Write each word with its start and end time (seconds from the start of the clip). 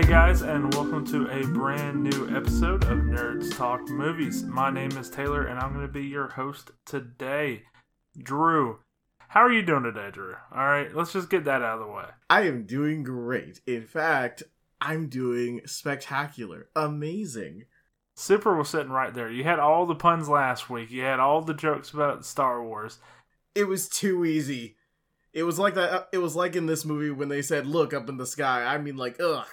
Hey 0.00 0.08
guys, 0.08 0.40
and 0.40 0.72
welcome 0.72 1.04
to 1.08 1.26
a 1.26 1.46
brand 1.48 2.02
new 2.02 2.34
episode 2.34 2.84
of 2.84 3.00
Nerds 3.00 3.54
Talk 3.54 3.86
Movies. 3.90 4.44
My 4.44 4.70
name 4.70 4.92
is 4.92 5.10
Taylor, 5.10 5.44
and 5.44 5.58
I'm 5.58 5.74
going 5.74 5.86
to 5.86 5.92
be 5.92 6.06
your 6.06 6.28
host 6.28 6.70
today. 6.86 7.64
Drew, 8.16 8.78
how 9.28 9.40
are 9.40 9.52
you 9.52 9.60
doing 9.60 9.82
today, 9.82 10.08
Drew? 10.10 10.36
All 10.54 10.66
right, 10.66 10.96
let's 10.96 11.12
just 11.12 11.28
get 11.28 11.44
that 11.44 11.60
out 11.60 11.80
of 11.80 11.86
the 11.86 11.92
way. 11.92 12.06
I 12.30 12.46
am 12.46 12.64
doing 12.64 13.02
great. 13.02 13.60
In 13.66 13.84
fact, 13.84 14.42
I'm 14.80 15.10
doing 15.10 15.60
spectacular. 15.66 16.70
Amazing. 16.74 17.64
Super 18.14 18.56
was 18.56 18.70
sitting 18.70 18.92
right 18.92 19.12
there. 19.12 19.30
You 19.30 19.44
had 19.44 19.58
all 19.58 19.84
the 19.84 19.94
puns 19.94 20.30
last 20.30 20.70
week. 20.70 20.90
You 20.90 21.02
had 21.02 21.20
all 21.20 21.42
the 21.42 21.52
jokes 21.52 21.90
about 21.90 22.24
Star 22.24 22.64
Wars. 22.64 23.00
It 23.54 23.64
was 23.64 23.86
too 23.86 24.24
easy. 24.24 24.76
It 25.34 25.42
was 25.42 25.58
like 25.58 25.74
that. 25.74 25.92
Uh, 25.92 26.04
it 26.10 26.18
was 26.18 26.34
like 26.34 26.56
in 26.56 26.64
this 26.64 26.86
movie 26.86 27.10
when 27.10 27.28
they 27.28 27.42
said, 27.42 27.66
"Look 27.66 27.92
up 27.92 28.08
in 28.08 28.16
the 28.16 28.26
sky." 28.26 28.64
I 28.64 28.78
mean, 28.78 28.96
like, 28.96 29.20
ugh. 29.20 29.46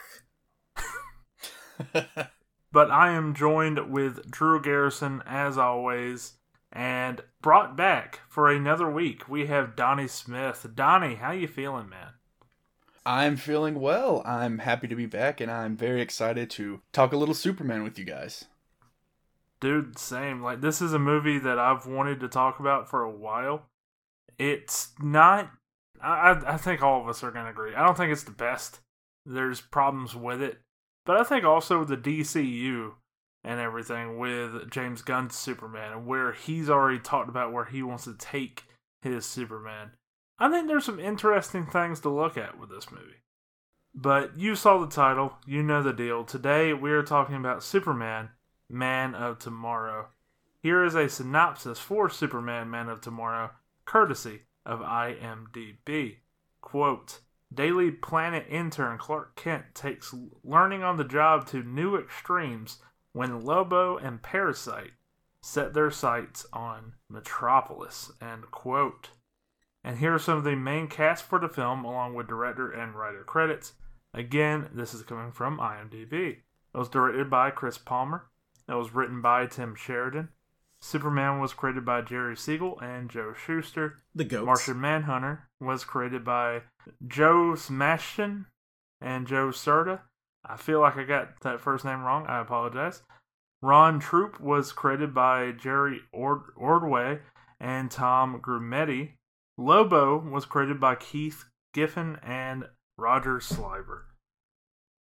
But 2.72 2.92
I 2.92 3.12
am 3.12 3.34
joined 3.34 3.92
with 3.92 4.30
Drew 4.30 4.62
Garrison 4.62 5.24
as 5.26 5.58
always, 5.58 6.34
and 6.72 7.22
brought 7.42 7.76
back 7.76 8.22
for 8.28 8.50
another 8.50 8.90
week. 8.90 9.28
We 9.28 9.48
have 9.48 9.76
Donnie 9.76 10.08
Smith. 10.08 10.68
Donnie, 10.76 11.16
how 11.16 11.32
you 11.32 11.48
feeling, 11.48 11.90
man? 11.90 12.14
I'm 13.06 13.38
feeling 13.38 13.80
well. 13.80 14.22
I'm 14.26 14.60
happy 14.60 14.88
to 14.90 14.96
be 14.96 15.06
back, 15.06 15.40
and 15.40 15.50
I'm 15.50 15.78
very 15.78 16.02
excited 16.02 16.50
to 16.52 16.82
talk 16.92 17.14
a 17.14 17.18
little 17.18 17.34
Superman 17.34 17.84
with 17.84 17.98
you 17.98 18.04
guys. 18.04 18.46
Dude, 19.60 19.98
same. 19.98 20.44
Like 20.44 20.62
this 20.62 20.82
is 20.82 20.94
a 20.94 21.00
movie 21.00 21.40
that 21.40 21.58
I've 21.58 21.88
wanted 21.88 22.20
to 22.20 22.28
talk 22.28 22.60
about 22.60 22.90
for 22.90 23.02
a 23.02 23.10
while. 23.10 23.68
It's 24.38 24.90
not. 25.00 25.50
I 26.02 26.38
I 26.46 26.58
think 26.58 26.84
all 26.84 27.02
of 27.02 27.08
us 27.08 27.24
are 27.24 27.32
gonna 27.32 27.50
agree. 27.50 27.74
I 27.74 27.84
don't 27.84 27.98
think 27.98 28.12
it's 28.12 28.24
the 28.24 28.32
best. 28.32 28.82
There's 29.26 29.62
problems 29.62 30.16
with 30.16 30.42
it, 30.42 30.60
but 31.08 31.16
I 31.16 31.24
think 31.24 31.46
also 31.46 31.86
the 31.86 31.96
DCU 31.96 32.92
and 33.42 33.62
everything 33.62 34.18
with 34.18 34.70
James 34.70 35.02
Gunn's 35.02 35.38
Superman 35.38 35.94
and 35.94 36.06
where 36.06 36.34
he's 36.34 36.70
already 36.70 37.00
talked 37.00 37.30
about 37.30 37.54
where 37.54 37.64
he 37.64 37.82
wants 37.82 38.04
to 38.04 38.14
take 38.14 38.66
his 39.02 39.26
Superman. 39.26 39.92
I 40.38 40.50
think 40.50 40.68
there's 40.68 40.84
some 40.84 41.00
interesting 41.00 41.66
things 41.66 42.02
to 42.02 42.10
look 42.10 42.38
at 42.38 42.60
with 42.60 42.70
this 42.70 42.92
movie. 42.92 43.24
But 43.96 44.38
you 44.38 44.54
saw 44.56 44.80
the 44.80 44.94
title, 44.94 45.38
you 45.48 45.64
know 45.64 45.82
the 45.82 45.94
deal. 45.94 46.26
Today 46.26 46.74
we 46.74 46.92
are 46.92 47.04
talking 47.04 47.36
about 47.36 47.64
Superman, 47.64 48.32
Man 48.70 49.16
of 49.16 49.40
Tomorrow. 49.40 50.10
Here 50.62 50.84
is 50.84 50.94
a 50.94 51.08
synopsis 51.08 51.80
for 51.80 52.10
Superman, 52.10 52.70
Man 52.70 52.90
of 52.90 53.00
Tomorrow, 53.00 53.52
courtesy 53.86 54.42
of 54.66 54.82
IMDb. 54.82 56.18
Quote 56.60 57.22
Daily 57.54 57.92
Planet 57.92 58.46
intern 58.50 58.98
Clark 58.98 59.36
Kent 59.36 59.74
takes 59.74 60.14
learning 60.44 60.84
on 60.84 60.98
the 60.98 61.04
job 61.04 61.48
to 61.48 61.64
new 61.64 61.96
extremes 61.96 62.80
when 63.14 63.44
Lobo 63.44 63.98
and 63.98 64.22
Parasite 64.22 64.92
set 65.42 65.74
their 65.74 65.90
sights 65.90 66.46
on 66.52 66.94
Metropolis. 67.10 68.12
End 68.22 68.52
quote. 68.52 69.12
And 69.84 70.00
here 70.00 70.14
are 70.14 70.20
some 70.20 70.38
of 70.38 70.44
the 70.44 70.56
main 70.56 70.88
cast 70.88 71.24
for 71.24 71.40
the 71.40 71.48
film, 71.48 71.86
along 71.86 72.14
with 72.14 72.28
director 72.28 72.70
and 72.70 72.94
writer 72.94 73.24
credits. 73.24 73.74
Again, 74.14 74.70
this 74.74 74.94
is 74.94 75.04
coming 75.04 75.32
from 75.32 75.60
IMDb. 75.60 76.12
It 76.14 76.78
was 76.78 76.90
directed 76.90 77.30
by 77.30 77.52
Chris 77.52 77.78
Palmer. 77.78 78.26
It 78.68 78.74
was 78.74 78.94
written 78.94 79.22
by 79.22 79.46
Tim 79.46 79.76
Sheridan. 79.76 80.30
Superman 80.88 81.40
was 81.40 81.54
created 81.54 81.84
by 81.84 82.02
Jerry 82.02 82.38
Siegel 82.38 82.80
and 82.80 83.10
Joe 83.10 83.34
Shuster. 83.34 84.00
The 84.16 84.24
goats. 84.24 84.46
Martian 84.46 84.80
Manhunter 84.80 85.50
was 85.60 85.84
created 85.84 86.24
by 86.24 86.62
Joe 87.06 87.56
Smashton 87.56 88.46
and 89.02 89.28
Joe 89.28 89.52
Certa. 89.52 90.04
I 90.46 90.56
feel 90.56 90.80
like 90.80 90.96
I 90.96 91.04
got 91.04 91.42
that 91.42 91.60
first 91.60 91.84
name 91.84 92.04
wrong. 92.04 92.26
I 92.28 92.40
apologize. 92.40 93.02
Ron 93.62 94.00
Troupe 94.00 94.40
was 94.40 94.72
created 94.72 95.14
by 95.14 95.52
Jerry 95.52 96.04
Ord- 96.14 96.54
Ordway 96.56 97.20
and 97.60 97.92
Tom 97.92 98.40
Grumetti. 98.40 99.16
Lobo 99.58 100.18
was 100.18 100.46
created 100.46 100.80
by 100.80 100.96
Keith 100.96 101.44
Giffen 101.74 102.18
and 102.24 102.64
Roger 102.98 103.42
Slifer. 103.42 104.06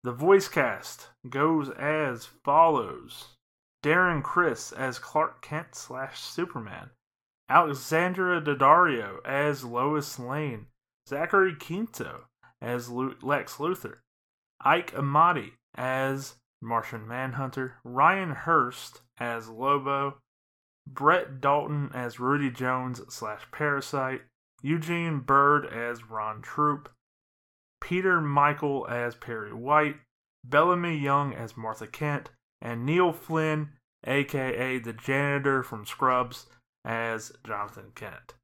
The 0.03 0.13
voice 0.13 0.49
cast 0.49 1.11
goes 1.29 1.71
as 1.71 2.27
follows. 2.45 3.36
Darren 3.83 4.23
Criss 4.23 4.73
as 4.73 4.99
Clark 4.99 5.43
Kent 5.43 5.75
slash 5.75 6.21
Superman, 6.21 6.91
Alexandra 7.49 8.41
Daddario 8.41 9.19
as 9.25 9.65
Lois 9.65 10.19
Lane, 10.19 10.67
Zachary 11.09 11.55
Quinto 11.55 12.27
as 12.61 12.89
Lex 12.89 13.57
Luthor, 13.57 13.99
Ike 14.61 14.95
Amadi 14.95 15.53
as 15.75 16.35
Martian 16.61 17.07
Manhunter, 17.07 17.77
Ryan 17.85 18.31
Hurst 18.31 19.03
as 19.19 19.49
Lobo, 19.49 20.19
Brett 20.87 21.41
Dalton 21.41 21.91
as 21.93 22.21
Rudy 22.21 22.51
Jones 22.51 23.03
slash 23.09 23.43
Parasite, 23.53 24.23
Eugene 24.63 25.21
Byrd 25.21 25.67
as 25.67 26.09
Ron 26.09 26.43
Troupe, 26.43 26.89
Peter 27.81 28.21
Michael 28.21 28.87
as 28.89 29.15
Perry 29.15 29.53
White, 29.53 29.97
Bellamy 30.45 30.97
Young 30.97 31.35
as 31.35 31.57
Martha 31.57 31.87
Kent, 31.87 32.31
and 32.61 32.85
Neil 32.87 33.13
Flynn, 33.13 33.71
aka 34.07 34.79
the 34.79 34.93
janitor 34.93 35.63
from 35.63 35.87
Scrubs, 35.87 36.47
as 36.85 37.33
Jonathan 37.45 37.93
Kent. 37.95 38.35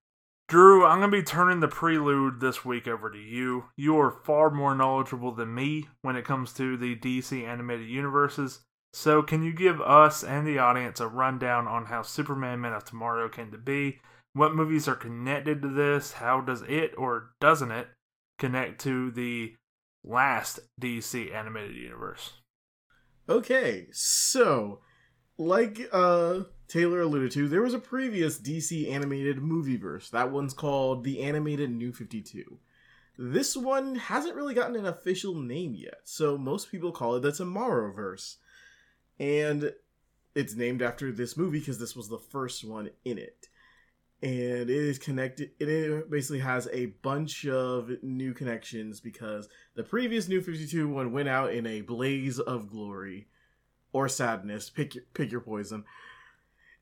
Drew, 0.49 0.85
I'm 0.85 0.99
going 0.99 1.11
to 1.11 1.17
be 1.17 1.23
turning 1.23 1.61
the 1.61 1.69
prelude 1.69 2.41
this 2.41 2.63
week 2.65 2.87
over 2.87 3.11
to 3.11 3.19
you. 3.19 3.65
You 3.77 3.99
are 3.99 4.11
far 4.11 4.51
more 4.51 4.75
knowledgeable 4.75 5.33
than 5.33 5.55
me 5.55 5.89
when 6.03 6.15
it 6.15 6.27
comes 6.27 6.53
to 6.55 6.77
the 6.77 6.95
DC 6.95 7.43
animated 7.43 7.89
universes. 7.89 8.61
So, 8.93 9.23
can 9.23 9.43
you 9.43 9.55
give 9.55 9.81
us 9.81 10.23
and 10.23 10.47
the 10.47 10.59
audience 10.59 11.01
a 11.01 11.09
rundown 11.09 11.67
on 11.67 11.87
how 11.87 12.03
Superman 12.03 12.61
Man 12.61 12.75
of 12.75 12.85
Tomorrow 12.85 13.31
came 13.31 13.51
to 13.51 13.57
be? 13.57 14.01
What 14.35 14.55
movies 14.55 14.87
are 14.89 14.95
connected 14.95 15.63
to 15.63 15.69
this? 15.69 16.13
How 16.13 16.43
does 16.43 16.63
it 16.69 16.93
or 16.99 17.31
doesn't 17.41 17.71
it 17.71 17.89
connect 18.39 18.81
to 18.83 19.11
the 19.11 19.55
last 20.05 20.61
DC 20.79 21.35
animated 21.35 21.77
universe? 21.77 22.42
Okay, 23.29 23.87
so 23.93 24.81
like 25.39 25.89
uh 25.93 26.41
Taylor 26.69 27.03
alluded 27.03 27.33
to, 27.33 27.49
there 27.49 27.63
was 27.63 27.75
a 27.75 27.79
previous 27.79 28.39
DC 28.39 28.91
animated 28.91 29.39
movie 29.39 29.77
verse. 29.77 30.09
That 30.09 30.33
one's 30.33 30.55
called 30.55 31.05
the 31.05 31.21
Animated 31.21 31.71
New 31.71 31.93
52. 31.93 32.59
This 33.19 33.55
one 33.57 33.95
hasn't 33.97 34.35
really 34.35 34.55
gotten 34.55 34.77
an 34.77 34.87
official 34.87 35.35
name 35.35 35.75
yet, 35.75 36.01
so 36.05 36.39
most 36.39 36.71
people 36.71 36.91
call 36.91 37.15
it 37.17 37.21
the 37.21 37.31
Tomorrowverse. 37.31 38.37
And 39.19 39.73
it's 40.35 40.55
named 40.55 40.81
after 40.81 41.13
this 41.13 41.37
movie 41.37 41.59
because 41.59 41.79
this 41.79 41.95
was 41.95 42.09
the 42.09 42.19
first 42.19 42.65
one 42.65 42.91
in 43.05 43.19
it. 43.19 43.49
And 44.23 44.71
it 44.71 44.71
is 44.71 44.99
connected, 44.99 45.51
it 45.59 46.09
basically 46.09 46.39
has 46.39 46.69
a 46.73 46.87
bunch 47.03 47.45
of 47.47 47.91
new 48.03 48.33
connections 48.33 49.01
because 49.01 49.49
the 49.75 49.83
previous 49.83 50.29
New 50.29 50.41
52 50.41 50.89
one 50.89 51.13
went 51.13 51.29
out 51.29 51.53
in 51.53 51.67
a 51.67 51.81
blaze 51.81 52.39
of 52.39 52.71
glory 52.71 53.27
or 53.93 54.09
sadness. 54.09 54.71
Pick 54.71 54.95
your, 54.95 55.05
pick 55.13 55.33
your 55.33 55.41
poison. 55.41 55.85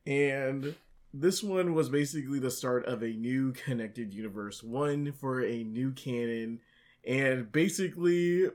And 0.06 0.75
this 1.12 1.43
one 1.43 1.75
was 1.75 1.89
basically 1.89 2.39
the 2.39 2.51
start 2.51 2.87
of 2.87 3.03
a 3.03 3.09
new 3.09 3.53
connected 3.53 4.15
universe, 4.15 4.62
one 4.62 5.12
for 5.12 5.43
a 5.43 5.65
new 5.65 5.93
canon, 5.93 6.61
and 7.07 7.51
basically, 7.51 8.49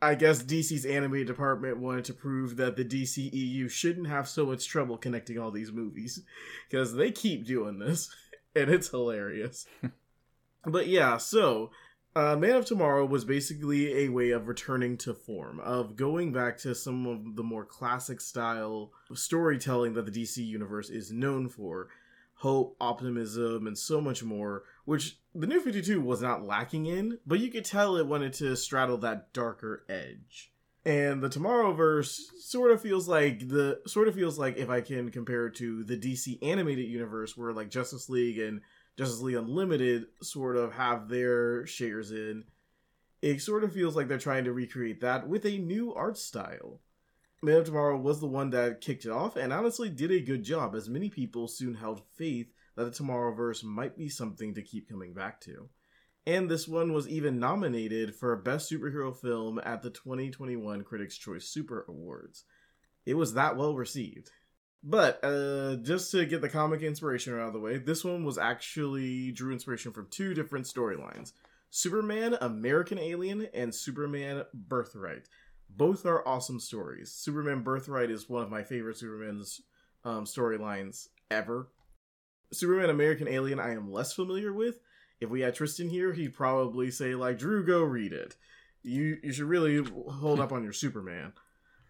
I 0.00 0.14
guess 0.14 0.42
DC's 0.42 0.84
animated 0.86 1.26
department 1.26 1.78
wanted 1.78 2.04
to 2.06 2.14
prove 2.14 2.56
that 2.56 2.76
the 2.76 2.84
DCEU 2.84 3.70
shouldn't 3.70 4.06
have 4.06 4.28
so 4.28 4.46
much 4.46 4.68
trouble 4.68 4.98
connecting 4.98 5.38
all 5.38 5.50
these 5.50 5.72
movies 5.72 6.22
because 6.68 6.94
they 6.94 7.10
keep 7.10 7.44
doing 7.44 7.78
this, 7.78 8.14
and 8.56 8.70
it's 8.70 8.88
hilarious. 8.88 9.66
but 10.64 10.88
yeah, 10.88 11.18
so 11.18 11.70
uh, 12.16 12.34
Man 12.34 12.56
of 12.56 12.64
Tomorrow 12.64 13.04
was 13.04 13.26
basically 13.26 14.04
a 14.04 14.08
way 14.08 14.30
of 14.30 14.48
returning 14.48 14.96
to 14.98 15.12
form, 15.12 15.60
of 15.60 15.96
going 15.96 16.32
back 16.32 16.56
to 16.58 16.74
some 16.74 17.06
of 17.06 17.36
the 17.36 17.42
more 17.42 17.64
classic 17.64 18.20
style 18.20 18.90
storytelling 19.12 19.92
that 19.94 20.06
the 20.06 20.22
DC 20.22 20.38
universe 20.38 20.88
is 20.88 21.12
known 21.12 21.48
for 21.48 21.88
hope, 22.36 22.76
optimism, 22.80 23.66
and 23.66 23.76
so 23.76 24.00
much 24.00 24.22
more, 24.22 24.64
which 24.84 25.18
the 25.34 25.46
New 25.46 25.60
52 25.60 26.00
was 26.00 26.22
not 26.22 26.44
lacking 26.44 26.86
in, 26.86 27.18
but 27.26 27.40
you 27.40 27.50
could 27.50 27.64
tell 27.64 27.96
it 27.96 28.06
wanted 28.06 28.32
to 28.34 28.56
straddle 28.56 28.98
that 28.98 29.32
darker 29.32 29.84
edge. 29.88 30.52
And 30.86 31.20
the 31.20 31.28
Tomorrowverse 31.28 32.20
sort 32.38 32.70
of 32.70 32.80
feels 32.80 33.08
like 33.08 33.48
the 33.48 33.80
sort 33.88 34.06
of 34.06 34.14
feels 34.14 34.38
like 34.38 34.56
if 34.56 34.70
I 34.70 34.80
can 34.82 35.10
compare 35.10 35.48
it 35.48 35.56
to 35.56 35.82
the 35.82 35.96
DC 35.96 36.38
animated 36.42 36.86
universe 36.86 37.36
where 37.36 37.52
like 37.52 37.70
Justice 37.70 38.08
League 38.08 38.38
and 38.38 38.60
Justice 38.96 39.20
League 39.20 39.34
Unlimited 39.34 40.06
sort 40.22 40.56
of 40.56 40.74
have 40.74 41.08
their 41.08 41.66
shares 41.66 42.12
in. 42.12 42.44
It 43.20 43.42
sort 43.42 43.64
of 43.64 43.72
feels 43.72 43.96
like 43.96 44.06
they're 44.06 44.16
trying 44.16 44.44
to 44.44 44.52
recreate 44.52 45.00
that 45.00 45.28
with 45.28 45.44
a 45.44 45.58
new 45.58 45.92
art 45.92 46.18
style. 46.18 46.80
Man 47.42 47.58
of 47.58 47.64
Tomorrow 47.64 47.98
was 47.98 48.20
the 48.20 48.28
one 48.28 48.50
that 48.50 48.80
kicked 48.80 49.04
it 49.04 49.10
off 49.10 49.34
and 49.34 49.52
honestly 49.52 49.90
did 49.90 50.12
a 50.12 50.20
good 50.20 50.44
job, 50.44 50.76
as 50.76 50.88
many 50.88 51.10
people 51.10 51.48
soon 51.48 51.74
held 51.74 52.02
faith 52.14 52.52
that 52.76 52.84
the 52.84 52.90
Tomorrowverse 52.92 53.64
might 53.64 53.96
be 53.96 54.08
something 54.08 54.54
to 54.54 54.62
keep 54.62 54.88
coming 54.88 55.14
back 55.14 55.40
to. 55.40 55.68
And 56.26 56.50
this 56.50 56.66
one 56.66 56.92
was 56.92 57.08
even 57.08 57.38
nominated 57.38 58.14
for 58.14 58.34
Best 58.36 58.70
Superhero 58.70 59.16
Film 59.16 59.60
at 59.64 59.82
the 59.82 59.90
2021 59.90 60.82
Critics' 60.82 61.16
Choice 61.16 61.46
Super 61.46 61.84
Awards. 61.88 62.44
It 63.04 63.14
was 63.14 63.34
that 63.34 63.56
well 63.56 63.74
received. 63.74 64.30
But 64.82 65.24
uh, 65.24 65.76
just 65.76 66.10
to 66.12 66.26
get 66.26 66.40
the 66.40 66.48
comic 66.48 66.82
inspiration 66.82 67.34
out 67.34 67.48
of 67.48 67.52
the 67.52 67.60
way, 67.60 67.78
this 67.78 68.04
one 68.04 68.24
was 68.24 68.38
actually 68.38 69.32
drew 69.32 69.52
inspiration 69.52 69.92
from 69.92 70.08
two 70.10 70.34
different 70.34 70.66
storylines 70.66 71.32
Superman 71.70 72.36
American 72.40 72.98
Alien 72.98 73.48
and 73.54 73.74
Superman 73.74 74.44
Birthright. 74.54 75.28
Both 75.68 76.06
are 76.06 76.26
awesome 76.26 76.60
stories. 76.60 77.12
Superman 77.12 77.62
Birthright 77.62 78.10
is 78.10 78.28
one 78.28 78.42
of 78.42 78.50
my 78.50 78.62
favorite 78.62 78.96
Superman's 78.96 79.60
um, 80.04 80.24
storylines 80.24 81.08
ever. 81.30 81.68
Superman 82.52 82.90
American 82.90 83.26
Alien, 83.26 83.58
I 83.58 83.72
am 83.72 83.90
less 83.90 84.12
familiar 84.12 84.52
with. 84.52 84.78
If 85.20 85.30
we 85.30 85.40
had 85.40 85.54
Tristan 85.54 85.88
here, 85.88 86.12
he'd 86.12 86.34
probably 86.34 86.90
say 86.90 87.14
like, 87.14 87.38
"Drew, 87.38 87.64
go 87.64 87.82
read 87.82 88.12
it. 88.12 88.36
You 88.82 89.18
you 89.22 89.32
should 89.32 89.46
really 89.46 89.82
hold 90.08 90.40
up 90.40 90.52
on 90.52 90.62
your 90.62 90.72
Superman." 90.72 91.32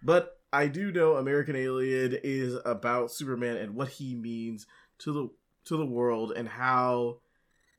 But 0.02 0.38
I 0.52 0.68
do 0.68 0.92
know 0.92 1.16
American 1.16 1.56
Alien 1.56 2.18
is 2.22 2.56
about 2.64 3.10
Superman 3.10 3.56
and 3.56 3.74
what 3.74 3.88
he 3.88 4.14
means 4.14 4.66
to 4.98 5.12
the 5.12 5.28
to 5.66 5.76
the 5.76 5.86
world 5.86 6.32
and 6.32 6.48
how, 6.48 7.18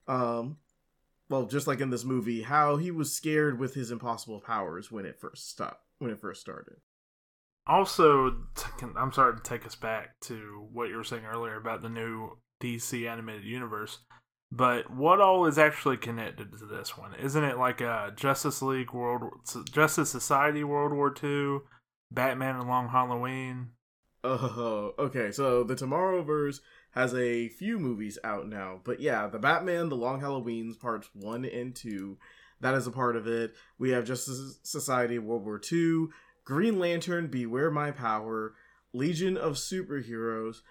um, 0.08 0.58
well, 1.30 1.46
just 1.46 1.68
like 1.68 1.80
in 1.80 1.90
this 1.90 2.04
movie, 2.04 2.42
how 2.42 2.76
he 2.76 2.92
was 2.92 3.14
scared 3.14 3.60
with 3.60 3.74
his 3.74 3.92
impossible 3.92 4.42
powers 4.42 4.92
when 4.92 5.06
it 5.06 5.20
first 5.20 5.50
stopped 5.50 5.84
when 6.00 6.12
it 6.12 6.20
first 6.20 6.42
started. 6.42 6.76
Also, 7.66 8.44
I'm 8.96 9.12
sorry 9.12 9.36
to 9.36 9.44
take 9.44 9.66
us 9.66 9.76
back 9.76 10.20
to 10.22 10.68
what 10.72 10.90
you 10.90 10.96
were 10.96 11.04
saying 11.04 11.26
earlier 11.26 11.56
about 11.56 11.82
the 11.82 11.90
new 11.90 12.38
DC 12.62 13.10
animated 13.10 13.44
universe. 13.44 14.00
But 14.52 14.90
what 14.90 15.20
all 15.20 15.46
is 15.46 15.58
actually 15.58 15.98
connected 15.98 16.58
to 16.58 16.66
this 16.66 16.98
one? 16.98 17.14
Isn't 17.16 17.44
it 17.44 17.58
like 17.58 17.82
a 17.82 18.14
Justice 18.16 18.62
League 18.62 18.94
World, 18.94 19.34
Justice 19.72 20.10
Society 20.10 20.64
World 20.64 20.94
War 20.94 21.14
II, 21.22 21.60
Batman 22.12 22.56
and 22.56 22.68
Long 22.68 22.90
Halloween? 22.90 23.72
Oh, 24.24 24.94
okay. 24.98 25.32
So 25.32 25.64
the 25.64 25.76
Tomorrowverse 25.76 26.62
has 26.92 27.14
a 27.14 27.50
few 27.50 27.78
movies 27.78 28.18
out 28.24 28.48
now, 28.48 28.80
but 28.84 29.00
yeah, 29.00 29.28
the 29.28 29.38
Batman, 29.38 29.90
the 29.90 29.96
Long 29.96 30.22
Halloweens 30.22 30.80
parts 30.80 31.10
one 31.14 31.46
and 31.46 31.76
two, 31.76 32.18
that 32.60 32.74
is 32.74 32.88
a 32.88 32.92
part 32.92 33.16
of 33.16 33.28
it. 33.28 33.54
We 33.78 33.92
have 33.92 34.06
Justice 34.06 34.60
Society 34.64 35.20
World 35.20 35.46
War 35.46 35.62
II, 35.72 36.08
Green 36.44 36.80
Lantern, 36.80 37.28
Beware 37.28 37.70
My 37.70 37.92
Power, 37.92 38.56
Legion 38.94 39.38
of 39.38 39.54
Superheroes, 39.54 40.62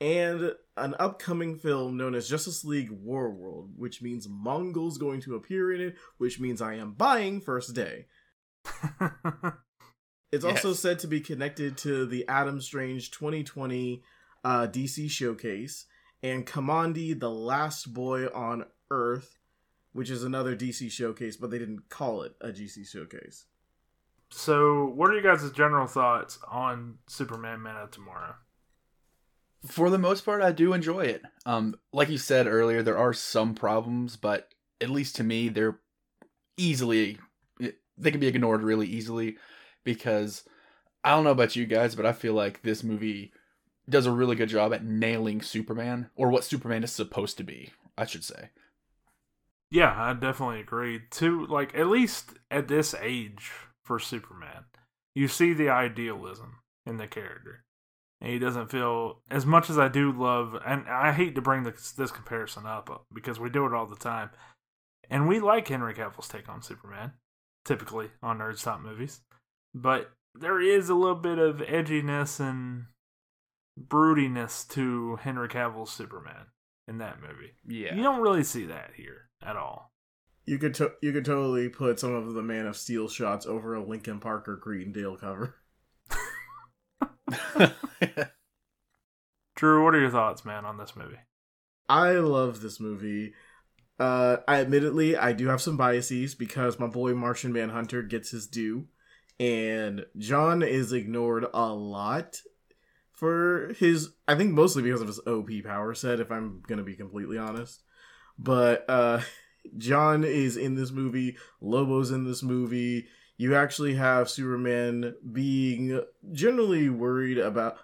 and 0.00 0.52
an 0.76 0.94
upcoming 0.98 1.56
film 1.58 1.96
known 1.96 2.14
as 2.14 2.28
Justice 2.28 2.64
League 2.64 2.90
War 2.90 3.30
World, 3.30 3.70
which 3.76 4.02
means 4.02 4.28
Mongul's 4.28 4.98
going 4.98 5.20
to 5.22 5.34
appear 5.34 5.72
in 5.72 5.80
it, 5.80 5.96
which 6.18 6.38
means 6.38 6.60
I 6.60 6.74
am 6.74 6.92
buying 6.92 7.40
first 7.40 7.74
day. 7.74 8.06
it's 10.32 10.44
yes. 10.44 10.44
also 10.44 10.72
said 10.72 10.98
to 11.00 11.06
be 11.06 11.20
connected 11.20 11.76
to 11.78 12.06
the 12.06 12.26
Adam 12.28 12.60
Strange 12.60 13.10
2020 13.10 14.02
uh, 14.44 14.66
DC 14.66 15.10
showcase 15.10 15.86
and 16.22 16.46
Kamandi, 16.46 17.18
the 17.18 17.30
last 17.30 17.92
boy 17.92 18.26
on 18.28 18.64
Earth, 18.90 19.38
which 19.92 20.10
is 20.10 20.24
another 20.24 20.56
DC 20.56 20.90
showcase, 20.90 21.36
but 21.36 21.50
they 21.50 21.58
didn't 21.58 21.88
call 21.88 22.22
it 22.22 22.34
a 22.40 22.48
DC 22.48 22.86
showcase. 22.86 23.46
So, 24.30 24.86
what 24.86 25.10
are 25.10 25.14
you 25.14 25.22
guys' 25.22 25.50
general 25.52 25.86
thoughts 25.86 26.38
on 26.50 26.98
Superman 27.06 27.62
Man 27.62 27.76
of 27.76 27.92
Tomorrow? 27.92 28.34
For 29.66 29.90
the 29.90 29.98
most 29.98 30.24
part, 30.24 30.42
I 30.42 30.52
do 30.52 30.72
enjoy 30.72 31.00
it. 31.00 31.22
Um, 31.44 31.74
like 31.92 32.08
you 32.08 32.18
said 32.18 32.46
earlier, 32.46 32.82
there 32.82 32.98
are 32.98 33.12
some 33.12 33.54
problems, 33.54 34.16
but 34.16 34.48
at 34.80 34.90
least 34.90 35.16
to 35.16 35.24
me, 35.24 35.48
they're 35.48 35.80
easily 36.56 37.18
they 37.98 38.10
can 38.10 38.20
be 38.20 38.26
ignored 38.26 38.62
really 38.62 38.86
easily 38.86 39.36
because 39.84 40.44
I 41.02 41.10
don't 41.10 41.24
know 41.24 41.30
about 41.30 41.56
you 41.56 41.66
guys, 41.66 41.94
but 41.94 42.06
I 42.06 42.12
feel 42.12 42.34
like 42.34 42.62
this 42.62 42.82
movie 42.82 43.32
does 43.88 44.06
a 44.06 44.12
really 44.12 44.36
good 44.36 44.48
job 44.48 44.74
at 44.74 44.84
nailing 44.84 45.40
Superman 45.40 46.10
or 46.16 46.28
what 46.28 46.44
Superman 46.44 46.84
is 46.84 46.92
supposed 46.92 47.36
to 47.38 47.44
be. 47.44 47.72
I 47.96 48.04
should 48.04 48.24
say. 48.24 48.50
Yeah, 49.70 49.94
I 49.96 50.12
definitely 50.12 50.60
agree. 50.60 51.00
To 51.12 51.46
like 51.46 51.74
at 51.74 51.88
least 51.88 52.34
at 52.50 52.68
this 52.68 52.94
age 53.00 53.50
for 53.82 53.98
Superman, 53.98 54.64
you 55.14 55.28
see 55.28 55.54
the 55.54 55.70
idealism 55.70 56.58
in 56.84 56.98
the 56.98 57.06
character 57.06 57.64
and 58.20 58.30
he 58.30 58.38
doesn't 58.38 58.70
feel 58.70 59.20
as 59.30 59.44
much 59.46 59.68
as 59.70 59.78
I 59.78 59.88
do 59.88 60.10
love. 60.12 60.56
And 60.66 60.88
I 60.88 61.12
hate 61.12 61.34
to 61.34 61.42
bring 61.42 61.62
this, 61.64 61.92
this 61.92 62.10
comparison 62.10 62.66
up 62.66 62.90
uh, 62.90 62.98
because 63.12 63.38
we 63.38 63.50
do 63.50 63.66
it 63.66 63.74
all 63.74 63.86
the 63.86 63.96
time, 63.96 64.30
and 65.10 65.28
we 65.28 65.40
like 65.40 65.68
Henry 65.68 65.94
Cavill's 65.94 66.28
take 66.28 66.48
on 66.48 66.62
Superman, 66.62 67.12
typically 67.64 68.10
on 68.22 68.38
Nerds 68.38 68.62
Talk 68.62 68.82
movies, 68.82 69.20
but 69.74 70.10
there 70.34 70.60
is 70.60 70.88
a 70.88 70.94
little 70.94 71.16
bit 71.16 71.38
of 71.38 71.56
edginess 71.58 72.40
and 72.40 72.86
broodiness 73.78 74.66
to 74.68 75.16
Henry 75.16 75.48
Cavill's 75.48 75.92
Superman 75.92 76.46
in 76.88 76.98
that 76.98 77.20
movie. 77.20 77.52
Yeah, 77.66 77.94
you 77.94 78.02
don't 78.02 78.20
really 78.22 78.44
see 78.44 78.66
that 78.66 78.92
here 78.96 79.28
at 79.42 79.56
all. 79.56 79.92
You 80.44 80.58
could 80.58 80.74
to- 80.74 80.94
you 81.02 81.12
could 81.12 81.24
totally 81.24 81.68
put 81.68 81.98
some 81.98 82.14
of 82.14 82.34
the 82.34 82.42
Man 82.42 82.66
of 82.66 82.76
Steel 82.76 83.08
shots 83.08 83.46
over 83.46 83.74
a 83.74 83.84
Linkin 83.84 84.20
Park 84.20 84.48
or 84.48 84.56
Green 84.56 84.92
Day 84.92 85.04
cover. 85.20 85.56
Drew, 89.56 89.84
what 89.84 89.94
are 89.94 90.00
your 90.00 90.10
thoughts, 90.10 90.44
man, 90.44 90.64
on 90.64 90.76
this 90.78 90.94
movie? 90.96 91.18
I 91.88 92.12
love 92.12 92.60
this 92.60 92.80
movie. 92.80 93.34
Uh, 93.98 94.36
I 94.46 94.60
admittedly 94.60 95.16
I 95.16 95.32
do 95.32 95.46
have 95.48 95.62
some 95.62 95.76
biases 95.76 96.34
because 96.34 96.78
my 96.78 96.86
boy 96.86 97.14
Martian 97.14 97.52
Manhunter 97.52 98.02
gets 98.02 98.30
his 98.30 98.46
due, 98.46 98.88
and 99.40 100.04
John 100.18 100.62
is 100.62 100.92
ignored 100.92 101.46
a 101.54 101.72
lot 101.72 102.42
for 103.12 103.72
his. 103.78 104.10
I 104.28 104.34
think 104.34 104.52
mostly 104.52 104.82
because 104.82 105.00
of 105.00 105.06
his 105.06 105.20
OP 105.26 105.48
power 105.64 105.94
set. 105.94 106.20
If 106.20 106.30
I'm 106.30 106.62
gonna 106.66 106.82
be 106.82 106.96
completely 106.96 107.38
honest, 107.38 107.82
but 108.38 108.84
uh, 108.88 109.22
John 109.78 110.24
is 110.24 110.58
in 110.58 110.74
this 110.74 110.90
movie. 110.90 111.38
Lobo's 111.62 112.10
in 112.10 112.24
this 112.24 112.42
movie 112.42 113.06
you 113.36 113.54
actually 113.54 113.94
have 113.94 114.30
Superman 114.30 115.14
being 115.32 116.00
generally 116.32 116.88
worried 116.88 117.38
about 117.38 117.78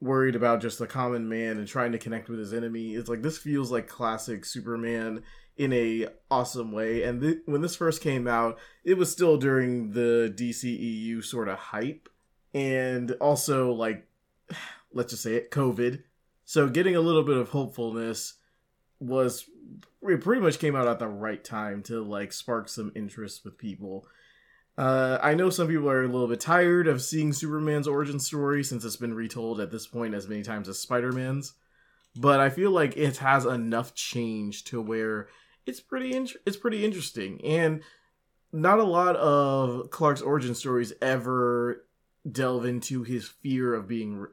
worried 0.00 0.34
about 0.34 0.60
just 0.60 0.80
the 0.80 0.86
common 0.86 1.28
man 1.28 1.58
and 1.58 1.68
trying 1.68 1.92
to 1.92 1.98
connect 1.98 2.28
with 2.28 2.38
his 2.38 2.52
enemy. 2.52 2.94
It's 2.94 3.08
like 3.08 3.22
this 3.22 3.38
feels 3.38 3.70
like 3.70 3.86
classic 3.86 4.44
Superman 4.44 5.22
in 5.56 5.72
a 5.72 6.08
awesome 6.28 6.72
way. 6.72 7.04
And 7.04 7.20
th- 7.20 7.38
when 7.46 7.62
this 7.62 7.76
first 7.76 8.02
came 8.02 8.26
out, 8.26 8.58
it 8.84 8.94
was 8.94 9.12
still 9.12 9.36
during 9.36 9.92
the 9.92 10.34
DCEU 10.36 11.22
sort 11.24 11.48
of 11.48 11.58
hype 11.58 12.08
and 12.52 13.12
also 13.12 13.72
like 13.72 14.06
let's 14.92 15.12
just 15.12 15.22
say 15.22 15.36
it 15.36 15.52
COVID. 15.52 16.02
So 16.44 16.68
getting 16.68 16.96
a 16.96 17.00
little 17.00 17.22
bit 17.22 17.36
of 17.36 17.50
hopefulness 17.50 18.34
was 18.98 19.48
it 20.02 20.20
pretty 20.20 20.42
much 20.42 20.58
came 20.58 20.74
out 20.74 20.88
at 20.88 20.98
the 20.98 21.06
right 21.06 21.42
time 21.42 21.82
to 21.84 22.02
like 22.02 22.32
spark 22.32 22.68
some 22.68 22.90
interest 22.96 23.44
with 23.44 23.56
people 23.56 24.06
uh, 24.78 25.18
I 25.22 25.34
know 25.34 25.50
some 25.50 25.68
people 25.68 25.90
are 25.90 26.02
a 26.02 26.08
little 26.08 26.28
bit 26.28 26.40
tired 26.40 26.86
of 26.86 27.02
seeing 27.02 27.32
Superman's 27.32 27.88
origin 27.88 28.18
story 28.18 28.64
since 28.64 28.84
it's 28.84 28.96
been 28.96 29.14
retold 29.14 29.60
at 29.60 29.70
this 29.70 29.86
point 29.86 30.14
as 30.14 30.28
many 30.28 30.42
times 30.42 30.68
as 30.68 30.78
Spider 30.78 31.12
Man's, 31.12 31.54
but 32.16 32.40
I 32.40 32.48
feel 32.50 32.70
like 32.70 32.96
it 32.96 33.18
has 33.18 33.44
enough 33.44 33.94
change 33.94 34.64
to 34.64 34.80
where 34.80 35.28
it's 35.66 35.80
pretty 35.80 36.14
in- 36.14 36.28
it's 36.46 36.56
pretty 36.56 36.84
interesting, 36.84 37.44
and 37.44 37.82
not 38.52 38.78
a 38.78 38.84
lot 38.84 39.16
of 39.16 39.90
Clark's 39.90 40.20
origin 40.22 40.54
stories 40.54 40.92
ever 41.00 41.84
delve 42.30 42.64
into 42.64 43.02
his 43.02 43.26
fear 43.26 43.74
of 43.74 43.88
being 43.88 44.18
re- 44.18 44.28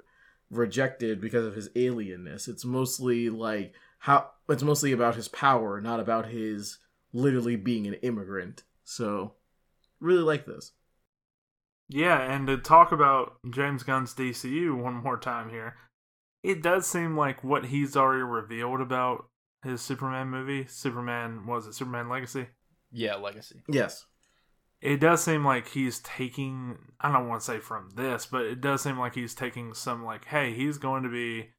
rejected 0.49 1.21
because 1.21 1.45
of 1.45 1.55
his 1.55 1.69
alienness. 1.69 2.47
It's 2.47 2.65
mostly 2.65 3.29
like 3.29 3.73
how 3.99 4.31
it's 4.47 4.63
mostly 4.63 4.91
about 4.91 5.15
his 5.15 5.27
power, 5.27 5.79
not 5.81 5.99
about 5.99 6.27
his 6.27 6.79
literally 7.13 7.55
being 7.55 7.87
an 7.87 7.95
immigrant. 7.95 8.63
So 8.83 9.33
really 9.99 10.23
like 10.23 10.45
this. 10.45 10.71
Yeah, 11.87 12.21
and 12.21 12.45
to 12.47 12.57
talk 12.57 12.91
about 12.91 13.37
James 13.49 13.83
Gunn's 13.83 14.13
DCU 14.13 14.79
one 14.79 14.95
more 14.95 15.17
time 15.17 15.49
here, 15.49 15.75
it 16.43 16.61
does 16.61 16.85
seem 16.85 17.17
like 17.17 17.43
what 17.43 17.65
he's 17.65 17.97
already 17.97 18.23
revealed 18.23 18.79
about 18.79 19.29
his 19.63 19.81
Superman 19.81 20.29
movie, 20.29 20.65
Superman 20.67 21.45
was 21.45 21.67
it 21.67 21.73
Superman 21.73 22.09
Legacy? 22.09 22.47
Yeah, 22.91 23.15
Legacy. 23.15 23.61
Yes. 23.67 24.05
It 24.81 25.01
does 25.01 25.21
seem 25.21 25.43
like 25.43 25.67
he's 25.69 25.99
taking 25.99 26.77
I 27.01 27.11
don't 27.11 27.27
want 27.27 27.41
to 27.41 27.45
say 27.45 27.59
from 27.59 27.89
this, 27.95 28.25
but 28.25 28.45
it 28.45 28.61
does 28.61 28.81
seem 28.81 28.97
like 28.97 29.15
he's 29.15 29.35
taking 29.35 29.73
some 29.73 30.05
like, 30.05 30.25
hey, 30.25 30.53
he's 30.53 30.77
going 30.77 31.03
to 31.03 31.09
be 31.09 31.49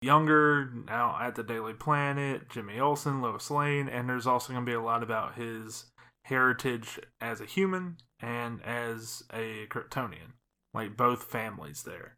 younger 0.00 0.72
now 0.86 1.18
at 1.20 1.34
the 1.34 1.42
Daily 1.42 1.74
Planet, 1.74 2.48
Jimmy 2.48 2.80
Olsen, 2.80 3.20
Lois 3.20 3.50
Lane, 3.50 3.88
and 3.88 4.08
there's 4.08 4.26
also 4.26 4.52
going 4.52 4.64
to 4.64 4.70
be 4.70 4.74
a 4.74 4.80
lot 4.80 5.02
about 5.02 5.34
his 5.34 5.84
heritage 6.30 6.98
as 7.20 7.40
a 7.40 7.46
human 7.46 7.98
and 8.20 8.62
as 8.64 9.22
a 9.32 9.66
Kryptonian, 9.66 10.32
like 10.72 10.96
both 10.96 11.24
families 11.24 11.82
there. 11.82 12.16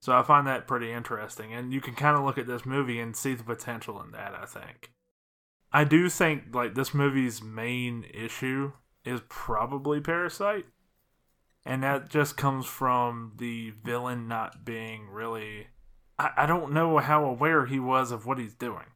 So 0.00 0.16
I 0.16 0.22
find 0.22 0.46
that 0.46 0.68
pretty 0.68 0.92
interesting, 0.92 1.52
and 1.52 1.72
you 1.72 1.80
can 1.80 1.94
kind 1.94 2.16
of 2.16 2.24
look 2.24 2.38
at 2.38 2.46
this 2.46 2.64
movie 2.64 3.00
and 3.00 3.16
see 3.16 3.34
the 3.34 3.42
potential 3.42 4.00
in 4.00 4.12
that. 4.12 4.34
I 4.34 4.46
think. 4.46 4.92
I 5.72 5.82
do 5.82 6.08
think 6.08 6.54
like 6.54 6.74
this 6.74 6.94
movie's 6.94 7.42
main 7.42 8.06
issue 8.14 8.72
is 9.04 9.20
probably 9.28 10.00
Parasite. 10.00 10.66
And 11.64 11.82
that 11.82 12.08
just 12.08 12.36
comes 12.36 12.64
from 12.64 13.32
the 13.38 13.70
villain 13.70 14.28
not 14.28 14.64
being 14.64 15.08
really 15.10 15.66
I, 16.18 16.30
I 16.38 16.46
don't 16.46 16.72
know 16.72 16.98
how 16.98 17.24
aware 17.24 17.66
he 17.66 17.78
was 17.78 18.10
of 18.10 18.26
what 18.26 18.38
he's 18.38 18.54
doing. 18.54 18.86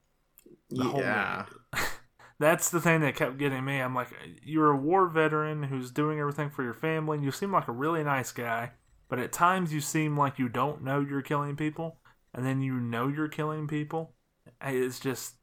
The 0.71 0.85
whole 0.85 1.01
yeah. 1.01 1.47
movie. 1.49 1.60
That's 2.41 2.71
the 2.71 2.81
thing 2.81 3.03
that 3.03 3.17
kept 3.17 3.37
getting 3.37 3.67
me. 3.67 3.81
I'm 3.81 3.95
like, 3.95 4.09
you're 4.43 4.71
a 4.71 4.77
war 4.77 5.07
veteran 5.09 5.63
who's 5.63 5.91
doing 5.91 6.19
everything 6.19 6.49
for 6.49 6.65
your 6.65 6.73
family, 6.73 7.19
and 7.19 7.25
you 7.25 7.31
seem 7.31 7.53
like 7.53 7.69
a 7.69 7.73
really 7.73 8.03
nice 8.03 8.33
guy, 8.33 8.73
but 9.11 9.19
at 9.19 9.31
times 9.31 9.75
you 9.75 9.83
seem 9.83 10.17
like 10.17 10.39
you 10.39 10.49
don't 10.49 10.83
know 10.83 11.01
you're 11.01 11.21
killing 11.21 11.55
people, 11.55 11.99
and 12.33 12.47
then 12.47 12.63
you 12.63 12.81
know 12.81 13.09
you're 13.09 13.29
killing 13.29 13.69
people. 13.69 14.15
It's 14.63 14.99
just, 14.99 15.35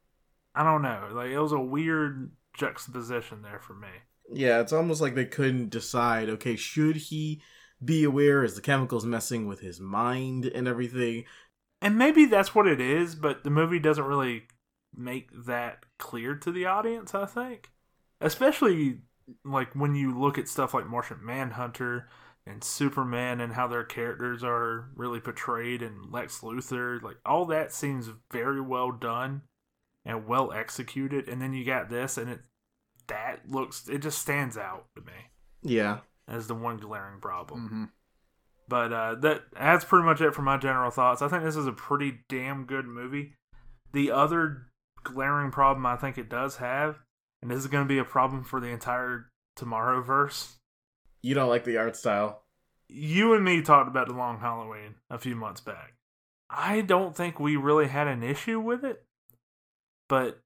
I 0.56 0.64
don't 0.64 0.82
know. 0.82 1.08
Like, 1.12 1.30
it 1.30 1.38
was 1.38 1.52
a 1.52 1.60
weird 1.60 2.32
juxtaposition 2.56 3.42
there 3.42 3.60
for 3.60 3.74
me. 3.74 3.88
Yeah, 4.32 4.60
it's 4.60 4.72
almost 4.72 5.00
like 5.00 5.14
they 5.14 5.24
couldn't 5.24 5.70
decide, 5.70 6.28
okay, 6.28 6.56
should 6.56 6.96
he 6.96 7.40
be 7.82 8.02
aware? 8.02 8.42
Is 8.42 8.56
the 8.56 8.60
chemicals 8.60 9.06
messing 9.06 9.46
with 9.46 9.60
his 9.60 9.78
mind 9.78 10.46
and 10.46 10.66
everything? 10.66 11.26
And 11.80 11.96
maybe 11.96 12.24
that's 12.24 12.56
what 12.56 12.66
it 12.66 12.80
is, 12.80 13.14
but 13.14 13.44
the 13.44 13.50
movie 13.50 13.78
doesn't 13.78 14.04
really 14.04 14.48
make 14.98 15.28
that 15.46 15.84
clear 15.98 16.34
to 16.36 16.50
the 16.52 16.66
audience, 16.66 17.14
I 17.14 17.26
think. 17.26 17.70
Especially 18.20 18.98
like 19.44 19.74
when 19.74 19.94
you 19.94 20.18
look 20.18 20.38
at 20.38 20.48
stuff 20.48 20.74
like 20.74 20.86
Martian 20.88 21.18
Manhunter 21.24 22.08
and 22.46 22.64
Superman 22.64 23.40
and 23.40 23.52
how 23.52 23.68
their 23.68 23.84
characters 23.84 24.42
are 24.42 24.90
really 24.96 25.20
portrayed 25.20 25.82
and 25.82 26.10
Lex 26.10 26.40
Luthor, 26.40 27.00
like 27.02 27.16
all 27.24 27.44
that 27.46 27.72
seems 27.72 28.10
very 28.32 28.60
well 28.60 28.90
done 28.90 29.42
and 30.04 30.26
well 30.26 30.50
executed. 30.52 31.28
And 31.28 31.40
then 31.40 31.52
you 31.52 31.64
got 31.64 31.90
this 31.90 32.16
and 32.18 32.30
it 32.30 32.40
that 33.06 33.48
looks 33.48 33.88
it 33.88 33.98
just 33.98 34.18
stands 34.18 34.56
out 34.58 34.86
to 34.96 35.02
me 35.02 35.12
Yeah. 35.62 36.00
as 36.26 36.46
the 36.46 36.54
one 36.54 36.76
glaring 36.78 37.20
problem. 37.20 37.68
hmm 37.68 37.84
But 38.68 38.92
uh, 38.92 39.14
that 39.16 39.42
that's 39.52 39.84
pretty 39.84 40.04
much 40.06 40.20
it 40.20 40.34
for 40.34 40.42
my 40.42 40.56
general 40.56 40.90
thoughts. 40.90 41.22
I 41.22 41.28
think 41.28 41.44
this 41.44 41.56
is 41.56 41.66
a 41.66 41.72
pretty 41.72 42.20
damn 42.28 42.64
good 42.64 42.86
movie. 42.86 43.34
The 43.92 44.10
other 44.10 44.67
glaring 45.04 45.50
problem 45.50 45.86
I 45.86 45.96
think 45.96 46.18
it 46.18 46.28
does 46.28 46.56
have, 46.56 46.98
and 47.42 47.50
this 47.50 47.58
is 47.58 47.66
going 47.66 47.84
to 47.84 47.88
be 47.88 47.98
a 47.98 48.04
problem 48.04 48.44
for 48.44 48.60
the 48.60 48.68
entire 48.68 49.30
Tomorrowverse. 49.58 50.54
You 51.22 51.34
don't 51.34 51.48
like 51.48 51.64
the 51.64 51.76
art 51.76 51.96
style. 51.96 52.44
You 52.88 53.34
and 53.34 53.44
me 53.44 53.60
talked 53.60 53.88
about 53.88 54.06
the 54.06 54.14
Long 54.14 54.38
Halloween 54.38 54.94
a 55.10 55.18
few 55.18 55.34
months 55.34 55.60
back. 55.60 55.94
I 56.48 56.80
don't 56.80 57.14
think 57.14 57.38
we 57.38 57.56
really 57.56 57.88
had 57.88 58.06
an 58.06 58.22
issue 58.22 58.60
with 58.60 58.84
it, 58.84 59.04
but 60.08 60.40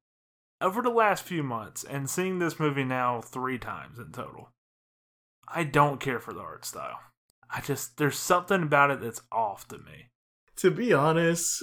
over 0.60 0.82
the 0.82 0.90
last 0.90 1.24
few 1.24 1.42
months 1.42 1.84
and 1.84 2.08
seeing 2.08 2.38
this 2.38 2.58
movie 2.58 2.84
now 2.84 3.20
three 3.20 3.58
times 3.58 3.98
in 3.98 4.10
total, 4.12 4.50
I 5.46 5.64
don't 5.64 6.00
care 6.00 6.18
for 6.18 6.32
the 6.32 6.40
art 6.40 6.64
style. 6.64 6.98
I 7.50 7.60
just 7.60 7.98
there's 7.98 8.18
something 8.18 8.62
about 8.62 8.90
it 8.90 9.00
that's 9.00 9.20
off 9.30 9.68
to 9.68 9.78
me. 9.78 10.10
To 10.56 10.70
be 10.70 10.92
honest, 10.92 11.62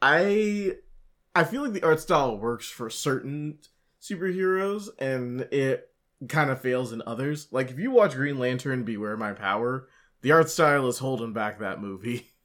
I 0.00 0.76
I 1.38 1.44
feel 1.44 1.62
like 1.62 1.72
the 1.72 1.84
art 1.84 2.00
style 2.00 2.36
works 2.36 2.68
for 2.68 2.90
certain 2.90 3.58
superheroes 4.02 4.88
and 4.98 5.42
it 5.52 5.88
kind 6.28 6.50
of 6.50 6.60
fails 6.60 6.92
in 6.92 7.00
others. 7.06 7.46
Like 7.52 7.70
if 7.70 7.78
you 7.78 7.92
watch 7.92 8.16
Green 8.16 8.40
Lantern 8.40 8.82
Beware 8.82 9.16
My 9.16 9.34
Power, 9.34 9.88
the 10.20 10.32
art 10.32 10.50
style 10.50 10.88
is 10.88 10.98
holding 10.98 11.32
back 11.32 11.60
that 11.60 11.80
movie. 11.80 12.32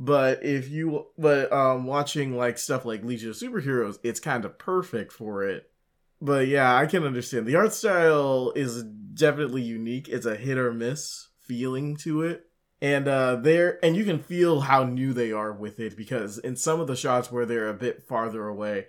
But 0.00 0.44
if 0.44 0.68
you 0.68 1.06
but 1.18 1.52
um 1.52 1.84
watching 1.84 2.36
like 2.36 2.56
stuff 2.56 2.84
like 2.84 3.02
Legion 3.02 3.30
of 3.30 3.34
Superheroes, 3.34 3.98
it's 4.04 4.20
kind 4.20 4.44
of 4.44 4.56
perfect 4.56 5.10
for 5.10 5.42
it. 5.42 5.72
But 6.20 6.46
yeah, 6.46 6.76
I 6.76 6.86
can 6.86 7.02
understand. 7.02 7.46
The 7.46 7.56
art 7.56 7.72
style 7.72 8.52
is 8.54 8.84
definitely 8.84 9.62
unique. 9.62 10.08
It's 10.08 10.24
a 10.24 10.36
hit 10.36 10.56
or 10.56 10.72
miss 10.72 11.30
feeling 11.40 11.96
to 11.96 12.22
it. 12.22 12.47
And 12.80 13.08
uh 13.08 13.36
there 13.36 13.84
and 13.84 13.96
you 13.96 14.04
can 14.04 14.22
feel 14.22 14.60
how 14.60 14.84
new 14.84 15.12
they 15.12 15.32
are 15.32 15.52
with 15.52 15.80
it 15.80 15.96
because 15.96 16.38
in 16.38 16.54
some 16.56 16.80
of 16.80 16.86
the 16.86 16.94
shots 16.96 17.32
where 17.32 17.44
they're 17.44 17.68
a 17.68 17.74
bit 17.74 18.04
farther 18.06 18.46
away, 18.46 18.86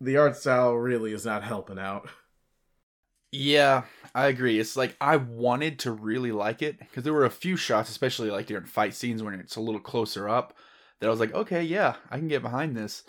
the 0.00 0.16
art 0.16 0.36
style 0.36 0.74
really 0.74 1.12
is 1.12 1.24
not 1.24 1.42
helping 1.42 1.78
out. 1.78 2.08
Yeah, 3.32 3.84
I 4.14 4.26
agree. 4.28 4.58
It's 4.58 4.76
like 4.76 4.96
I 5.00 5.16
wanted 5.16 5.80
to 5.80 5.92
really 5.92 6.32
like 6.32 6.62
it 6.62 6.78
because 6.78 7.04
there 7.04 7.12
were 7.12 7.24
a 7.24 7.30
few 7.30 7.56
shots, 7.56 7.90
especially 7.90 8.30
like 8.30 8.46
during 8.46 8.64
fight 8.64 8.94
scenes 8.94 9.22
when 9.22 9.34
it's 9.34 9.56
a 9.56 9.60
little 9.60 9.80
closer 9.80 10.28
up, 10.28 10.54
that 11.00 11.06
I 11.06 11.10
was 11.10 11.20
like, 11.20 11.34
okay, 11.34 11.62
yeah, 11.62 11.96
I 12.10 12.18
can 12.18 12.28
get 12.28 12.42
behind 12.42 12.76
this. 12.76 13.02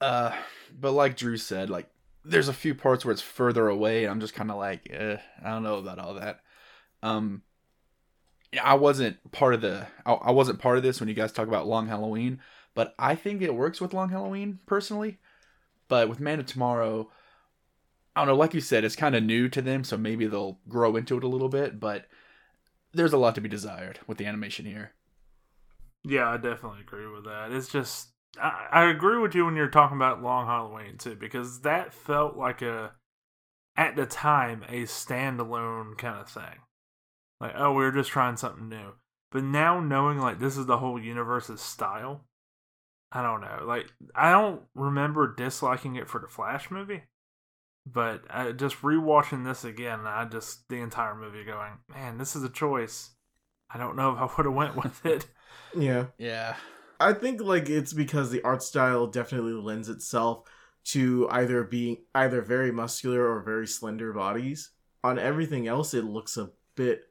Uh, 0.00 0.34
but 0.78 0.92
like 0.92 1.16
Drew 1.16 1.36
said, 1.36 1.70
like 1.70 1.88
there's 2.24 2.48
a 2.48 2.52
few 2.52 2.74
parts 2.74 3.04
where 3.04 3.12
it's 3.12 3.22
further 3.22 3.68
away, 3.68 4.04
and 4.04 4.10
I'm 4.10 4.20
just 4.20 4.34
kind 4.34 4.50
of 4.50 4.56
like, 4.58 4.88
eh, 4.90 5.16
I 5.42 5.50
don't 5.50 5.62
know 5.62 5.76
about 5.76 5.98
all 5.98 6.14
that. 6.14 6.40
Um, 7.02 7.42
I 8.62 8.74
wasn't 8.74 9.30
part 9.32 9.54
of 9.54 9.60
the, 9.60 9.86
I, 10.04 10.32
wasn't 10.32 10.58
part 10.58 10.76
of 10.76 10.82
this 10.82 10.98
when 10.98 11.08
you 11.08 11.14
guys 11.14 11.32
talk 11.32 11.46
about 11.46 11.68
Long 11.68 11.86
Halloween, 11.86 12.40
but 12.74 12.94
I 12.98 13.14
think 13.14 13.42
it 13.42 13.54
works 13.54 13.80
with 13.80 13.94
Long 13.94 14.08
Halloween 14.08 14.58
personally. 14.66 15.18
But 15.88 16.08
with 16.08 16.20
Man 16.20 16.40
of 16.40 16.46
Tomorrow, 16.46 17.10
I 18.14 18.20
don't 18.20 18.28
know, 18.28 18.36
like 18.36 18.54
you 18.54 18.60
said, 18.60 18.84
it's 18.84 18.96
kind 18.96 19.14
of 19.14 19.22
new 19.22 19.48
to 19.48 19.62
them, 19.62 19.84
so 19.84 19.96
maybe 19.96 20.26
they'll 20.26 20.58
grow 20.68 20.96
into 20.96 21.16
it 21.16 21.24
a 21.24 21.28
little 21.28 21.48
bit, 21.48 21.78
but 21.78 22.06
there's 22.92 23.12
a 23.12 23.18
lot 23.18 23.34
to 23.36 23.40
be 23.40 23.48
desired 23.48 24.00
with 24.06 24.18
the 24.18 24.26
animation 24.26 24.66
here. 24.66 24.92
Yeah, 26.04 26.28
I 26.28 26.36
definitely 26.36 26.80
agree 26.80 27.06
with 27.06 27.24
that. 27.24 27.52
It's 27.52 27.68
just 27.68 28.08
I, 28.40 28.66
I 28.70 28.84
agree 28.90 29.18
with 29.18 29.34
you 29.34 29.44
when 29.44 29.56
you're 29.56 29.68
talking 29.68 29.96
about 29.96 30.22
Long 30.22 30.46
Halloween 30.46 30.96
too, 30.98 31.16
because 31.16 31.60
that 31.60 31.92
felt 31.92 32.36
like 32.36 32.62
a 32.62 32.92
at 33.76 33.96
the 33.96 34.06
time 34.06 34.64
a 34.68 34.82
standalone 34.82 35.96
kind 35.98 36.20
of 36.20 36.28
thing. 36.28 36.58
Like, 37.40 37.54
oh, 37.56 37.72
we 37.72 37.84
were 37.84 37.92
just 37.92 38.10
trying 38.10 38.36
something 38.36 38.68
new. 38.68 38.92
But 39.32 39.44
now 39.44 39.80
knowing 39.80 40.18
like 40.18 40.40
this 40.40 40.56
is 40.56 40.66
the 40.66 40.78
whole 40.78 41.00
universe's 41.00 41.60
style, 41.60 42.24
I 43.12 43.22
don't 43.22 43.40
know. 43.40 43.64
Like, 43.64 43.86
I 44.14 44.32
don't 44.32 44.62
remember 44.74 45.34
disliking 45.34 45.96
it 45.96 46.08
for 46.08 46.20
the 46.20 46.28
Flash 46.28 46.70
movie, 46.70 47.02
but 47.86 48.22
I, 48.28 48.52
just 48.52 48.82
rewatching 48.82 49.44
this 49.44 49.64
again, 49.64 50.00
I 50.04 50.24
just 50.24 50.68
the 50.68 50.76
entire 50.76 51.14
movie 51.14 51.44
going, 51.44 51.78
man, 51.88 52.18
this 52.18 52.36
is 52.36 52.42
a 52.42 52.48
choice. 52.48 53.10
I 53.72 53.78
don't 53.78 53.96
know 53.96 54.12
if 54.12 54.18
I 54.18 54.24
would 54.36 54.46
have 54.46 54.54
went 54.54 54.76
with 54.76 55.06
it. 55.06 55.26
Yeah. 55.76 56.06
Yeah. 56.18 56.56
I 56.98 57.14
think 57.14 57.40
like 57.40 57.68
it's 57.70 57.92
because 57.92 58.30
the 58.30 58.42
art 58.42 58.62
style 58.62 59.06
definitely 59.06 59.54
lends 59.54 59.88
itself 59.88 60.48
to 60.86 61.28
either 61.30 61.64
being 61.64 61.98
either 62.14 62.42
very 62.42 62.72
muscular 62.72 63.26
or 63.26 63.42
very 63.42 63.66
slender 63.66 64.12
bodies. 64.12 64.70
On 65.02 65.18
everything 65.18 65.66
else 65.66 65.94
it 65.94 66.04
looks 66.04 66.36
a 66.36 66.50
bit 66.76 67.04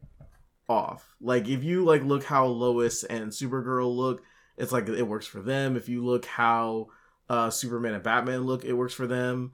off. 0.70 1.16
Like 1.20 1.48
if 1.48 1.64
you 1.64 1.84
like 1.84 2.04
look 2.04 2.24
how 2.24 2.46
Lois 2.46 3.04
and 3.04 3.32
Supergirl 3.32 3.94
look, 3.94 4.24
it's 4.58 4.72
like 4.72 4.88
it 4.88 5.08
works 5.08 5.26
for 5.26 5.42
them. 5.42 5.76
If 5.76 5.90
you 5.90 6.06
look 6.06 6.26
how 6.26 6.88
uh 7.28 7.50
Superman 7.50 7.96
and 7.96 8.04
Batman 8.04 8.44
look, 8.44 8.64
it 8.64 8.74
works 8.74 8.94
for 8.94 9.08
them. 9.08 9.52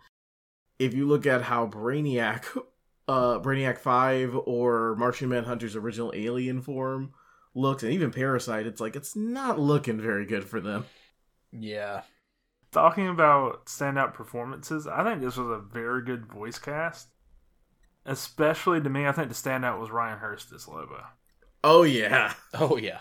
If 0.77 0.93
you 0.93 1.07
look 1.07 1.25
at 1.25 1.43
how 1.43 1.67
Brainiac 1.67 2.45
uh 3.07 3.39
Brainiac 3.39 3.79
5 3.79 4.35
or 4.45 4.95
Martian 4.97 5.29
Manhunter's 5.29 5.75
original 5.75 6.11
alien 6.13 6.61
form 6.61 7.13
looks 7.55 7.83
and 7.83 7.93
even 7.93 8.11
Parasite, 8.11 8.67
it's 8.67 8.81
like 8.81 8.95
it's 8.95 9.15
not 9.15 9.57
looking 9.59 9.99
very 9.99 10.25
good 10.25 10.43
for 10.43 10.59
them. 10.59 10.85
Yeah. 11.51 12.01
Talking 12.71 13.07
about 13.07 13.67
standout 13.67 14.13
performances, 14.13 14.85
I 14.85 15.01
think 15.03 15.21
this 15.21 15.37
was 15.37 15.47
a 15.47 15.59
very 15.61 16.03
good 16.03 16.25
voice 16.25 16.59
cast. 16.59 17.07
Especially 18.05 18.79
to 18.81 18.89
me, 18.89 19.07
I 19.07 19.11
think 19.11 19.29
the 19.29 19.33
standout 19.35 19.79
was 19.79 19.89
Ryan 19.91 20.19
Hurst 20.19 20.51
as 20.53 20.67
Lobo. 20.67 21.03
Oh 21.63 21.83
yeah. 21.83 22.33
Oh, 22.53 22.77
yeah. 22.77 22.99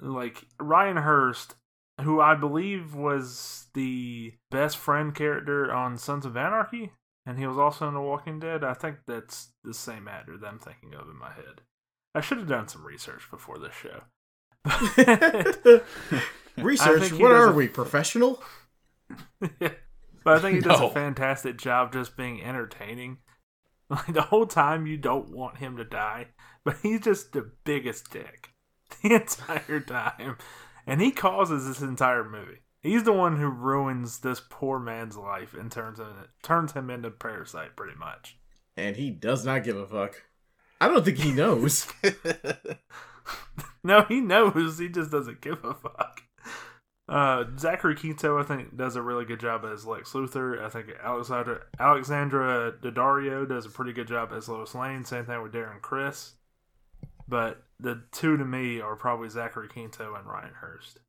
Like 0.00 0.44
Ryan 0.58 0.96
Hurst, 0.96 1.54
who 2.00 2.20
I 2.20 2.34
believe 2.34 2.94
was 2.94 3.66
the 3.74 4.32
best 4.50 4.76
friend 4.78 5.14
character 5.14 5.72
on 5.72 5.96
Sons 5.98 6.24
of 6.26 6.36
Anarchy, 6.36 6.92
and 7.26 7.38
he 7.38 7.46
was 7.46 7.58
also 7.58 7.86
in 7.86 7.94
The 7.94 8.00
Walking 8.00 8.40
Dead. 8.40 8.64
I 8.64 8.74
think 8.74 8.96
that's 9.06 9.52
the 9.62 9.74
same 9.74 10.08
actor 10.08 10.36
that 10.38 10.46
I'm 10.46 10.58
thinking 10.58 10.94
of 10.94 11.08
in 11.08 11.16
my 11.18 11.32
head. 11.32 11.60
I 12.14 12.20
should 12.22 12.38
have 12.38 12.48
done 12.48 12.66
some 12.68 12.84
research 12.84 13.22
before 13.30 13.58
this 13.58 13.74
show. 13.74 14.02
Research, 16.56 17.12
what 17.12 17.30
are 17.32 17.48
a- 17.50 17.52
we, 17.52 17.68
professional? 17.82 18.42
but 19.40 19.72
I 20.26 20.38
think 20.38 20.56
he 20.56 20.60
does 20.60 20.80
No. 20.80 20.88
a 20.88 20.90
fantastic 20.90 21.56
job 21.56 21.92
just 21.92 22.16
being 22.16 22.42
entertaining. 22.42 23.18
Like 24.06 24.14
the 24.14 24.22
whole 24.22 24.46
time, 24.46 24.86
you 24.86 24.96
don't 24.96 25.30
want 25.30 25.58
him 25.58 25.76
to 25.76 25.84
die, 25.84 26.28
but 26.64 26.76
he's 26.80 27.00
just 27.00 27.32
the 27.32 27.50
biggest 27.64 28.12
dick 28.12 28.50
the 29.02 29.14
entire 29.14 29.80
time, 29.80 30.36
and 30.86 31.00
he 31.00 31.10
causes 31.10 31.66
this 31.66 31.80
entire 31.80 32.22
movie. 32.22 32.60
He's 32.82 33.02
the 33.02 33.12
one 33.12 33.36
who 33.36 33.48
ruins 33.48 34.20
this 34.20 34.40
poor 34.48 34.78
man's 34.78 35.16
life 35.16 35.54
and 35.54 35.72
turns 35.72 35.98
him 35.98 36.06
turns 36.42 36.72
him 36.72 36.88
into 36.88 37.10
parasite, 37.10 37.74
pretty 37.74 37.98
much. 37.98 38.38
And 38.76 38.94
he 38.94 39.10
does 39.10 39.44
not 39.44 39.64
give 39.64 39.76
a 39.76 39.86
fuck. 39.86 40.22
I 40.80 40.86
don't 40.86 41.04
think 41.04 41.18
he 41.18 41.32
knows. 41.32 41.92
No, 43.82 44.02
he 44.02 44.20
knows. 44.20 44.78
He 44.78 44.88
just 44.88 45.10
doesn't 45.10 45.40
give 45.40 45.64
a 45.64 45.74
fuck. 45.74 46.22
Uh, 47.10 47.44
Zachary 47.58 47.96
Quinto, 47.96 48.38
I 48.38 48.44
think, 48.44 48.76
does 48.76 48.94
a 48.94 49.02
really 49.02 49.24
good 49.24 49.40
job 49.40 49.64
as 49.64 49.84
Lex 49.84 50.12
Luthor. 50.12 50.62
I 50.62 50.68
think 50.68 50.86
Alexandra 51.02 51.62
Alexandra 51.80 52.72
Daddario 52.80 53.48
does 53.48 53.66
a 53.66 53.70
pretty 53.70 53.92
good 53.92 54.06
job 54.06 54.30
as 54.32 54.48
Lois 54.48 54.76
Lane. 54.76 55.04
Same 55.04 55.26
thing 55.26 55.42
with 55.42 55.52
Darren 55.52 55.82
Criss. 55.82 56.34
But 57.26 57.64
the 57.80 58.04
two 58.12 58.36
to 58.36 58.44
me 58.44 58.80
are 58.80 58.94
probably 58.94 59.28
Zachary 59.28 59.66
Quinto 59.66 60.14
and 60.14 60.24
Ryan 60.24 60.54
Hurst. 60.54 61.00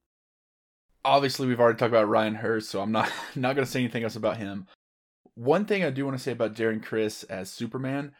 Obviously, 1.05 1.47
we've 1.47 1.59
already 1.59 1.77
talked 1.77 1.93
about 1.93 2.09
Ryan 2.09 2.35
Hurst, 2.35 2.71
so 2.71 2.81
I'm 2.81 2.91
not 2.91 3.11
not 3.35 3.55
going 3.55 3.65
to 3.65 3.71
say 3.71 3.81
anything 3.81 4.03
else 4.03 4.15
about 4.15 4.37
him. 4.37 4.65
One 5.35 5.65
thing 5.65 5.83
I 5.83 5.91
do 5.91 6.05
want 6.05 6.17
to 6.17 6.23
say 6.23 6.31
about 6.31 6.55
Darren 6.55 6.83
Criss 6.83 7.21
as 7.25 7.51
Superman 7.51 8.13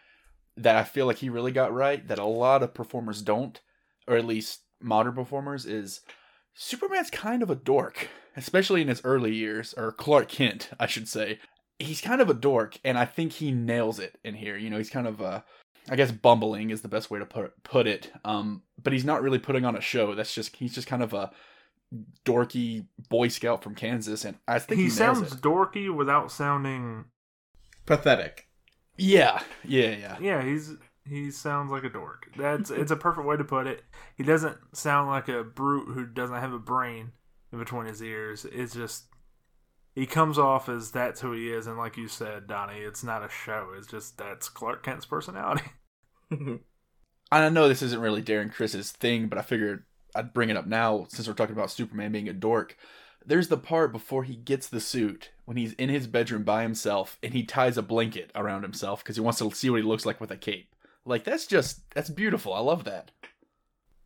that 0.55 0.75
I 0.75 0.83
feel 0.83 1.07
like 1.07 1.17
he 1.17 1.29
really 1.29 1.51
got 1.51 1.73
right 1.73 2.07
that 2.07 2.19
a 2.19 2.25
lot 2.25 2.61
of 2.61 2.75
performers 2.75 3.23
don't, 3.23 3.59
or 4.07 4.17
at 4.17 4.25
least 4.25 4.61
modern 4.79 5.13
performers, 5.13 5.65
is 5.65 6.01
Superman's 6.53 7.09
kind 7.09 7.41
of 7.43 7.49
a 7.49 7.55
dork, 7.55 8.09
especially 8.35 8.81
in 8.81 8.87
his 8.87 9.01
early 9.03 9.33
years, 9.33 9.73
or 9.75 9.91
Clark 9.91 10.29
Kent, 10.29 10.69
I 10.79 10.87
should 10.87 11.07
say. 11.07 11.39
He's 11.79 12.01
kind 12.01 12.21
of 12.21 12.29
a 12.29 12.33
dork, 12.35 12.77
and 12.83 12.97
I 12.97 13.05
think 13.05 13.33
he 13.33 13.51
nails 13.51 13.99
it 13.99 14.19
in 14.23 14.35
here. 14.35 14.55
You 14.57 14.69
know, 14.69 14.77
he's 14.77 14.89
kind 14.89 15.07
of 15.07 15.21
uh, 15.21 15.41
I 15.89 15.95
guess 15.95 16.11
bumbling 16.11 16.69
is 16.69 16.81
the 16.81 16.87
best 16.87 17.09
way 17.09 17.19
to 17.19 17.25
put 17.25 17.63
put 17.63 17.87
it. 17.87 18.11
Um, 18.23 18.63
but 18.81 18.93
he's 18.93 19.05
not 19.05 19.21
really 19.23 19.39
putting 19.39 19.65
on 19.65 19.75
a 19.75 19.81
show. 19.81 20.13
That's 20.13 20.33
just 20.33 20.55
he's 20.55 20.75
just 20.75 20.87
kind 20.87 21.01
of 21.01 21.13
a 21.13 21.31
dorky 22.25 22.85
boy 23.09 23.27
scout 23.29 23.63
from 23.63 23.75
Kansas, 23.75 24.23
and 24.25 24.37
I 24.47 24.59
think 24.59 24.77
he, 24.79 24.83
He, 24.83 24.87
nails 24.87 24.97
sounds 24.97 25.33
it. 25.33 25.41
dorky 25.41 25.93
without 25.93 26.31
sounding. 26.31 27.05
Pathetic. 27.85 28.47
Yeah, 28.97 29.41
yeah, 29.65 29.89
yeah. 29.89 30.17
Yeah, 30.21 30.43
he's 30.43 30.73
he 31.07 31.31
sounds 31.31 31.71
like 31.71 31.83
a 31.83 31.89
dork. 31.89 32.29
That's 32.37 32.69
it's 32.71 32.91
a 32.91 32.95
perfect 32.95 33.27
way 33.27 33.37
to 33.37 33.43
put 33.43 33.67
it. 33.67 33.83
He 34.15 34.23
doesn't 34.23 34.57
sound 34.73 35.09
like 35.09 35.27
a 35.27 35.43
brute 35.43 35.93
who 35.93 36.05
doesn't 36.05 36.35
have 36.35 36.53
a 36.53 36.59
brain 36.59 37.11
in 37.51 37.59
between 37.59 37.85
his 37.85 38.01
ears. 38.01 38.45
It's 38.51 38.73
just 38.73 39.05
he 39.93 40.05
comes 40.05 40.37
off 40.37 40.69
as 40.69 40.91
that's 40.91 41.21
who 41.21 41.33
he 41.33 41.51
is, 41.51 41.67
and 41.67 41.77
like 41.77 41.97
you 41.97 42.07
said, 42.07 42.47
Donnie, 42.47 42.79
it's 42.79 43.03
not 43.03 43.25
a 43.25 43.29
show. 43.29 43.69
It's 43.77 43.87
just 43.87 44.17
that's 44.17 44.49
Clark 44.49 44.83
Kent's 44.83 45.05
personality. 45.05 45.65
I 47.31 47.49
know 47.49 47.67
this 47.67 47.81
isn't 47.81 48.01
really 48.01 48.21
Darren 48.21 48.51
Criss's 48.51 48.91
thing, 48.91 49.27
but 49.27 49.37
I 49.37 49.41
figured 49.41 49.85
I'd 50.15 50.33
bring 50.33 50.49
it 50.49 50.57
up 50.57 50.67
now 50.67 51.05
since 51.09 51.27
we're 51.27 51.33
talking 51.33 51.55
about 51.55 51.71
Superman 51.71 52.11
being 52.11 52.29
a 52.29 52.33
dork. 52.33 52.77
There's 53.25 53.49
the 53.49 53.57
part 53.57 53.91
before 53.91 54.23
he 54.23 54.35
gets 54.35 54.67
the 54.67 54.79
suit 54.79 55.31
when 55.45 55.55
he's 55.55 55.73
in 55.73 55.89
his 55.89 56.07
bedroom 56.07 56.43
by 56.43 56.63
himself 56.63 57.19
and 57.21 57.33
he 57.33 57.43
ties 57.43 57.77
a 57.77 57.83
blanket 57.83 58.31
around 58.33 58.63
himself 58.63 59.03
because 59.03 59.15
he 59.15 59.21
wants 59.21 59.39
to 59.39 59.51
see 59.51 59.69
what 59.69 59.77
he 59.81 59.83
looks 59.83 60.05
like 60.05 60.19
with 60.19 60.31
a 60.31 60.37
cape. 60.37 60.73
Like 61.05 61.23
that's 61.23 61.47
just 61.47 61.81
that's 61.93 62.09
beautiful. 62.09 62.53
I 62.53 62.59
love 62.59 62.83
that. 62.85 63.11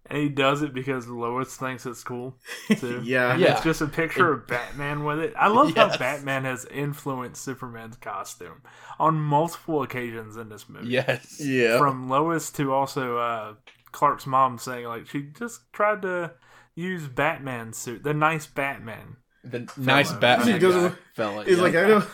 And 0.08 0.20
he 0.20 0.30
does 0.30 0.62
it 0.62 0.72
because 0.72 1.08
Lois 1.08 1.56
thinks 1.58 1.86
it's 1.88 2.04
cool 2.04 2.36
too. 2.78 3.02
Yeah. 3.04 3.32
And 3.34 3.42
Yeah. 3.42 3.54
it's 3.56 3.64
just 3.64 3.82
a 3.82 3.88
picture 3.88 4.32
of 4.32 4.46
Batman 4.46 5.04
with 5.04 5.20
it. 5.20 5.34
I 5.36 5.48
love 5.48 5.76
how 5.76 5.98
Batman 5.98 6.44
has 6.46 6.64
influenced 6.66 7.44
Superman's 7.44 7.98
costume 7.98 8.62
on 9.00 9.16
multiple 9.20 9.82
occasions 9.82 10.38
in 10.38 10.50
this 10.50 10.70
movie. 10.70 10.90
Yes. 10.90 11.40
Yeah. 11.44 11.80
From 11.80 12.08
Lois 12.08 12.52
to 12.52 12.72
also 12.72 13.18
uh, 13.18 13.54
Clark's 13.92 14.28
mom 14.28 14.60
saying 14.60 14.86
like 14.86 15.08
she 15.08 15.24
just 15.24 15.62
tried 15.74 16.04
to 16.04 16.34
use 16.76 17.08
Batman's 17.08 17.78
suit, 17.78 18.04
the 18.04 18.14
nice 18.14 18.46
Batman. 18.46 19.18
The 19.44 19.68
nice 19.78 20.10
Fella. 20.10 20.20
Batman 20.22 20.54
She 20.56 20.60
goes 20.60 20.74
guy, 20.76 20.80
away- 20.82 20.96
fella. 21.16 21.42
It's 21.42 21.52
yeah. 21.52 21.62
like 21.64 21.76
I 21.76 21.88
know, 21.88 22.08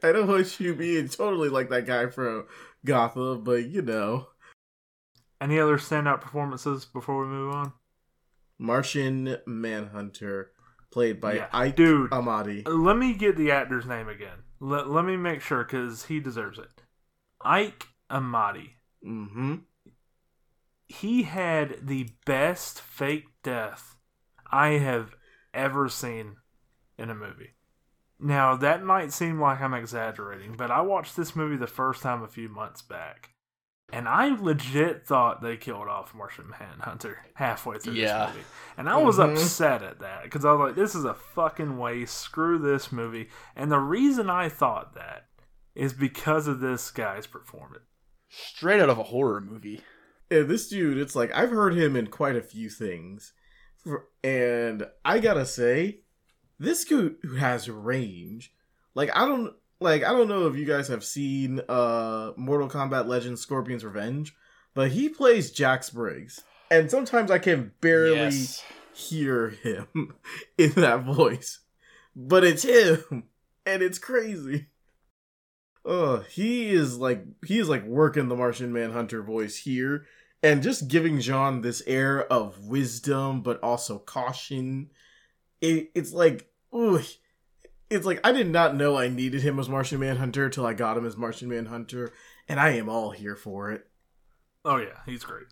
I 0.02 0.12
know 0.12 0.24
what 0.26 0.58
you 0.60 0.74
being 0.74 1.08
Totally 1.08 1.48
like 1.50 1.68
that 1.70 1.86
guy 1.86 2.06
from 2.06 2.46
Gotham, 2.84 3.44
but 3.44 3.66
you 3.66 3.82
know, 3.82 4.28
Any 5.40 5.58
other 5.60 5.76
standout 5.78 6.20
performances 6.20 6.84
before 6.84 7.20
we 7.20 7.26
move 7.28 7.54
on? 7.54 7.72
Martian 8.58 9.36
Manhunter, 9.46 10.50
played 10.90 11.20
by 11.20 11.34
Yeah. 11.34 11.48
Ike 11.52 11.76
Dude. 11.76 12.10
Amadi. 12.12 12.64
Let 12.66 12.96
me 12.96 13.14
get 13.14 13.36
the 13.36 13.50
actor's 13.52 13.86
name 13.86 14.08
again. 14.08 14.38
Let, 14.60 14.90
let 14.90 15.04
me 15.04 15.16
make 15.16 15.40
sure 15.40 15.62
because 15.64 16.06
he 16.06 16.18
deserves 16.18 16.58
it. 16.58 16.82
Ike 17.40 17.86
Amadi. 18.10 18.70
Mm-hmm. 19.06 19.54
he 20.88 21.22
had 21.22 21.86
the 21.86 22.08
best 22.26 22.80
fake 22.80 23.26
death 23.44 23.94
I 24.50 24.70
have 24.70 25.14
ever 25.54 25.88
seen 25.88 26.36
in 26.98 27.10
a 27.10 27.14
movie. 27.14 27.54
Now, 28.20 28.56
that 28.56 28.82
might 28.82 29.12
seem 29.12 29.40
like 29.40 29.60
I'm 29.60 29.74
exaggerating, 29.74 30.56
but 30.56 30.70
I 30.70 30.80
watched 30.80 31.16
this 31.16 31.36
movie 31.36 31.56
the 31.56 31.66
first 31.68 32.02
time 32.02 32.22
a 32.22 32.28
few 32.28 32.48
months 32.48 32.82
back. 32.82 33.30
And 33.92 34.06
I 34.06 34.28
legit 34.38 35.06
thought 35.06 35.40
they 35.40 35.56
killed 35.56 35.88
off 35.88 36.14
Martian 36.14 36.50
Manhunter 36.50 37.24
halfway 37.34 37.78
through 37.78 37.94
Yeah. 37.94 38.26
this 38.26 38.34
movie. 38.34 38.46
And 38.76 38.88
I 38.88 38.96
was 38.96 39.16
Mhm. 39.18 39.32
upset 39.32 39.82
at 39.82 40.00
that 40.00 40.24
because 40.24 40.44
I 40.44 40.52
was 40.52 40.68
like, 40.68 40.74
this 40.76 40.94
is 40.94 41.04
a 41.04 41.14
fucking 41.14 41.78
waste. 41.78 42.18
Screw 42.18 42.58
this 42.58 42.92
movie. 42.92 43.30
And 43.56 43.72
the 43.72 43.78
reason 43.78 44.28
I 44.28 44.48
thought 44.50 44.94
that 44.94 45.28
is 45.74 45.94
because 45.94 46.48
of 46.48 46.60
this 46.60 46.90
guy's 46.90 47.26
performance. 47.26 47.84
straight 48.30 48.78
out 48.78 48.90
of 48.90 48.98
a 48.98 49.04
horror 49.04 49.40
movie. 49.40 49.80
Yeah, 50.30 50.42
this 50.42 50.68
dude, 50.68 50.98
it's 50.98 51.16
like 51.16 51.32
I've 51.34 51.48
heard 51.50 51.72
him 51.72 51.96
in 51.96 52.08
quite 52.08 52.36
a 52.36 52.42
few 52.42 52.68
things, 52.68 53.32
and 54.22 54.86
I 55.02 55.18
gotta 55.18 55.46
say, 55.46 56.02
this 56.58 56.84
dude 56.84 57.16
who 57.22 57.36
has 57.36 57.68
range. 57.70 58.52
Like 58.94 59.10
I 59.16 59.26
don't 59.26 59.54
like 59.80 60.02
I 60.04 60.12
don't 60.12 60.28
know 60.28 60.46
if 60.48 60.56
you 60.56 60.64
guys 60.64 60.88
have 60.88 61.04
seen 61.04 61.60
uh 61.68 62.32
Mortal 62.36 62.68
Kombat 62.68 63.06
Legends 63.06 63.40
Scorpion's 63.40 63.84
Revenge, 63.84 64.34
but 64.74 64.90
he 64.90 65.08
plays 65.08 65.50
Jax 65.50 65.90
Briggs, 65.90 66.42
and 66.70 66.90
sometimes 66.90 67.30
I 67.30 67.38
can 67.38 67.72
barely 67.80 68.16
Yes. 68.16 68.64
hear 68.94 69.50
him 69.50 70.14
in 70.58 70.72
that 70.72 71.04
voice, 71.04 71.60
but 72.16 72.42
it's 72.44 72.64
him, 72.64 73.24
and 73.64 73.82
it's 73.82 73.98
crazy. 73.98 74.66
Oh, 75.84 76.18
he 76.28 76.70
is 76.70 76.98
like 76.98 77.24
he 77.46 77.58
is 77.58 77.68
like 77.68 77.84
working 77.84 78.28
the 78.28 78.36
Martian 78.36 78.72
Manhunter 78.72 79.22
voice 79.22 79.56
here, 79.58 80.06
and 80.42 80.62
just 80.62 80.88
giving 80.88 81.20
John 81.20 81.60
this 81.60 81.82
air 81.86 82.30
of 82.32 82.66
wisdom, 82.66 83.42
but 83.42 83.62
also 83.62 83.98
caution. 83.98 84.90
It, 85.60 85.90
it's 85.94 86.12
like, 86.12 86.47
ooh, 86.74 87.00
it's 87.90 88.06
like 88.06 88.20
I 88.24 88.32
did 88.32 88.48
not 88.48 88.74
know 88.76 88.96
I 88.96 89.08
needed 89.08 89.42
him 89.42 89.58
as 89.58 89.68
Martian 89.68 90.00
Manhunter 90.00 90.48
till 90.50 90.66
I 90.66 90.74
got 90.74 90.96
him 90.96 91.06
as 91.06 91.16
Martian 91.16 91.48
Manhunter, 91.48 92.12
and 92.48 92.58
I 92.60 92.70
am 92.70 92.88
all 92.88 93.10
here 93.12 93.36
for 93.36 93.70
it. 93.70 93.86
Oh, 94.64 94.76
yeah, 94.76 94.98
he's 95.06 95.24
great. 95.24 95.46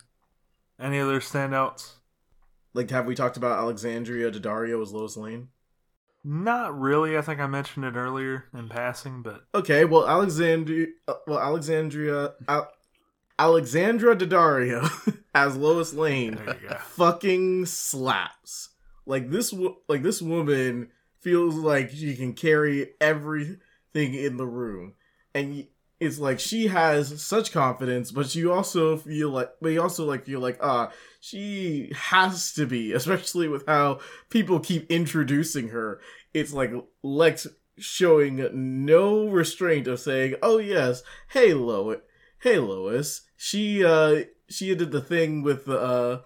Any 0.79 0.99
other 1.01 1.21
standouts? 1.21 1.93
Like, 2.75 2.91
have 2.91 3.07
we 3.07 3.15
talked 3.15 3.39
about 3.39 3.59
Alexandria 3.59 4.31
Daddario 4.31 4.83
as 4.83 4.93
Lois 4.93 5.17
Lane? 5.17 5.49
Not 6.23 6.79
really. 6.79 7.17
I 7.17 7.23
think 7.23 7.41
I 7.41 7.47
mentioned 7.47 7.85
it 7.87 7.95
earlier 7.97 8.45
in 8.53 8.69
passing, 8.69 9.23
but 9.23 9.45
Okay, 9.55 9.85
well, 9.87 10.07
Alexandria, 10.09 10.89
uh, 11.09 11.15
well, 11.27 11.39
Alexandria, 11.39 12.35
Al- 12.49 12.71
Alexandra 13.39 14.17
Daddario 14.17 15.17
as 15.35 15.57
Lois 15.57 15.95
Lane 15.95 16.35
there 16.35 16.57
you 16.63 16.69
go. 16.69 16.75
fucking 16.77 17.67
slaps. 17.67 18.71
Like 19.07 19.31
this, 19.31 19.53
wo- 19.53 19.79
like 19.89 20.03
this 20.03 20.21
woman 20.21 20.89
feels 21.27 21.57
like 21.57 21.91
she 21.91 22.15
can 22.15 22.33
carry 22.33 22.91
everything 23.01 24.15
in 24.15 24.37
the 24.37 24.47
room, 24.47 24.95
and 25.35 25.67
it's 25.99 26.21
like 26.21 26.39
she 26.39 26.69
has 26.69 27.21
such 27.21 27.51
confidence, 27.51 28.13
but 28.13 28.33
you 28.37 28.53
also 28.53 28.97
feel 28.97 29.31
like, 29.31 29.51
but 29.61 29.71
you 29.71 29.83
also 29.83 30.05
like 30.05 30.25
feel 30.25 30.39
like, 30.39 30.57
ah, 30.63 30.93
she 31.21 31.91
has 31.97 32.53
to 32.53 32.65
be, 32.65 32.93
especially 33.01 33.49
with 33.49 33.67
how 33.67 33.99
people 34.31 34.61
keep 34.61 34.89
introducing 34.89 35.71
her. 35.71 36.01
It's 36.33 36.53
like 36.53 36.71
Lex 37.03 37.49
showing 37.77 38.49
no 38.87 39.27
restraint 39.27 39.89
of 39.89 39.99
saying, 39.99 40.37
"Oh 40.45 40.59
yes, 40.59 41.03
hey 41.31 41.55
Lois, 41.55 41.99
hey 42.39 42.61
Lois." 42.61 43.23
She 43.37 43.85
uh 43.85 44.27
she 44.49 44.73
did 44.77 44.93
the 44.93 45.01
thing 45.01 45.43
with 45.43 45.69
uh 45.69 46.21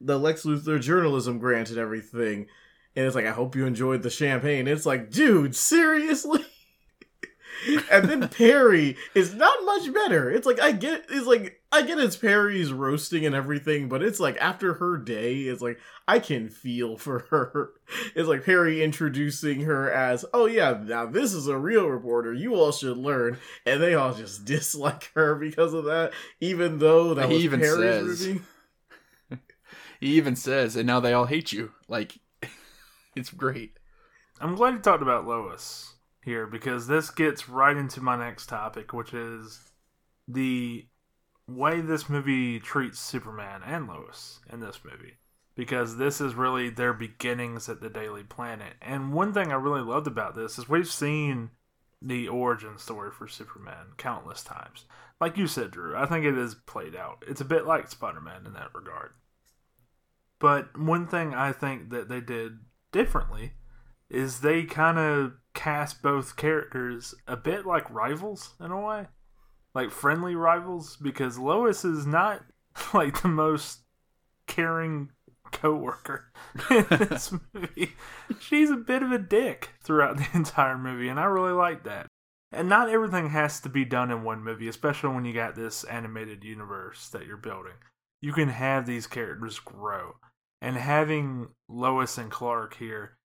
the 0.00 0.20
Lex 0.20 0.44
Luthor 0.44 0.80
journalism 0.80 1.40
grant 1.40 1.70
and 1.70 1.78
everything, 1.78 2.46
and 2.96 3.06
it's 3.06 3.14
like, 3.14 3.26
"I 3.26 3.32
hope 3.32 3.54
you 3.54 3.66
enjoyed 3.66 4.02
the 4.02 4.10
champagne." 4.10 4.66
It's 4.66 4.86
like, 4.86 5.10
dude, 5.10 5.54
seriously. 5.54 6.44
and 7.90 8.08
then 8.08 8.28
Perry 8.28 8.96
is 9.14 9.34
not 9.34 9.64
much 9.64 9.92
better. 9.92 10.30
It's 10.30 10.46
like 10.46 10.60
I 10.60 10.72
get 10.72 11.04
it's 11.10 11.26
like 11.26 11.60
I 11.72 11.82
get 11.82 11.98
it's 11.98 12.16
Perry's 12.16 12.72
roasting 12.72 13.26
and 13.26 13.34
everything, 13.34 13.88
but 13.88 14.02
it's 14.02 14.20
like 14.20 14.36
after 14.38 14.74
her 14.74 14.96
day, 14.96 15.42
it's 15.42 15.62
like 15.62 15.78
I 16.08 16.18
can 16.18 16.48
feel 16.48 16.96
for 16.96 17.26
her. 17.30 17.72
It's 18.14 18.28
like 18.28 18.44
Perry 18.44 18.82
introducing 18.82 19.60
her 19.62 19.90
as, 19.90 20.24
"Oh 20.32 20.46
yeah, 20.46 20.80
now 20.82 21.06
this 21.06 21.32
is 21.34 21.48
a 21.48 21.58
real 21.58 21.86
reporter. 21.86 22.32
You 22.32 22.54
all 22.54 22.72
should 22.72 22.96
learn." 22.96 23.38
And 23.64 23.82
they 23.82 23.94
all 23.94 24.14
just 24.14 24.44
dislike 24.46 25.10
her 25.14 25.34
because 25.34 25.74
of 25.74 25.84
that, 25.84 26.12
even 26.40 26.78
though 26.78 27.14
that 27.14 27.28
He 27.28 27.34
was 27.34 27.44
even 27.44 27.60
Perry's 27.60 28.20
says-. 28.20 28.38
He 29.98 30.08
even 30.16 30.36
says, 30.36 30.76
and 30.76 30.86
now 30.86 31.00
they 31.00 31.14
all 31.14 31.24
hate 31.24 31.52
you. 31.52 31.72
Like, 31.88 32.18
it's 33.16 33.30
great. 33.30 33.78
I'm 34.40 34.54
glad 34.54 34.74
you 34.74 34.80
talked 34.80 35.02
about 35.02 35.26
Lois 35.26 35.94
here 36.22 36.46
because 36.46 36.86
this 36.86 37.10
gets 37.10 37.48
right 37.48 37.76
into 37.76 38.00
my 38.00 38.16
next 38.16 38.46
topic, 38.48 38.92
which 38.92 39.14
is 39.14 39.60
the 40.28 40.86
way 41.48 41.80
this 41.80 42.08
movie 42.08 42.60
treats 42.60 42.98
Superman 43.00 43.62
and 43.64 43.86
Lois 43.88 44.40
in 44.52 44.60
this 44.60 44.80
movie. 44.84 45.18
because 45.56 45.96
this 45.96 46.20
is 46.20 46.34
really 46.34 46.68
their 46.68 46.92
beginnings 46.92 47.68
at 47.68 47.80
the 47.80 47.88
Daily 47.88 48.22
Planet. 48.22 48.74
And 48.80 49.12
one 49.12 49.32
thing 49.32 49.50
I 49.50 49.56
really 49.56 49.80
loved 49.80 50.06
about 50.06 50.36
this 50.36 50.58
is 50.58 50.68
we've 50.68 50.86
seen 50.86 51.50
the 52.02 52.28
origin 52.28 52.76
story 52.78 53.10
for 53.10 53.26
Superman 53.26 53.86
countless 53.96 54.42
times. 54.42 54.84
Like 55.18 55.38
you 55.38 55.46
said, 55.46 55.70
Drew, 55.70 55.96
I 55.96 56.04
think 56.04 56.26
it 56.26 56.36
is 56.36 56.54
played 56.54 56.94
out. 56.94 57.24
It's 57.26 57.40
a 57.40 57.44
bit 57.46 57.66
like 57.66 57.90
Spider 57.90 58.20
Man 58.20 58.44
in 58.44 58.52
that 58.52 58.74
regard. 58.74 59.12
But 60.38 60.78
one 60.78 61.06
thing 61.06 61.34
I 61.34 61.52
think 61.52 61.88
that 61.88 62.10
they 62.10 62.20
did 62.20 62.58
differently 62.96 63.52
is 64.08 64.40
they 64.40 64.64
kind 64.64 64.98
of 64.98 65.34
cast 65.52 66.00
both 66.00 66.36
characters 66.36 67.14
a 67.26 67.36
bit 67.36 67.66
like 67.66 67.90
rivals 67.90 68.54
in 68.58 68.70
a 68.70 68.80
way. 68.80 69.06
Like 69.74 69.90
friendly 69.90 70.34
rivals, 70.34 70.96
because 70.96 71.38
Lois 71.38 71.84
is 71.84 72.06
not 72.06 72.42
like 72.94 73.20
the 73.20 73.28
most 73.28 73.80
caring 74.46 75.10
co-worker 75.52 76.32
in 76.70 76.86
this 76.88 77.32
movie. 77.52 77.92
She's 78.40 78.70
a 78.70 78.76
bit 78.76 79.02
of 79.02 79.12
a 79.12 79.18
dick 79.18 79.70
throughout 79.82 80.16
the 80.16 80.28
entire 80.34 80.78
movie, 80.78 81.08
and 81.08 81.20
I 81.20 81.24
really 81.24 81.52
like 81.52 81.84
that. 81.84 82.06
And 82.52 82.68
not 82.68 82.88
everything 82.88 83.30
has 83.30 83.60
to 83.60 83.68
be 83.68 83.84
done 83.84 84.10
in 84.10 84.22
one 84.22 84.42
movie, 84.42 84.68
especially 84.68 85.14
when 85.14 85.26
you 85.26 85.34
got 85.34 85.56
this 85.56 85.84
animated 85.84 86.44
universe 86.44 87.08
that 87.10 87.26
you're 87.26 87.36
building. 87.36 87.74
You 88.22 88.32
can 88.32 88.48
have 88.48 88.86
these 88.86 89.06
characters 89.06 89.58
grow. 89.58 90.14
And 90.60 90.76
having 90.76 91.48
Lois 91.68 92.18
and 92.18 92.30
Clark 92.30 92.76
here, 92.76 93.18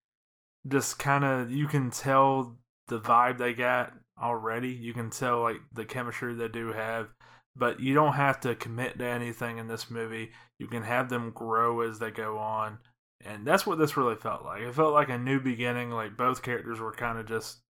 just 0.67 0.99
kind 0.99 1.23
of, 1.23 1.51
you 1.51 1.67
can 1.67 1.91
tell 1.91 2.57
the 2.87 2.99
vibe 2.99 3.37
they 3.37 3.53
got 3.53 3.93
already. 4.21 4.69
You 4.69 4.93
can 4.93 5.09
tell, 5.09 5.41
like, 5.41 5.57
the 5.73 5.85
chemistry 5.85 6.35
they 6.35 6.47
do 6.47 6.73
have 6.73 7.07
but 7.55 7.79
you 7.79 7.93
don't 7.93 8.13
have 8.13 8.39
to 8.41 8.55
commit 8.55 8.97
to 8.99 9.05
anything 9.05 9.57
in 9.57 9.67
this 9.67 9.89
movie. 9.89 10.31
You 10.57 10.67
can 10.67 10.83
have 10.83 11.09
them 11.09 11.31
grow 11.31 11.81
as 11.81 11.99
they 11.99 12.11
go 12.11 12.37
on. 12.37 12.79
And 13.23 13.45
that's 13.45 13.67
what 13.67 13.77
this 13.77 13.97
really 13.97 14.15
felt 14.15 14.43
like. 14.43 14.61
It 14.61 14.73
felt 14.73 14.93
like 14.93 15.09
a 15.09 15.17
new 15.17 15.39
beginning, 15.39 15.91
like 15.91 16.17
both 16.17 16.41
characters 16.41 16.79
were 16.79 16.93
kind 16.93 17.19
of 17.19 17.27
just 17.27 17.61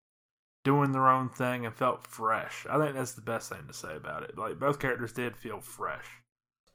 doing 0.62 0.92
their 0.92 1.08
own 1.08 1.28
thing 1.28 1.64
and 1.64 1.74
felt 1.74 2.06
fresh. 2.06 2.66
I 2.70 2.78
think 2.78 2.94
that's 2.94 3.12
the 3.12 3.22
best 3.22 3.50
thing 3.50 3.66
to 3.66 3.72
say 3.72 3.96
about 3.96 4.22
it. 4.22 4.36
Like 4.38 4.60
both 4.60 4.78
characters 4.78 5.12
did 5.12 5.36
feel 5.36 5.60
fresh. 5.60 6.06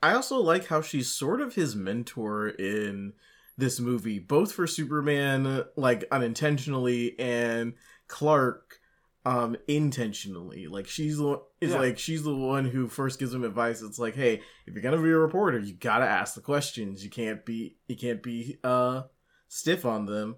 I 0.06 0.14
also 0.14 0.40
like 0.40 0.68
how 0.68 0.82
she's 0.82 1.10
sort 1.10 1.42
of 1.42 1.56
his 1.56 1.76
mentor 1.76 2.50
in 2.50 3.14
this 3.58 3.80
movie, 3.80 4.20
both 4.20 4.52
for 4.52 4.68
Superman, 4.68 5.64
like 5.76 6.06
unintentionally, 6.12 7.18
and 7.20 7.74
Clark 8.08 8.80
um 9.26 9.56
intentionally. 9.68 10.68
Like 10.68 10.86
she's 10.88 11.18
the 11.18 11.42
is 11.60 11.72
Yeah. 11.72 11.80
like 11.80 11.98
she's 11.98 12.22
the 12.22 12.36
one 12.36 12.66
who 12.66 12.88
first 12.88 13.18
gives 13.18 13.34
him 13.34 13.44
advice. 13.44 13.82
It's 13.82 13.98
like 13.98 14.16
hey 14.16 14.42
if 14.68 14.74
you're 14.76 14.84
gonna 14.84 15.02
be 15.02 15.10
a 15.10 15.18
reporter 15.18 15.58
you 15.58 15.74
gotta 15.74 16.06
ask 16.06 16.36
the 16.36 16.42
questions. 16.42 17.04
You 17.04 17.10
can't 17.10 17.44
be 17.44 17.78
you 17.88 17.96
can't 17.96 18.22
be 18.22 18.58
uh 18.64 19.04
stiff 19.48 19.84
on 19.86 20.06
them 20.06 20.36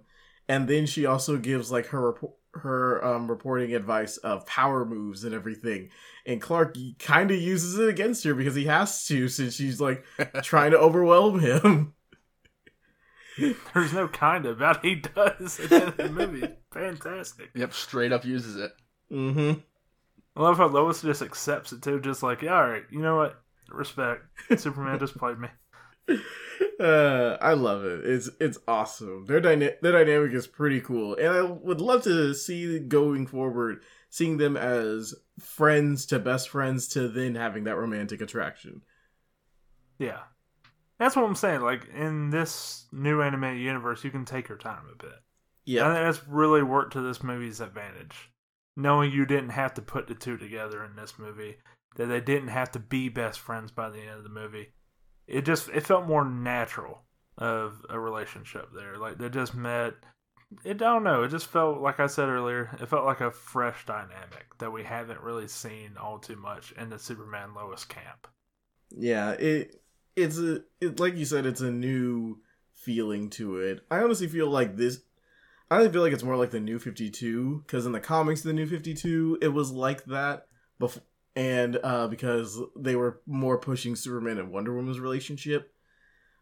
and 0.48 0.68
then 0.68 0.86
she 0.86 1.06
also 1.06 1.36
gives 1.36 1.70
like 1.70 1.86
her 1.86 2.00
report 2.00 2.34
her 2.54 3.04
um 3.04 3.30
reporting 3.30 3.74
advice 3.74 4.16
of 4.18 4.44
power 4.46 4.84
moves 4.84 5.22
and 5.22 5.34
everything 5.34 5.90
and 6.26 6.40
clark 6.40 6.76
kind 6.98 7.30
of 7.30 7.38
uses 7.40 7.78
it 7.78 7.88
against 7.88 8.24
her 8.24 8.34
because 8.34 8.54
he 8.54 8.64
has 8.64 9.06
to 9.06 9.28
since 9.28 9.54
she's 9.54 9.80
like 9.80 10.04
trying 10.42 10.70
to 10.70 10.78
overwhelm 10.78 11.40
him 11.40 11.94
There's 13.72 13.92
no 13.92 14.08
kind 14.08 14.46
of 14.46 14.56
about 14.56 14.84
he 14.84 14.96
does 14.96 15.60
at 15.60 15.68
the 15.70 15.76
end 15.76 15.88
of 15.88 15.96
the 15.96 16.08
movie. 16.08 16.48
Fantastic. 16.72 17.50
Yep, 17.54 17.72
straight 17.72 18.10
up 18.10 18.24
uses 18.24 18.56
it. 18.56 18.72
mm-hmm 19.12 19.60
I 20.38 20.42
love 20.42 20.56
how 20.56 20.68
Lois 20.68 21.02
just 21.02 21.20
accepts 21.20 21.72
it 21.72 21.82
too, 21.82 22.00
just 22.00 22.22
like, 22.22 22.42
yeah, 22.42 22.54
all 22.54 22.68
right, 22.68 22.84
you 22.92 23.00
know 23.00 23.16
what? 23.16 23.42
Respect. 23.70 24.22
Superman 24.56 25.00
just 25.00 25.18
played 25.18 25.36
me. 25.36 25.48
uh, 26.80 27.36
I 27.40 27.52
love 27.54 27.84
it. 27.84 28.04
It's 28.04 28.30
it's 28.40 28.58
awesome. 28.66 29.26
Their 29.26 29.40
dyna- 29.40 29.74
their 29.82 29.92
dynamic 29.92 30.32
is 30.32 30.46
pretty 30.46 30.80
cool, 30.80 31.14
and 31.16 31.28
I 31.28 31.42
would 31.42 31.80
love 31.80 32.02
to 32.04 32.34
see 32.34 32.78
going 32.78 33.26
forward, 33.26 33.82
seeing 34.10 34.38
them 34.38 34.56
as 34.56 35.14
friends 35.38 36.06
to 36.06 36.18
best 36.18 36.48
friends 36.48 36.88
to 36.88 37.08
then 37.08 37.34
having 37.34 37.64
that 37.64 37.76
romantic 37.76 38.20
attraction. 38.20 38.82
Yeah. 39.98 40.22
That's 40.98 41.16
what 41.16 41.24
I'm 41.24 41.34
saying. 41.34 41.60
Like 41.62 41.88
in 41.88 42.30
this 42.30 42.86
new 42.92 43.22
animated 43.22 43.62
universe, 43.62 44.04
you 44.04 44.10
can 44.10 44.24
take 44.24 44.48
your 44.48 44.58
time 44.58 44.84
a 44.92 44.96
bit. 44.96 45.12
I 45.12 45.20
Yeah, 45.64 45.92
think 45.92 46.04
that's 46.04 46.26
really 46.28 46.62
worked 46.62 46.92
to 46.94 47.00
this 47.00 47.22
movie's 47.22 47.60
advantage. 47.60 48.30
Knowing 48.76 49.12
you 49.12 49.26
didn't 49.26 49.50
have 49.50 49.74
to 49.74 49.82
put 49.82 50.06
the 50.06 50.14
two 50.14 50.36
together 50.36 50.84
in 50.84 50.96
this 50.96 51.18
movie, 51.18 51.58
that 51.96 52.06
they 52.06 52.20
didn't 52.20 52.48
have 52.48 52.70
to 52.72 52.78
be 52.78 53.08
best 53.08 53.40
friends 53.40 53.70
by 53.72 53.90
the 53.90 54.00
end 54.00 54.10
of 54.18 54.24
the 54.24 54.30
movie. 54.30 54.72
It 55.28 55.44
just 55.44 55.68
it 55.68 55.86
felt 55.86 56.06
more 56.06 56.24
natural 56.24 57.02
of 57.36 57.84
a 57.88 58.00
relationship 58.00 58.70
there. 58.74 58.96
Like 58.98 59.18
they 59.18 59.28
just 59.28 59.54
met. 59.54 59.94
It 60.64 60.76
I 60.76 60.86
don't 60.86 61.04
know. 61.04 61.24
It 61.24 61.28
just 61.28 61.46
felt 61.48 61.80
like 61.80 62.00
I 62.00 62.06
said 62.06 62.28
earlier. 62.28 62.76
It 62.80 62.88
felt 62.88 63.04
like 63.04 63.20
a 63.20 63.30
fresh 63.30 63.84
dynamic 63.86 64.46
that 64.58 64.72
we 64.72 64.82
haven't 64.84 65.20
really 65.20 65.48
seen 65.48 65.96
all 66.00 66.18
too 66.18 66.36
much 66.36 66.72
in 66.72 66.88
the 66.90 66.98
Superman 66.98 67.54
Lois 67.54 67.84
camp. 67.84 68.26
yeah. 68.90 69.32
It 69.32 69.82
it's 70.16 70.38
a 70.38 70.62
it, 70.80 70.98
like 70.98 71.16
you 71.16 71.24
said, 71.24 71.46
it's 71.46 71.60
a 71.60 71.70
new 71.70 72.40
feeling 72.74 73.30
to 73.30 73.58
it. 73.58 73.80
I 73.90 73.98
honestly 73.98 74.26
feel 74.28 74.48
like 74.48 74.76
this. 74.76 75.00
I 75.70 75.86
feel 75.88 76.00
like 76.02 76.14
it's 76.14 76.22
more 76.22 76.36
like 76.36 76.50
the 76.50 76.60
New 76.60 76.78
Fifty 76.78 77.10
Two 77.10 77.62
because 77.66 77.84
in 77.86 77.92
the 77.92 78.00
comics, 78.00 78.42
the 78.42 78.52
New 78.54 78.66
Fifty 78.66 78.94
Two, 78.94 79.38
it 79.42 79.48
was 79.48 79.70
like 79.70 80.04
that 80.06 80.46
before, 80.78 81.02
and 81.38 81.78
uh, 81.84 82.08
because 82.08 82.60
they 82.74 82.96
were 82.96 83.20
more 83.24 83.58
pushing 83.58 83.94
Superman 83.94 84.38
and 84.38 84.50
Wonder 84.50 84.74
Woman's 84.74 84.98
relationship. 84.98 85.72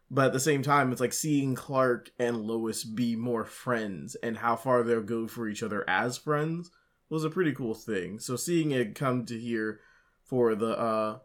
But 0.09 0.27
at 0.27 0.33
the 0.33 0.39
same 0.39 0.63
time, 0.63 0.91
it's 0.91 0.99
like 0.99 1.13
seeing 1.13 1.53
Clark 1.53 2.09
and 2.17 2.41
Lois 2.41 2.83
be 2.83 3.15
more 3.15 3.45
friends 3.45 4.15
and 4.23 4.37
how 4.37 4.55
far 4.55 4.81
they'll 4.81 5.03
go 5.03 5.27
for 5.27 5.47
each 5.47 5.61
other 5.61 5.87
as 5.87 6.17
friends 6.17 6.71
was 7.09 7.23
a 7.23 7.29
pretty 7.29 7.51
cool 7.51 7.75
thing. 7.75 8.17
So 8.17 8.35
seeing 8.35 8.71
it 8.71 8.95
come 8.95 9.25
to 9.27 9.39
here 9.39 9.81
for 10.23 10.55
the 10.55 10.77
uh 10.77 11.19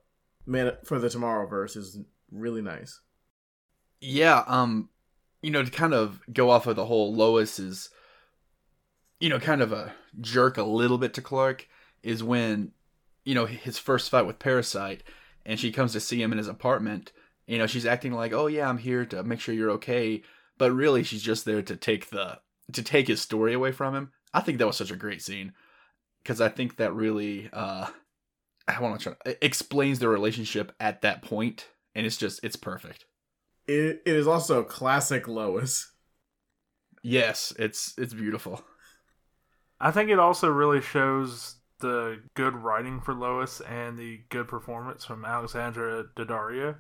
man 0.45 0.73
for 0.85 0.99
the 0.99 1.09
Tomorrowverse 1.09 1.75
is 1.75 1.99
really 2.31 2.61
nice. 2.61 3.01
Yeah, 4.03 4.45
um, 4.47 4.91
you 5.41 5.51
know, 5.51 5.65
to 5.65 5.71
kind 5.71 5.95
of 5.95 6.21
go 6.31 6.51
off 6.51 6.67
of 6.67 6.77
the 6.77 6.85
whole 6.85 7.15
Lois 7.15 7.59
is, 7.59 7.89
you 9.19 9.31
know, 9.31 9.39
kind 9.39 9.63
of 9.63 9.73
a 9.73 9.95
jerk 10.21 10.59
a 10.59 10.63
little 10.63 10.99
bit 10.99 11.15
to 11.15 11.23
Clark 11.23 11.69
is 12.03 12.23
when, 12.23 12.73
you 13.25 13.35
know, 13.35 13.47
his 13.47 13.79
first 13.79 14.11
fight 14.11 14.27
with 14.27 14.39
Parasite, 14.39 15.03
and 15.45 15.59
she 15.59 15.73
comes 15.73 15.93
to 15.93 16.01
see 16.01 16.23
him 16.23 16.33
in 16.33 16.39
his 16.39 16.49
apartment. 16.49 17.13
You 17.47 17.59
know, 17.59 17.67
she's 17.67 17.87
acting 17.87 18.13
like, 18.13 18.33
"Oh 18.33 18.47
yeah, 18.47 18.69
I'm 18.69 18.79
here 18.79 19.05
to 19.07 19.23
make 19.23 19.41
sure 19.41 19.55
you're 19.55 19.71
okay," 19.73 20.23
but 20.59 20.73
really 20.73 21.03
she's 21.03 21.23
just 21.23 21.45
there 21.45 21.63
to 21.63 21.77
take 21.77 22.11
the 22.11 22.41
to 22.73 22.83
take 22.83 23.09
his 23.09 23.21
story 23.21 23.53
away 23.53 23.73
from 23.73 23.95
him. 23.95 24.13
I 24.33 24.41
think 24.41 24.59
that 24.59 24.67
was 24.67 24.77
such 24.77 24.91
a 24.91 24.97
great 24.97 25.23
scene 25.23 25.53
because 26.23 26.41
I 26.41 26.49
think 26.49 26.77
that 26.77 26.95
really, 26.95 27.51
uh, 27.53 27.89
I 28.69 28.81
want 28.81 29.01
to 29.01 29.15
try 29.25 29.37
explains 29.43 29.99
the 29.99 30.09
relationship 30.09 30.73
at 30.81 31.03
that 31.03 31.23
point, 31.23 31.69
and 31.95 32.07
it's 32.07 32.17
just 32.17 32.43
it's 32.45 32.57
perfect. 32.57 33.07
It, 33.67 34.03
it 34.05 34.17
is 34.17 34.27
also 34.27 34.63
classic 34.63 35.29
Lois. 35.29 35.93
Yes, 37.03 37.53
it's 37.59 37.95
it's 37.99 38.15
beautiful. 38.15 38.63
I 39.81 39.91
think 39.91 40.11
it 40.11 40.19
also 40.21 40.49
really 40.49 40.81
shows 40.81 41.57
the 41.83 42.23
good 42.35 42.57
writing 42.57 43.01
for 43.01 43.13
Lois 43.13 43.61
and 43.61 43.99
the 43.99 44.21
good 44.31 44.49
performance 44.49 45.05
from 45.05 45.25
Alexandra 45.25 46.05
Daddario 46.17 46.77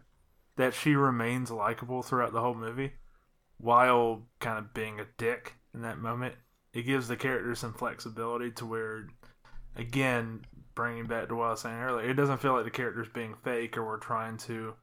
that 0.56 0.72
she 0.72 0.94
remains 0.94 1.50
likable 1.50 2.02
throughout 2.02 2.32
the 2.32 2.40
whole 2.40 2.54
movie 2.54 2.92
while 3.58 4.26
kind 4.40 4.58
of 4.58 4.72
being 4.72 4.98
a 4.98 5.06
dick 5.18 5.54
in 5.74 5.82
that 5.82 5.98
moment. 5.98 6.34
It 6.72 6.82
gives 6.82 7.08
the 7.08 7.16
character 7.16 7.54
some 7.54 7.74
flexibility 7.74 8.50
to 8.52 8.64
where, 8.64 9.08
again, 9.76 10.46
bringing 10.74 11.06
back 11.06 11.28
to 11.28 11.36
what 11.36 11.46
I 11.46 11.50
was 11.50 11.60
saying 11.60 11.78
earlier, 11.78 12.08
it 12.08 12.14
doesn't 12.14 12.40
feel 12.40 12.54
like 12.54 12.64
the 12.64 12.70
character's 12.70 13.08
being 13.08 13.34
fake 13.44 13.76
or 13.76 13.84
we're 13.84 13.98
trying 13.98 14.38
to 14.38 14.74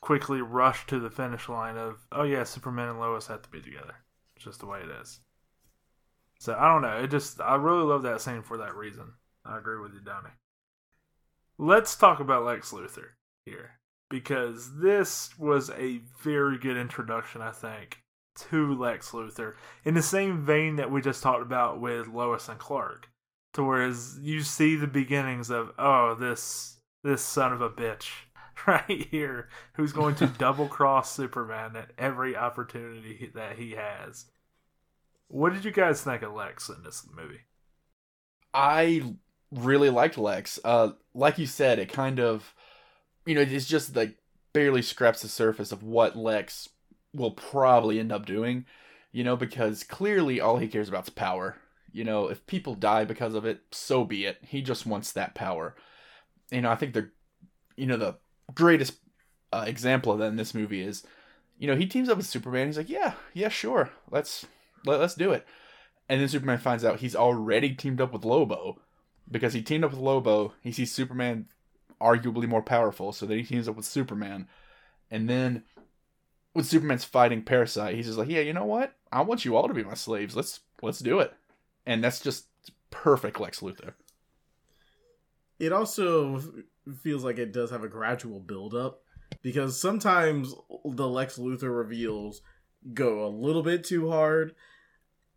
quickly 0.00 0.40
rush 0.40 0.86
to 0.86 1.00
the 1.00 1.10
finish 1.10 1.48
line 1.48 1.76
of, 1.76 2.06
oh 2.12 2.22
yeah, 2.22 2.44
Superman 2.44 2.90
and 2.90 3.00
Lois 3.00 3.26
have 3.26 3.42
to 3.42 3.50
be 3.50 3.60
together. 3.60 3.96
It's 4.36 4.44
just 4.44 4.60
the 4.60 4.66
way 4.66 4.80
it 4.80 4.90
is. 5.02 5.20
So 6.38 6.56
I 6.58 6.66
don't 6.66 6.82
know. 6.82 6.96
It 6.96 7.10
just 7.10 7.40
I 7.40 7.54
really 7.54 7.84
love 7.84 8.02
that 8.02 8.20
scene 8.20 8.42
for 8.42 8.58
that 8.58 8.74
reason. 8.74 9.12
I 9.44 9.58
agree 9.58 9.80
with 9.80 9.92
you, 9.92 10.00
Donnie. 10.00 10.30
Let's 11.58 11.96
talk 11.96 12.20
about 12.20 12.44
Lex 12.44 12.72
Luthor 12.72 13.10
here 13.44 13.72
because 14.08 14.78
this 14.80 15.36
was 15.38 15.70
a 15.70 16.00
very 16.22 16.58
good 16.58 16.76
introduction, 16.76 17.40
I 17.40 17.50
think, 17.50 18.02
to 18.50 18.74
Lex 18.74 19.10
Luthor 19.10 19.54
in 19.84 19.94
the 19.94 20.02
same 20.02 20.44
vein 20.44 20.76
that 20.76 20.90
we 20.90 21.00
just 21.00 21.22
talked 21.22 21.42
about 21.42 21.80
with 21.80 22.08
Lois 22.08 22.48
and 22.48 22.58
Clark. 22.58 23.08
To 23.54 23.64
whereas 23.64 24.18
you 24.22 24.42
see 24.42 24.76
the 24.76 24.86
beginnings 24.86 25.50
of 25.50 25.72
oh 25.78 26.14
this 26.14 26.78
this 27.04 27.22
son 27.22 27.52
of 27.52 27.60
a 27.60 27.68
bitch 27.68 28.08
right 28.66 29.06
here 29.10 29.48
who's 29.74 29.92
going 29.92 30.14
to 30.16 30.26
double 30.38 30.68
cross 30.68 31.14
Superman 31.14 31.76
at 31.76 31.90
every 31.98 32.36
opportunity 32.36 33.30
that 33.34 33.58
he 33.58 33.72
has. 33.72 34.26
What 35.28 35.52
did 35.52 35.64
you 35.64 35.70
guys 35.70 36.02
think 36.02 36.22
of 36.22 36.32
Lex 36.32 36.68
in 36.68 36.82
this 36.82 37.06
movie? 37.14 37.40
I 38.54 39.14
really 39.52 39.90
liked 39.90 40.18
Lex. 40.18 40.58
Uh, 40.64 40.90
like 41.14 41.38
you 41.38 41.46
said, 41.46 41.78
it 41.78 41.92
kind 41.92 42.18
of, 42.18 42.54
you 43.26 43.34
know, 43.34 43.42
it's 43.42 43.66
just 43.66 43.94
like 43.94 44.16
barely 44.52 44.82
scraps 44.82 45.22
the 45.22 45.28
surface 45.28 45.72
of 45.72 45.82
what 45.82 46.16
Lex 46.16 46.68
will 47.14 47.30
probably 47.30 47.98
end 48.00 48.12
up 48.12 48.26
doing, 48.26 48.64
you 49.12 49.22
know, 49.22 49.36
because 49.36 49.84
clearly 49.84 50.40
all 50.40 50.58
he 50.58 50.68
cares 50.68 50.88
about 50.88 51.04
is 51.04 51.10
power. 51.10 51.56
You 51.92 52.04
know, 52.04 52.28
if 52.28 52.46
people 52.46 52.74
die 52.74 53.04
because 53.04 53.34
of 53.34 53.44
it, 53.44 53.60
so 53.70 54.04
be 54.04 54.24
it. 54.24 54.38
He 54.42 54.62
just 54.62 54.86
wants 54.86 55.12
that 55.12 55.34
power. 55.34 55.76
You 56.50 56.62
know, 56.62 56.70
I 56.70 56.74
think 56.74 56.94
the, 56.94 57.10
you 57.76 57.86
know, 57.86 57.98
the 57.98 58.16
greatest 58.54 58.94
uh, 59.52 59.64
example 59.66 60.12
of 60.12 60.18
that 60.18 60.26
in 60.26 60.36
this 60.36 60.54
movie 60.54 60.80
is, 60.82 61.04
you 61.58 61.66
know, 61.66 61.76
he 61.76 61.86
teams 61.86 62.08
up 62.08 62.16
with 62.16 62.26
Superman. 62.26 62.68
He's 62.68 62.78
like, 62.78 62.88
yeah, 62.88 63.12
yeah, 63.34 63.50
sure, 63.50 63.90
let's 64.10 64.46
let, 64.86 65.00
let's 65.00 65.14
do 65.14 65.32
it. 65.32 65.46
And 66.08 66.20
then 66.20 66.28
Superman 66.28 66.58
finds 66.58 66.84
out 66.84 67.00
he's 67.00 67.16
already 67.16 67.74
teamed 67.74 68.00
up 68.00 68.12
with 68.12 68.24
Lobo 68.24 68.78
because 69.32 69.54
he 69.54 69.62
teamed 69.62 69.84
up 69.84 69.90
with 69.90 70.00
Lobo. 70.00 70.52
He 70.60 70.70
sees 70.70 70.92
Superman 70.92 71.46
arguably 72.00 72.46
more 72.46 72.62
powerful, 72.62 73.12
so 73.12 73.26
then 73.26 73.38
he 73.38 73.44
teams 73.44 73.68
up 73.68 73.76
with 73.76 73.86
Superman. 73.86 74.46
And 75.10 75.28
then 75.28 75.64
when 76.52 76.64
Superman's 76.64 77.04
fighting 77.04 77.42
Parasite, 77.42 77.96
he's 77.96 78.06
just 78.06 78.18
like, 78.18 78.28
"Yeah, 78.28 78.40
you 78.40 78.52
know 78.52 78.64
what? 78.64 78.94
I 79.10 79.22
want 79.22 79.44
you 79.44 79.56
all 79.56 79.68
to 79.68 79.74
be 79.74 79.82
my 79.82 79.94
slaves. 79.94 80.36
Let's 80.36 80.60
let's 80.82 81.00
do 81.00 81.18
it." 81.20 81.32
And 81.86 82.04
that's 82.04 82.20
just 82.20 82.46
perfect 82.90 83.40
Lex 83.40 83.60
Luthor. 83.60 83.94
It 85.58 85.72
also 85.72 86.40
feels 87.02 87.24
like 87.24 87.38
it 87.38 87.52
does 87.52 87.70
have 87.70 87.84
a 87.84 87.88
gradual 87.88 88.40
build 88.40 88.74
up 88.74 89.02
because 89.42 89.80
sometimes 89.80 90.54
the 90.84 91.08
Lex 91.08 91.38
Luthor 91.38 91.76
reveals 91.76 92.42
go 92.92 93.24
a 93.24 93.28
little 93.28 93.62
bit 93.62 93.84
too 93.84 94.10
hard 94.10 94.54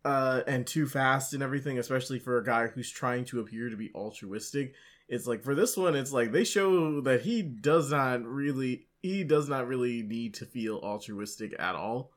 uh, 0.06 0.42
and 0.46 0.66
too 0.66 0.86
fast 0.86 1.34
and 1.34 1.42
everything, 1.42 1.78
especially 1.78 2.18
for 2.20 2.38
a 2.38 2.44
guy 2.44 2.68
who's 2.68 2.90
trying 2.90 3.24
to 3.26 3.40
appear 3.40 3.68
to 3.68 3.76
be 3.76 3.90
altruistic. 3.94 4.74
It's 5.08 5.26
like 5.26 5.42
for 5.42 5.54
this 5.54 5.76
one, 5.76 5.96
it's 5.96 6.12
like 6.12 6.30
they 6.32 6.44
show 6.44 7.00
that 7.02 7.22
he 7.22 7.42
does 7.42 7.90
not 7.90 8.24
really 8.24 8.86
he 9.02 9.22
does 9.24 9.48
not 9.48 9.66
really 9.68 10.02
need 10.02 10.34
to 10.34 10.44
feel 10.46 10.76
altruistic 10.82 11.54
at 11.58 11.74
all. 11.74 12.12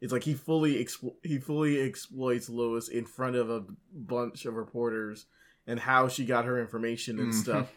It's 0.00 0.12
like 0.12 0.24
he 0.24 0.34
fully 0.34 0.82
explo- 0.84 1.16
he 1.22 1.38
fully 1.38 1.80
exploits 1.80 2.48
Lois 2.48 2.88
in 2.88 3.04
front 3.06 3.36
of 3.36 3.50
a 3.50 3.64
bunch 3.92 4.44
of 4.46 4.54
reporters 4.54 5.26
and 5.66 5.78
how 5.80 6.08
she 6.08 6.24
got 6.24 6.44
her 6.44 6.60
information 6.60 7.18
and 7.20 7.32
Mhm. 7.32 7.34
stuff. 7.42 7.72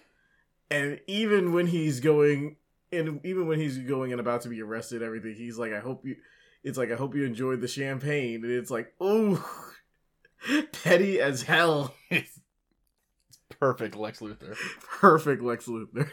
And 0.72 1.00
even 1.08 1.54
when 1.54 1.68
he's 1.68 2.00
going 2.00 2.58
and 2.92 3.20
even 3.26 3.48
when 3.48 3.60
he's 3.60 3.78
going 3.80 4.12
and 4.12 4.20
about 4.22 4.42
to 4.42 4.50
be 4.50 4.62
arrested, 4.62 5.02
everything, 5.04 5.36
he's 5.36 5.58
like, 5.58 5.74
I 5.74 5.80
hope 5.80 6.06
you 6.06 6.16
it's 6.66 6.80
like 6.80 6.92
I 6.92 6.96
hope 6.96 7.16
you 7.16 7.24
enjoyed 7.24 7.62
the 7.62 7.68
champagne. 7.68 8.44
And 8.44 8.52
it's 8.52 8.72
like, 8.72 8.94
oh 9.00 9.48
petty 10.84 11.22
as 11.22 11.44
hell. 11.44 11.96
it's 12.10 12.40
perfect 13.60 13.96
Lex 13.96 14.20
Luthor. 14.20 14.58
Perfect 15.00 15.44
Lex 15.44 15.68
Luthor. 15.68 16.10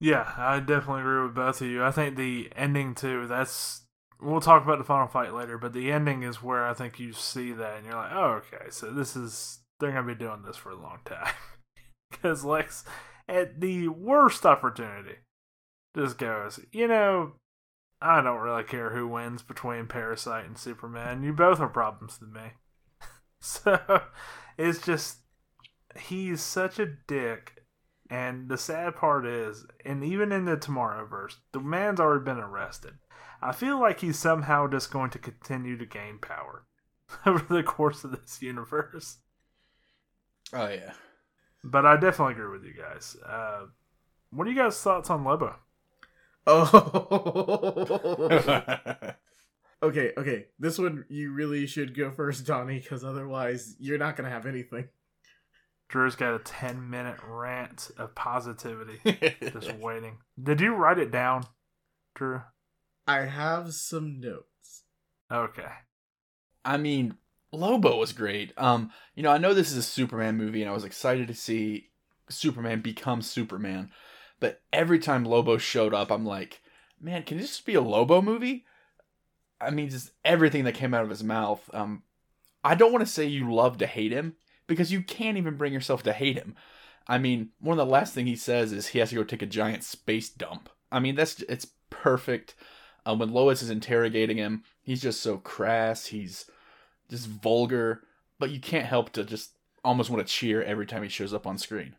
Yeah, 0.00 0.32
I 0.36 0.58
definitely 0.60 1.02
agree 1.02 1.22
with 1.22 1.34
both 1.34 1.60
of 1.60 1.68
you. 1.68 1.84
I 1.84 1.90
think 1.90 2.16
the 2.16 2.50
ending 2.56 2.94
too. 2.94 3.26
That's 3.26 3.82
we'll 4.20 4.40
talk 4.40 4.64
about 4.64 4.78
the 4.78 4.84
final 4.84 5.06
fight 5.06 5.34
later, 5.34 5.58
but 5.58 5.74
the 5.74 5.92
ending 5.92 6.22
is 6.22 6.42
where 6.42 6.66
I 6.66 6.72
think 6.72 6.98
you 6.98 7.12
see 7.12 7.52
that, 7.52 7.76
and 7.76 7.86
you're 7.86 7.94
like, 7.94 8.12
oh, 8.12 8.40
okay, 8.42 8.70
so 8.70 8.90
this 8.90 9.14
is 9.14 9.60
they're 9.80 9.92
gonna 9.92 10.06
be 10.06 10.14
doing 10.14 10.42
this 10.46 10.56
for 10.56 10.70
a 10.70 10.76
long 10.76 11.00
time 11.04 11.32
because 12.10 12.42
Lex, 12.42 12.84
at 13.28 13.60
the 13.60 13.88
worst 13.88 14.46
opportunity, 14.46 15.16
just 15.94 16.16
goes, 16.16 16.58
you 16.72 16.88
know, 16.88 17.34
I 18.04 18.20
don't 18.20 18.40
really 18.40 18.64
care 18.64 18.90
who 18.90 19.08
wins 19.08 19.42
between 19.42 19.86
Parasite 19.86 20.44
and 20.44 20.58
Superman. 20.58 21.22
You 21.22 21.32
both 21.32 21.58
are 21.58 21.68
problems 21.68 22.18
to 22.18 22.26
me. 22.26 22.52
so 23.40 24.02
it's 24.58 24.84
just 24.84 25.20
he's 25.96 26.42
such 26.42 26.78
a 26.78 26.86
dick 27.06 27.64
and 28.10 28.50
the 28.50 28.58
sad 28.58 28.96
part 28.96 29.26
is, 29.26 29.64
and 29.84 30.04
even 30.04 30.30
in 30.30 30.44
the 30.44 30.56
Tomorrowverse, 30.58 31.36
the 31.52 31.60
man's 31.60 31.98
already 31.98 32.24
been 32.24 32.38
arrested. 32.38 32.98
I 33.40 33.52
feel 33.52 33.80
like 33.80 34.00
he's 34.00 34.18
somehow 34.18 34.68
just 34.68 34.92
going 34.92 35.10
to 35.10 35.18
continue 35.18 35.78
to 35.78 35.86
gain 35.86 36.18
power 36.18 36.66
over 37.26 37.54
the 37.54 37.62
course 37.62 38.04
of 38.04 38.10
this 38.10 38.42
universe. 38.42 39.18
Oh 40.52 40.68
yeah. 40.68 40.92
But 41.62 41.86
I 41.86 41.96
definitely 41.96 42.34
agree 42.34 42.52
with 42.52 42.64
you 42.64 42.74
guys. 42.74 43.16
Uh, 43.26 43.66
what 44.30 44.46
are 44.46 44.50
you 44.50 44.56
guys' 44.56 44.80
thoughts 44.80 45.08
on 45.08 45.24
Lobo? 45.24 45.56
Oh. 46.46 47.86
okay, 49.82 50.12
okay. 50.16 50.46
This 50.58 50.78
one 50.78 51.04
you 51.08 51.32
really 51.32 51.66
should 51.66 51.96
go 51.96 52.10
first, 52.10 52.46
Donnie, 52.46 52.80
because 52.80 53.04
otherwise 53.04 53.76
you're 53.78 53.98
not 53.98 54.16
gonna 54.16 54.30
have 54.30 54.46
anything. 54.46 54.88
Drew's 55.88 56.16
got 56.16 56.34
a 56.34 56.38
10 56.38 56.90
minute 56.90 57.18
rant 57.26 57.90
of 57.98 58.14
positivity 58.14 58.98
just 59.52 59.74
waiting. 59.74 60.18
Did 60.42 60.60
you 60.60 60.74
write 60.74 60.98
it 60.98 61.10
down, 61.10 61.46
Drew? 62.14 62.42
I 63.06 63.22
have 63.22 63.74
some 63.74 64.20
notes. 64.20 64.84
Okay. 65.30 65.70
I 66.64 66.78
mean, 66.78 67.16
Lobo 67.52 67.98
was 67.98 68.12
great. 68.12 68.52
Um, 68.56 68.90
you 69.14 69.22
know, 69.22 69.30
I 69.30 69.38
know 69.38 69.54
this 69.54 69.70
is 69.70 69.76
a 69.76 69.82
Superman 69.82 70.36
movie, 70.36 70.62
and 70.62 70.70
I 70.70 70.74
was 70.74 70.84
excited 70.84 71.28
to 71.28 71.34
see 71.34 71.90
Superman 72.28 72.80
become 72.80 73.22
Superman. 73.22 73.90
But 74.44 74.60
every 74.74 74.98
time 74.98 75.24
Lobo 75.24 75.56
showed 75.56 75.94
up, 75.94 76.12
I'm 76.12 76.26
like, 76.26 76.60
man, 77.00 77.22
can 77.22 77.38
this 77.38 77.46
just 77.46 77.64
be 77.64 77.76
a 77.76 77.80
Lobo 77.80 78.20
movie? 78.20 78.66
I 79.58 79.70
mean, 79.70 79.88
just 79.88 80.10
everything 80.22 80.64
that 80.64 80.74
came 80.74 80.92
out 80.92 81.02
of 81.02 81.08
his 81.08 81.24
mouth. 81.24 81.62
Um, 81.72 82.02
I 82.62 82.74
don't 82.74 82.92
want 82.92 83.06
to 83.06 83.10
say 83.10 83.24
you 83.24 83.50
love 83.50 83.78
to 83.78 83.86
hate 83.86 84.12
him 84.12 84.34
because 84.66 84.92
you 84.92 85.00
can't 85.00 85.38
even 85.38 85.56
bring 85.56 85.72
yourself 85.72 86.02
to 86.02 86.12
hate 86.12 86.36
him. 86.36 86.56
I 87.08 87.16
mean, 87.16 87.52
one 87.58 87.78
of 87.78 87.86
the 87.86 87.90
last 87.90 88.12
thing 88.12 88.26
he 88.26 88.36
says 88.36 88.70
is 88.70 88.88
he 88.88 88.98
has 88.98 89.08
to 89.08 89.14
go 89.14 89.24
take 89.24 89.40
a 89.40 89.46
giant 89.46 89.82
space 89.82 90.28
dump. 90.28 90.68
I 90.92 91.00
mean, 91.00 91.14
that's 91.14 91.40
it's 91.48 91.68
perfect. 91.88 92.54
Um, 93.06 93.20
when 93.20 93.32
Lois 93.32 93.62
is 93.62 93.70
interrogating 93.70 94.36
him, 94.36 94.62
he's 94.82 95.00
just 95.00 95.22
so 95.22 95.38
crass. 95.38 96.04
He's 96.04 96.50
just 97.08 97.28
vulgar, 97.28 98.02
but 98.38 98.50
you 98.50 98.60
can't 98.60 98.84
help 98.84 99.08
to 99.12 99.24
just 99.24 99.56
almost 99.82 100.10
want 100.10 100.26
to 100.26 100.30
cheer 100.30 100.62
every 100.62 100.84
time 100.84 101.02
he 101.02 101.08
shows 101.08 101.32
up 101.32 101.46
on 101.46 101.56
screen. 101.56 101.96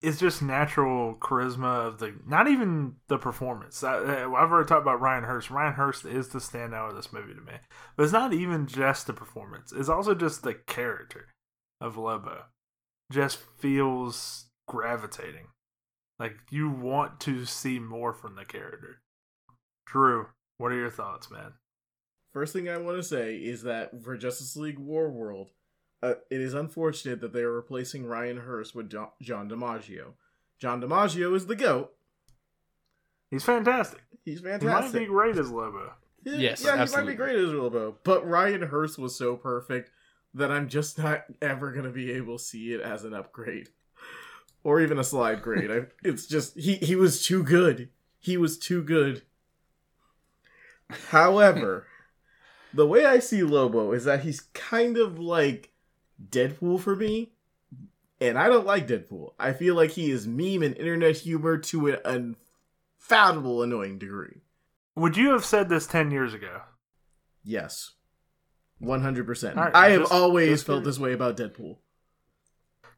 It's 0.00 0.20
just 0.20 0.42
natural 0.42 1.16
charisma 1.16 1.86
of 1.86 1.98
the 1.98 2.14
not 2.26 2.46
even 2.48 2.94
the 3.08 3.18
performance. 3.18 3.82
I, 3.82 4.22
I've 4.22 4.32
already 4.52 4.68
talked 4.68 4.82
about 4.82 5.00
Ryan 5.00 5.24
Hurst. 5.24 5.50
Ryan 5.50 5.74
Hurst 5.74 6.04
is 6.04 6.28
the 6.28 6.38
standout 6.38 6.90
of 6.90 6.96
this 6.96 7.12
movie 7.12 7.34
to 7.34 7.40
me, 7.40 7.54
but 7.96 8.04
it's 8.04 8.12
not 8.12 8.32
even 8.32 8.66
just 8.66 9.06
the 9.06 9.12
performance. 9.12 9.72
It's 9.72 9.88
also 9.88 10.14
just 10.14 10.42
the 10.42 10.54
character 10.54 11.34
of 11.80 11.96
Lobo. 11.96 12.44
Just 13.10 13.38
feels 13.58 14.46
gravitating, 14.68 15.48
like 16.18 16.36
you 16.50 16.68
want 16.70 17.18
to 17.20 17.44
see 17.44 17.78
more 17.78 18.12
from 18.12 18.36
the 18.36 18.44
character. 18.44 19.00
Drew, 19.86 20.26
what 20.58 20.70
are 20.70 20.78
your 20.78 20.90
thoughts, 20.90 21.30
man? 21.30 21.54
First 22.34 22.52
thing 22.52 22.68
I 22.68 22.76
want 22.76 22.98
to 22.98 23.02
say 23.02 23.36
is 23.36 23.62
that 23.62 24.02
for 24.04 24.16
Justice 24.16 24.54
League 24.54 24.78
War 24.78 25.10
World, 25.10 25.50
uh, 26.02 26.14
it 26.30 26.40
is 26.40 26.54
unfortunate 26.54 27.20
that 27.20 27.32
they 27.32 27.40
are 27.42 27.52
replacing 27.52 28.06
Ryan 28.06 28.38
Hurst 28.38 28.74
with 28.74 28.90
Jo- 28.90 29.12
John 29.20 29.48
DiMaggio. 29.50 30.12
John 30.58 30.80
DiMaggio 30.80 31.34
is 31.34 31.46
the 31.46 31.56
goat. 31.56 31.92
He's 33.30 33.44
fantastic. 33.44 34.00
He's 34.24 34.40
fantastic. 34.40 34.92
He 34.92 34.98
might 34.98 35.06
be 35.06 35.06
great 35.06 35.36
as 35.36 35.50
Lobo. 35.50 35.92
Yeah, 36.24 36.36
Yes, 36.36 36.64
yeah, 36.64 36.72
absolutely. 36.74 37.12
he 37.14 37.18
might 37.18 37.26
be 37.26 37.32
great 37.34 37.36
as 37.48 37.52
Lobo, 37.54 37.96
but 38.04 38.26
Ryan 38.28 38.62
Hurst 38.62 38.98
was 38.98 39.14
so 39.16 39.36
perfect 39.36 39.90
that 40.34 40.50
I'm 40.50 40.68
just 40.68 40.98
not 40.98 41.24
ever 41.42 41.72
gonna 41.72 41.90
be 41.90 42.10
able 42.12 42.38
to 42.38 42.44
see 42.44 42.72
it 42.72 42.80
as 42.80 43.04
an 43.04 43.14
upgrade 43.14 43.68
or 44.64 44.80
even 44.80 44.98
a 44.98 45.04
slide 45.04 45.42
grade. 45.42 45.70
I, 45.70 45.86
it's 46.08 46.26
just 46.26 46.58
he 46.58 46.74
he 46.76 46.96
was 46.96 47.24
too 47.24 47.42
good. 47.42 47.88
He 48.18 48.36
was 48.36 48.58
too 48.58 48.82
good. 48.82 49.22
However, 51.10 51.86
the 52.72 52.86
way 52.86 53.04
I 53.04 53.18
see 53.18 53.42
Lobo 53.42 53.92
is 53.92 54.04
that 54.04 54.20
he's 54.22 54.40
kind 54.40 54.96
of 54.96 55.18
like 55.18 55.70
Deadpool 56.22 56.80
for 56.80 56.96
me. 56.96 57.32
And 58.20 58.36
I 58.36 58.48
don't 58.48 58.66
like 58.66 58.88
Deadpool. 58.88 59.34
I 59.38 59.52
feel 59.52 59.74
like 59.76 59.92
he 59.92 60.10
is 60.10 60.26
meme 60.26 60.62
and 60.62 60.76
internet 60.76 61.18
humor 61.18 61.56
to 61.58 61.88
an 61.88 62.34
unfathomable 63.00 63.62
annoying 63.62 63.98
degree. 63.98 64.40
Would 64.96 65.16
you 65.16 65.30
have 65.30 65.44
said 65.44 65.68
this 65.68 65.86
ten 65.86 66.10
years 66.10 66.34
ago? 66.34 66.62
Yes. 67.44 67.92
100%. 68.82 69.56
All 69.56 69.64
right, 69.64 69.74
I 69.74 69.90
have 69.90 70.02
just- 70.02 70.12
always 70.12 70.48
just 70.50 70.66
felt 70.66 70.84
this 70.84 70.98
way 70.98 71.12
about 71.12 71.36
Deadpool. 71.36 71.78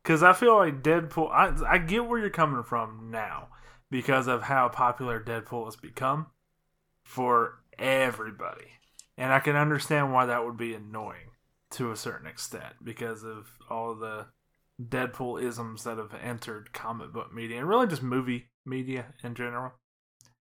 Because 0.03 0.23
I 0.23 0.33
feel 0.33 0.57
like 0.57 0.83
Deadpool, 0.83 1.31
I, 1.31 1.75
I 1.75 1.79
get 1.79 2.07
where 2.07 2.19
you're 2.19 2.31
coming 2.31 2.63
from 2.63 3.11
now 3.11 3.49
because 3.91 4.27
of 4.27 4.45
how 4.45 4.69
popular 4.69 5.23
Deadpool 5.23 5.67
has 5.67 5.77
become 5.77 6.27
for 7.03 7.63
everybody. 7.79 8.69
And 9.19 9.33
I 9.33 9.41
can 9.41 9.57
understand 9.57 10.13
why 10.13 10.25
that 10.27 10.45
would 10.45 10.57
be 10.57 10.75
annoying 10.75 11.31
to 11.71 11.91
a 11.91 11.97
certain 11.97 12.27
extent 12.27 12.75
because 12.83 13.23
of 13.23 13.51
all 13.69 13.95
the 13.95 14.27
Deadpool 14.83 15.43
isms 15.43 15.85
that 15.85 15.99
have 15.99 16.15
entered 16.23 16.73
comic 16.73 17.13
book 17.13 17.33
media 17.35 17.59
and 17.59 17.69
really 17.69 17.87
just 17.87 18.03
movie 18.03 18.49
media 18.65 19.07
in 19.23 19.35
general. 19.35 19.73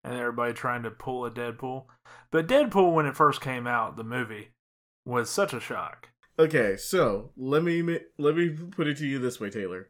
And 0.03 0.15
everybody 0.15 0.53
trying 0.53 0.83
to 0.83 0.91
pull 0.91 1.25
a 1.25 1.31
Deadpool. 1.31 1.85
But 2.31 2.47
Deadpool, 2.47 2.93
when 2.93 3.05
it 3.05 3.17
first 3.17 3.41
came 3.41 3.67
out, 3.67 3.97
the 3.97 4.03
movie, 4.03 4.51
was 5.03 5.29
such 5.29 5.53
a 5.53 5.59
shock. 5.59 6.09
Okay, 6.37 6.77
so 6.77 7.31
let 7.35 7.63
me 7.63 7.99
let 8.17 8.35
me 8.35 8.49
put 8.49 8.87
it 8.87 8.97
to 8.97 9.05
you 9.05 9.19
this 9.19 9.41
way, 9.41 9.49
Taylor. 9.49 9.89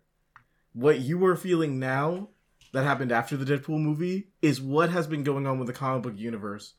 What 0.74 1.00
you 1.00 1.24
are 1.26 1.36
feeling 1.36 1.78
now 1.78 2.30
that 2.74 2.84
happened 2.84 3.12
after 3.12 3.38
the 3.38 3.46
Deadpool 3.46 3.80
movie 3.80 4.30
is 4.42 4.60
what 4.60 4.90
has 4.90 5.06
been 5.06 5.24
going 5.24 5.46
on 5.46 5.60
with 5.60 5.68
the 5.68 5.74
comic 5.74 6.04
book 6.04 6.18
universe 6.18 6.74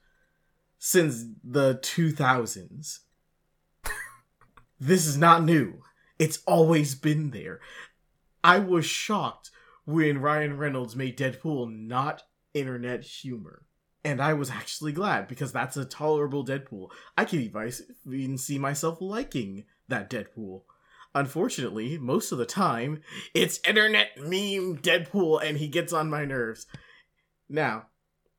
since 0.78 1.24
the 1.44 1.76
2000s. 1.76 2.98
This 4.80 5.06
is 5.06 5.16
not 5.16 5.44
new. 5.44 5.82
It's 6.18 6.42
always 6.46 6.94
been 6.94 7.30
there. 7.30 7.60
I 8.42 8.58
was 8.58 8.86
shocked 8.86 9.50
when 9.84 10.18
Ryan 10.18 10.56
Reynolds 10.56 10.96
made 10.96 11.18
Deadpool 11.18 11.70
not 11.70 12.22
internet 12.54 13.04
humor. 13.04 13.66
And 14.02 14.22
I 14.22 14.32
was 14.32 14.50
actually 14.50 14.92
glad 14.92 15.28
because 15.28 15.52
that's 15.52 15.76
a 15.76 15.84
tolerable 15.84 16.44
Deadpool. 16.44 16.88
I 17.18 17.26
can 17.26 17.40
even 18.06 18.38
see 18.38 18.58
myself 18.58 18.98
liking 19.00 19.64
that 19.88 20.08
Deadpool. 20.08 20.62
Unfortunately, 21.14 21.98
most 21.98 22.32
of 22.32 22.38
the 22.38 22.46
time, 22.46 23.02
it's 23.34 23.60
internet 23.68 24.16
meme 24.16 24.78
Deadpool 24.78 25.44
and 25.44 25.58
he 25.58 25.68
gets 25.68 25.92
on 25.92 26.08
my 26.08 26.24
nerves. 26.24 26.66
Now, 27.48 27.86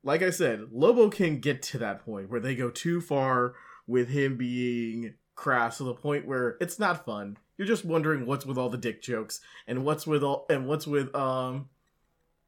like 0.03 0.23
I 0.23 0.31
said, 0.31 0.67
Lobo 0.71 1.09
can 1.09 1.39
get 1.39 1.61
to 1.63 1.77
that 1.79 2.03
point 2.03 2.29
where 2.29 2.39
they 2.39 2.55
go 2.55 2.71
too 2.71 3.01
far 3.01 3.53
with 3.85 4.09
him 4.09 4.37
being 4.37 5.15
crass 5.35 5.77
to 5.77 5.83
the 5.83 5.93
point 5.93 6.27
where 6.27 6.57
it's 6.59 6.79
not 6.79 7.05
fun. 7.05 7.37
You're 7.57 7.67
just 7.67 7.85
wondering 7.85 8.25
what's 8.25 8.45
with 8.45 8.57
all 8.57 8.69
the 8.69 8.77
dick 8.77 9.01
jokes 9.01 9.41
and 9.67 9.85
what's 9.85 10.07
with 10.07 10.23
all 10.23 10.45
and 10.49 10.67
what's 10.67 10.87
with 10.87 11.13
um 11.15 11.69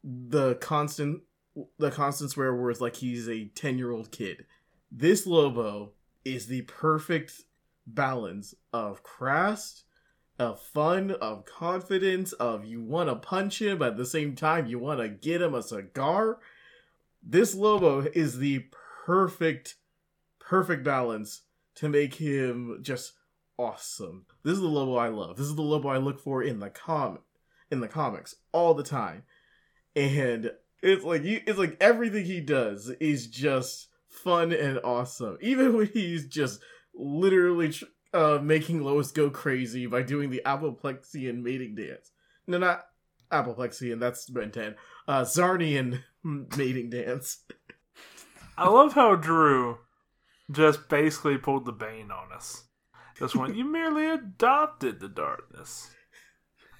the 0.03 0.55
constant 0.55 1.21
the 1.77 1.91
constant 1.91 2.31
swear 2.31 2.55
words 2.55 2.81
like 2.81 2.95
he's 2.95 3.29
a 3.29 3.45
10 3.45 3.77
year 3.77 3.91
old 3.91 4.11
kid. 4.11 4.45
This 4.91 5.25
Lobo 5.25 5.91
is 6.25 6.47
the 6.47 6.61
perfect 6.63 7.41
balance 7.85 8.55
of 8.71 9.03
crass, 9.03 9.83
of 10.39 10.61
fun, 10.61 11.11
of 11.11 11.45
confidence, 11.45 12.33
of 12.33 12.65
you 12.65 12.81
want 12.81 13.09
to 13.09 13.15
punch 13.15 13.61
him, 13.61 13.79
but 13.79 13.91
at 13.91 13.97
the 13.97 14.05
same 14.05 14.35
time 14.35 14.67
you 14.67 14.79
want 14.79 14.99
to 14.99 15.09
get 15.09 15.41
him 15.41 15.53
a 15.53 15.63
cigar. 15.63 16.39
This 17.21 17.55
Lobo 17.55 18.01
is 18.13 18.37
the 18.39 18.65
perfect, 19.05 19.75
perfect 20.39 20.83
balance 20.83 21.41
to 21.75 21.89
make 21.89 22.15
him 22.15 22.79
just 22.81 23.13
awesome. 23.57 24.25
This 24.43 24.53
is 24.53 24.61
the 24.61 24.67
Lobo 24.67 24.95
I 24.95 25.09
love. 25.09 25.37
This 25.37 25.47
is 25.47 25.55
the 25.55 25.61
Lobo 25.61 25.89
I 25.89 25.97
look 25.97 26.19
for 26.19 26.43
in 26.43 26.59
the 26.59 26.69
com 26.69 27.19
in 27.71 27.79
the 27.79 27.87
comics 27.87 28.35
all 28.51 28.73
the 28.73 28.83
time. 28.83 29.23
And 29.95 30.51
it's 30.81 31.03
like 31.03 31.23
you 31.23 31.41
it's 31.45 31.59
like 31.59 31.77
everything 31.79 32.25
he 32.25 32.41
does 32.41 32.89
is 32.99 33.27
just 33.27 33.89
fun 34.09 34.51
and 34.51 34.79
awesome. 34.83 35.37
Even 35.41 35.75
when 35.75 35.87
he's 35.87 36.27
just 36.27 36.59
literally 36.93 37.73
uh, 38.13 38.39
making 38.41 38.83
Lois 38.83 39.11
go 39.11 39.29
crazy 39.29 39.87
by 39.87 40.03
doing 40.03 40.29
the 40.29 40.41
Appoplexian 40.45 41.41
mating 41.41 41.75
dance. 41.75 42.11
No, 42.47 42.57
not 42.57 42.85
Appoplexian, 43.31 43.99
that's 43.99 44.29
Ben 44.29 44.51
10. 44.51 44.75
Uh, 45.07 45.21
Czarnian 45.21 46.03
mating 46.23 46.89
dance. 46.89 47.39
I 48.55 48.69
love 48.69 48.93
how 48.93 49.15
Drew 49.15 49.79
just 50.53 50.87
basically 50.89 51.37
pulled 51.37 51.65
the 51.65 51.71
Bane 51.71 52.11
on 52.11 52.31
us. 52.31 52.63
Just 53.17 53.35
went, 53.35 53.55
you 53.55 53.65
merely 53.65 54.07
adopted 54.07 54.99
the 54.99 55.09
darkness. 55.09 55.91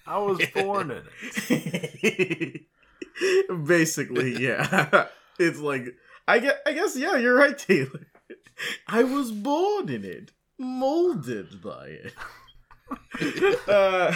I 0.06 0.18
was 0.18 0.40
born 0.54 0.92
in 0.92 1.04
it. 1.50 2.62
Basically, 3.68 4.42
yeah. 4.42 5.08
it's 5.40 5.60
like 5.60 5.96
I 6.28 6.40
get 6.40 6.62
I 6.66 6.74
guess 6.74 6.96
yeah, 6.98 7.18
you're 7.18 7.36
right, 7.36 7.58
Taylor. 7.58 8.08
I 8.88 9.04
was 9.04 9.32
born 9.32 9.90
in 9.90 10.04
it, 10.06 10.32
molded 10.58 11.62
by 11.62 11.88
it. 11.88 12.14
uh, 13.68 14.16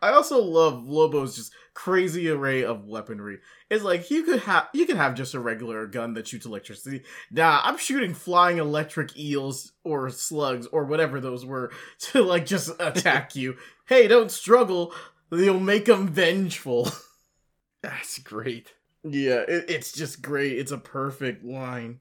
I 0.00 0.10
also 0.10 0.42
love 0.42 0.84
Lobo's 0.84 1.36
just 1.36 1.52
crazy 1.74 2.28
array 2.28 2.64
of 2.64 2.86
weaponry. 2.86 3.38
It's 3.70 3.84
like 3.84 4.10
you 4.10 4.22
could 4.22 4.40
have 4.40 4.68
you 4.72 4.86
could 4.86 4.96
have 4.96 5.14
just 5.14 5.34
a 5.34 5.40
regular 5.40 5.86
gun 5.86 6.14
that 6.14 6.28
shoots 6.28 6.46
electricity. 6.46 7.02
Nah, 7.30 7.60
I'm 7.62 7.78
shooting 7.78 8.14
flying 8.14 8.58
electric 8.58 9.16
eels 9.18 9.72
or 9.84 10.10
slugs 10.10 10.66
or 10.66 10.84
whatever 10.84 11.20
those 11.20 11.44
were 11.44 11.70
to 12.00 12.22
like 12.22 12.46
just 12.46 12.70
attack 12.80 13.36
you. 13.36 13.56
hey, 13.88 14.08
don't 14.08 14.30
struggle. 14.30 14.92
You'll 15.30 15.60
make 15.60 15.84
them 15.84 16.08
vengeful. 16.08 16.90
That's 17.82 18.18
great. 18.18 18.72
Yeah, 19.04 19.44
it, 19.46 19.66
it's 19.68 19.92
just 19.92 20.22
great. 20.22 20.58
It's 20.58 20.72
a 20.72 20.78
perfect 20.78 21.44
line. 21.44 22.00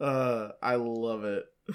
Uh, 0.00 0.50
I 0.62 0.76
love 0.76 1.24
it. 1.24 1.44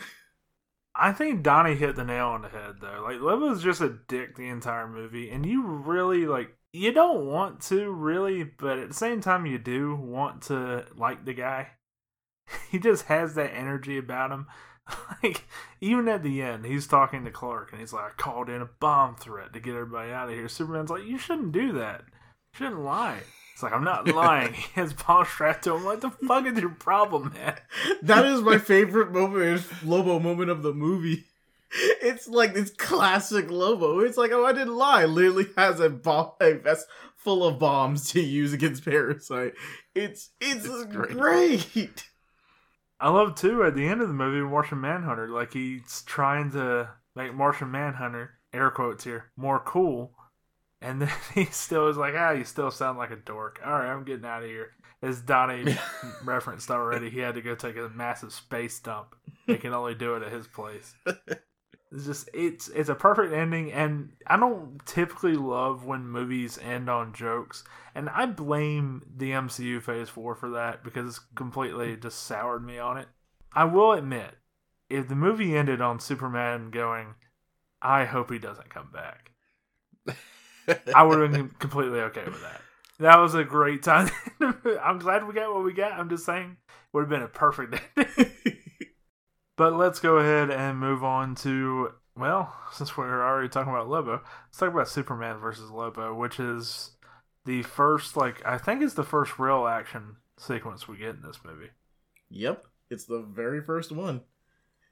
I 0.97 1.11
think 1.11 1.43
Donnie 1.43 1.75
hit 1.75 1.95
the 1.95 2.05
nail 2.05 2.27
on 2.27 2.43
the 2.43 2.49
head 2.49 2.75
though. 2.79 3.01
Like 3.03 3.19
Lobo's 3.19 3.63
just 3.63 3.81
a 3.81 3.97
dick 4.07 4.35
the 4.35 4.47
entire 4.47 4.87
movie, 4.87 5.29
and 5.29 5.45
you 5.45 5.65
really 5.65 6.25
like 6.25 6.55
you 6.73 6.91
don't 6.91 7.25
want 7.25 7.61
to 7.63 7.91
really, 7.91 8.43
but 8.43 8.79
at 8.79 8.89
the 8.89 8.93
same 8.93 9.21
time 9.21 9.45
you 9.45 9.57
do 9.57 9.95
want 9.95 10.43
to 10.43 10.85
like 10.95 11.25
the 11.25 11.33
guy. 11.33 11.69
He 12.69 12.77
just 12.77 13.05
has 13.05 13.33
that 13.35 13.55
energy 13.55 13.97
about 13.97 14.31
him. 14.31 14.47
Like 15.23 15.45
even 15.81 16.07
at 16.07 16.21
the 16.21 16.43
end, 16.43 16.65
he's 16.65 16.85
talking 16.85 17.25
to 17.25 17.31
Clark, 17.31 17.71
and 17.71 17.81
he's 17.81 17.91
like, 17.91 18.03
"I 18.05 18.09
called 18.17 18.49
in 18.49 18.61
a 18.61 18.69
bomb 18.79 19.15
threat 19.15 19.51
to 19.53 19.59
get 19.59 19.73
everybody 19.73 20.11
out 20.11 20.29
of 20.29 20.35
here." 20.35 20.47
Superman's 20.47 20.91
like, 20.91 21.05
"You 21.05 21.17
shouldn't 21.17 21.51
do 21.51 21.71
that." 21.73 22.03
shouldn't 22.55 22.79
lie. 22.79 23.19
It's 23.55 23.63
like 23.63 23.71
I'm 23.71 23.85
not 23.85 24.05
lying. 24.09 24.53
He 24.53 24.67
has 24.73 24.91
paw 24.91 25.23
strapped 25.23 25.63
to 25.63 25.75
him. 25.75 25.85
What 25.85 26.01
the 26.01 26.09
fuck 26.09 26.45
is 26.45 26.59
your 26.59 26.71
problem, 26.71 27.31
man? 27.33 27.55
That 28.01 28.25
is 28.25 28.41
my 28.41 28.57
favorite 28.57 29.13
moment, 29.13 29.63
Lobo 29.81 30.19
moment 30.19 30.49
of 30.49 30.61
the 30.61 30.73
movie. 30.73 31.23
It's 31.71 32.27
like 32.27 32.53
this 32.53 32.69
classic 32.71 33.49
Lobo. 33.49 33.99
It's 33.99 34.17
like, 34.17 34.33
oh, 34.33 34.45
I 34.45 34.51
didn't 34.51 34.75
lie. 34.75 35.05
Literally 35.05 35.47
has 35.55 35.79
a 35.79 35.89
bomb, 35.89 36.31
a 36.41 36.55
vest 36.55 36.85
full 37.15 37.47
of 37.47 37.57
bombs 37.57 38.11
to 38.11 38.19
use 38.19 38.51
against 38.51 38.83
Parasite. 38.83 39.53
It's 39.93 40.31
it's, 40.41 40.65
it's 40.65 40.85
great. 40.87 41.11
great. 41.17 42.09
I 42.99 43.09
love 43.09 43.35
too 43.35 43.63
at 43.63 43.73
the 43.73 43.87
end 43.87 44.01
of 44.01 44.09
the 44.09 44.13
movie 44.13 44.45
Martian 44.45 44.81
Manhunter, 44.81 45.29
like 45.29 45.53
he's 45.53 46.03
trying 46.05 46.51
to 46.51 46.89
make 47.15 47.33
Martian 47.33 47.71
Manhunter 47.71 48.31
air 48.51 48.69
quotes 48.69 49.05
here 49.05 49.31
more 49.37 49.61
cool 49.61 50.14
and 50.85 51.01
then 51.01 51.11
he 51.33 51.45
still 51.45 51.87
is 51.87 51.97
like, 51.97 52.13
ah, 52.15 52.31
you 52.31 52.43
still 52.43 52.71
sound 52.71 52.97
like 52.97 53.11
a 53.11 53.15
dork. 53.15 53.59
All 53.65 53.73
right, 53.73 53.91
I'm 53.91 54.03
getting 54.03 54.25
out 54.25 54.43
of 54.43 54.49
here. 54.49 54.71
As 55.01 55.21
Donnie 55.21 55.77
referenced 56.23 56.71
already, 56.71 57.09
he 57.09 57.19
had 57.19 57.35
to 57.35 57.41
go 57.41 57.55
take 57.55 57.75
a 57.75 57.89
massive 57.89 58.31
space 58.31 58.79
dump. 58.79 59.15
He 59.45 59.57
can 59.57 59.73
only 59.73 59.93
do 59.95 60.15
it 60.15 60.23
at 60.23 60.31
his 60.31 60.47
place. 60.47 60.95
It's 61.91 62.05
just 62.05 62.29
it's 62.33 62.67
it's 62.69 62.89
a 62.89 62.95
perfect 62.95 63.33
ending, 63.33 63.71
and 63.71 64.09
I 64.25 64.37
don't 64.37 64.83
typically 64.85 65.35
love 65.35 65.85
when 65.85 66.07
movies 66.07 66.57
end 66.57 66.89
on 66.89 67.13
jokes, 67.13 67.63
and 67.93 68.09
I 68.09 68.25
blame 68.25 69.03
the 69.15 69.31
MCU 69.31 69.81
Phase 69.81 70.09
Four 70.09 70.35
for 70.35 70.49
that 70.51 70.83
because 70.83 71.07
it's 71.07 71.25
completely 71.35 71.95
just 71.95 72.23
soured 72.23 72.65
me 72.65 72.79
on 72.79 72.97
it. 72.97 73.07
I 73.53 73.65
will 73.65 73.93
admit, 73.93 74.35
if 74.89 75.07
the 75.07 75.15
movie 75.15 75.55
ended 75.55 75.79
on 75.79 75.99
Superman 75.99 76.71
going, 76.71 77.15
I 77.81 78.05
hope 78.05 78.31
he 78.31 78.39
doesn't 78.39 78.69
come 78.69 78.89
back. 78.91 79.34
I 80.95 81.03
would 81.03 81.19
have 81.19 81.31
been 81.31 81.49
completely 81.59 81.99
okay 81.99 82.23
with 82.25 82.41
that. 82.41 82.61
That 82.99 83.17
was 83.17 83.35
a 83.35 83.43
great 83.43 83.83
time. 83.83 84.09
I'm 84.81 84.99
glad 84.99 85.27
we 85.27 85.33
got 85.33 85.53
what 85.53 85.63
we 85.63 85.73
got. 85.73 85.93
I'm 85.93 86.09
just 86.09 86.25
saying, 86.25 86.57
would 86.93 87.01
have 87.01 87.09
been 87.09 87.21
a 87.21 87.27
perfect 87.27 87.81
ending. 87.97 88.31
but 89.57 89.73
let's 89.73 89.99
go 89.99 90.17
ahead 90.17 90.49
and 90.49 90.79
move 90.79 91.03
on 91.03 91.35
to 91.35 91.91
well, 92.17 92.55
since 92.71 92.95
we're 92.95 93.25
already 93.25 93.49
talking 93.49 93.73
about 93.73 93.89
Lobo, 93.89 94.21
let's 94.45 94.57
talk 94.57 94.71
about 94.71 94.87
Superman 94.87 95.37
versus 95.37 95.69
Lobo, 95.69 96.13
which 96.13 96.39
is 96.39 96.91
the 97.45 97.63
first, 97.63 98.15
like, 98.15 98.41
I 98.45 98.57
think 98.57 98.81
it's 98.81 98.93
the 98.93 99.03
first 99.03 99.37
real 99.37 99.67
action 99.67 100.17
sequence 100.37 100.87
we 100.87 100.97
get 100.97 101.15
in 101.15 101.21
this 101.21 101.39
movie. 101.43 101.71
Yep, 102.29 102.65
it's 102.89 103.05
the 103.05 103.19
very 103.21 103.61
first 103.61 103.91
one. 103.91 104.21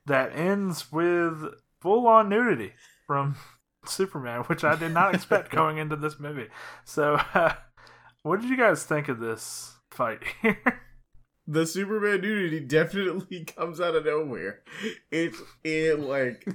That 0.05 0.35
ends 0.35 0.91
with 0.91 1.45
full 1.79 2.07
on 2.07 2.27
nudity 2.27 2.73
from 3.07 3.37
Superman, 3.85 4.41
which 4.47 4.63
I 4.63 4.75
did 4.75 4.93
not 4.93 5.15
expect 5.15 5.51
going 5.55 5.77
into 5.77 5.95
this 5.95 6.19
movie. 6.19 6.47
So, 6.85 7.19
uh, 7.33 7.53
what 8.23 8.41
did 8.41 8.49
you 8.49 8.57
guys 8.57 8.83
think 8.83 9.09
of 9.09 9.19
this 9.19 9.77
fight 9.91 10.21
here? 10.41 10.81
the 11.47 11.65
Superman 11.65 12.21
nudity 12.21 12.61
definitely 12.61 13.45
comes 13.45 13.81
out 13.81 13.95
of 13.95 14.05
nowhere. 14.05 14.61
It's 15.11 15.41
it 15.63 15.99
like 15.99 16.47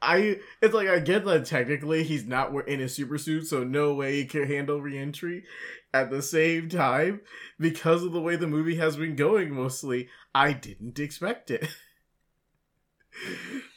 I 0.00 0.38
it's 0.62 0.74
like 0.74 0.88
I 0.88 1.00
get 1.00 1.24
that 1.24 1.46
technically 1.46 2.04
he's 2.04 2.24
not 2.26 2.54
in 2.68 2.80
a 2.80 2.88
super 2.88 3.18
suit, 3.18 3.46
so 3.46 3.64
no 3.64 3.94
way 3.94 4.16
he 4.16 4.24
can 4.24 4.46
handle 4.46 4.80
reentry. 4.80 5.44
At 5.92 6.10
the 6.10 6.20
same 6.20 6.68
time, 6.68 7.22
because 7.58 8.02
of 8.02 8.12
the 8.12 8.20
way 8.20 8.36
the 8.36 8.46
movie 8.46 8.76
has 8.76 8.96
been 8.96 9.16
going, 9.16 9.54
mostly 9.54 10.08
I 10.34 10.52
didn't 10.52 10.98
expect 10.98 11.50
it. 11.50 11.66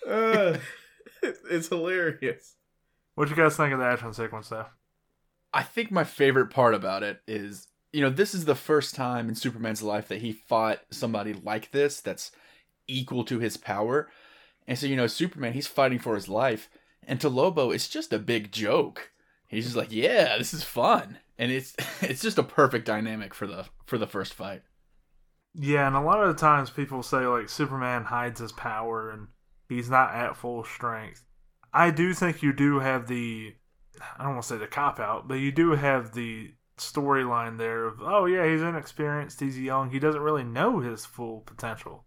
uh, 0.07 0.57
it's 1.24 1.70
hilarious. 1.70 2.55
What 3.20 3.28
do 3.28 3.36
you 3.36 3.41
guys 3.41 3.57
think 3.57 3.74
of 3.74 3.80
the 3.80 3.86
action 3.86 4.13
sequence, 4.13 4.47
though? 4.47 4.67
I 5.53 5.61
think 5.61 5.91
my 5.91 6.05
favorite 6.05 6.51
part 6.51 6.74
about 6.74 7.03
it 7.03 7.22
is, 7.28 7.67
you 7.91 7.99
know, 7.99 8.09
this 8.09 8.34
is 8.34 8.45
the 8.45 8.55
first 8.55 8.95
time 8.95 9.28
in 9.28 9.36
Superman's 9.36 9.84
life 9.84 10.07
that 10.07 10.22
he 10.22 10.32
fought 10.32 10.80
somebody 10.89 11.34
like 11.34 11.72
this 11.72 11.99
that's 11.99 12.32
equal 12.88 13.26
to 13.26 13.39
his 13.39 13.57
power. 13.57 14.09
And 14.67 14.80
so, 14.80 14.88
you 14.88 14.95
know, 14.95 15.07
Superman, 15.07 15.51
he's 15.51 15.67
fighting 15.67 15.99
for 15.99 16.15
his 16.15 16.30
life. 16.30 16.70
And 17.05 17.20
to 17.20 17.28
Lobo, 17.28 17.72
it's 17.72 17.89
just 17.89 18.13
a 18.13 18.20
big 18.20 18.53
joke. 18.53 19.11
He's 19.47 19.65
just 19.65 19.76
like, 19.76 19.91
yeah, 19.91 20.38
this 20.38 20.53
is 20.53 20.63
fun. 20.63 21.17
And 21.38 21.51
it's 21.51 21.76
it's 22.01 22.22
just 22.22 22.38
a 22.38 22.43
perfect 22.43 22.86
dynamic 22.86 23.34
for 23.34 23.47
the 23.47 23.65
for 23.86 23.97
the 23.97 24.07
first 24.07 24.34
fight. 24.34 24.61
Yeah, 25.53 25.88
and 25.88 25.95
a 25.97 26.01
lot 26.01 26.24
of 26.24 26.34
the 26.34 26.39
times 26.39 26.70
people 26.70 27.03
say 27.03 27.26
like 27.26 27.49
Superman 27.49 28.05
hides 28.05 28.39
his 28.39 28.53
power 28.53 29.11
and 29.11 29.28
he's 29.67 29.89
not 29.89 30.13
at 30.13 30.38
full 30.38 30.63
strength. 30.63 31.26
I 31.74 31.91
do 31.91 32.13
think 32.13 32.41
you 32.41 32.53
do 32.53 32.80
have 32.80 33.07
the 33.07 33.53
I 34.17 34.24
don't 34.24 34.34
want 34.34 34.43
to 34.43 34.47
say 34.47 34.57
the 34.57 34.67
cop 34.67 34.99
out, 34.99 35.28
but 35.28 35.36
you 35.36 35.51
do 35.51 35.72
have 35.72 36.13
the 36.13 36.53
storyline 36.78 37.57
there 37.57 37.86
of 37.86 38.01
oh 38.01 38.26
yeah, 38.26 38.49
he's 38.49 38.61
inexperienced, 38.61 39.39
he's 39.39 39.59
young, 39.59 39.91
he 39.91 39.99
doesn't 39.99 40.22
really 40.22 40.43
know 40.43 40.80
his 40.80 41.05
full 41.05 41.41
potential 41.41 42.05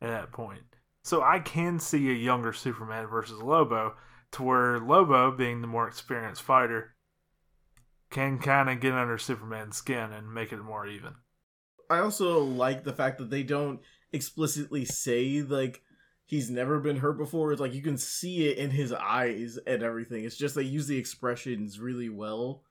at 0.00 0.08
that 0.08 0.32
point. 0.32 0.62
So 1.02 1.22
I 1.22 1.40
can 1.40 1.80
see 1.80 2.10
a 2.10 2.14
younger 2.14 2.52
Superman 2.52 3.08
versus 3.08 3.42
Lobo, 3.42 3.94
to 4.32 4.42
where 4.42 4.78
Lobo, 4.78 5.32
being 5.32 5.60
the 5.60 5.66
more 5.66 5.88
experienced 5.88 6.42
fighter, 6.42 6.94
can 8.10 8.38
kind 8.38 8.70
of 8.70 8.80
get 8.80 8.92
under 8.92 9.18
Superman's 9.18 9.76
skin 9.76 10.12
and 10.12 10.32
make 10.32 10.52
it 10.52 10.62
more 10.62 10.86
even. 10.86 11.14
I 11.90 11.98
also 11.98 12.38
like 12.38 12.84
the 12.84 12.92
fact 12.92 13.18
that 13.18 13.30
they 13.30 13.42
don't 13.42 13.80
explicitly 14.12 14.84
say 14.84 15.42
like 15.42 15.82
he's 16.24 16.50
never 16.50 16.78
been 16.80 16.96
hurt 16.96 17.18
before. 17.18 17.52
It's 17.52 17.60
like 17.60 17.74
you 17.74 17.82
can 17.82 17.98
see 17.98 18.48
it 18.48 18.58
in 18.58 18.70
his 18.70 18.92
eyes 18.92 19.58
and 19.66 19.82
everything. 19.82 20.24
It's 20.24 20.36
just 20.36 20.54
they 20.54 20.62
use 20.62 20.86
the 20.86 20.98
expressions 20.98 21.80
really 21.80 22.08
well 22.08 22.62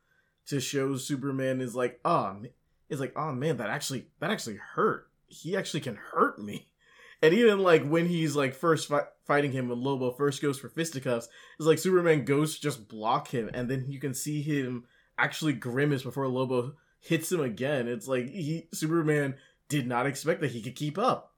to 0.48 0.60
show 0.60 0.98
Superman 0.98 1.62
is 1.62 1.76
like, 1.76 2.00
oh, 2.04 2.42
it's 2.90 3.00
like, 3.00 3.14
oh 3.16 3.32
man, 3.32 3.58
that 3.58 3.70
actually 3.70 4.08
that 4.20 4.32
actually 4.32 4.58
hurt. 4.58 5.08
He 5.28 5.56
actually 5.56 5.82
can 5.82 5.96
hurt 5.96 6.40
me. 6.40 6.68
And 7.24 7.36
even 7.36 7.60
like 7.60 7.88
when 7.88 8.08
he's 8.08 8.36
like 8.36 8.56
first 8.56 8.88
fi- 8.88 9.06
fighting 9.28 9.52
him, 9.52 9.70
when 9.70 9.80
Lobo 9.80 10.10
first 10.10 10.42
goes 10.42 10.58
for 10.58 10.70
fisticuffs, 10.70 11.30
it's 11.60 11.68
like 11.68 11.78
Superman 11.78 12.26
goes 12.26 12.58
just 12.58 12.88
block 12.88 13.28
him, 13.28 13.48
and 13.54 13.70
then 13.70 13.86
you 13.88 14.00
can 14.00 14.16
see 14.16 14.42
him 14.42 14.86
actually 15.20 15.54
grimace 15.54 16.02
before 16.02 16.28
Lobo 16.28 16.74
hits 17.00 17.32
him 17.32 17.42
again. 17.42 17.88
It's 17.88 18.08
like 18.08 18.28
he 18.28 18.68
Superman 18.74 19.36
did 19.70 19.86
not 19.86 20.08
expect 20.08 20.42
that 20.42 20.50
he 20.50 20.64
could 20.64 20.76
keep 20.76 20.98
up. 20.98 21.31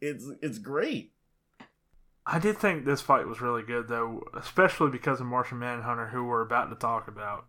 It's 0.00 0.24
it's 0.42 0.58
great. 0.58 1.12
I 2.26 2.38
did 2.38 2.58
think 2.58 2.84
this 2.84 3.00
fight 3.00 3.26
was 3.26 3.40
really 3.40 3.62
good 3.62 3.88
though, 3.88 4.22
especially 4.34 4.90
because 4.90 5.20
of 5.20 5.26
Martian 5.26 5.58
Manhunter, 5.58 6.08
who 6.08 6.24
we're 6.24 6.42
about 6.42 6.68
to 6.70 6.76
talk 6.76 7.08
about. 7.08 7.46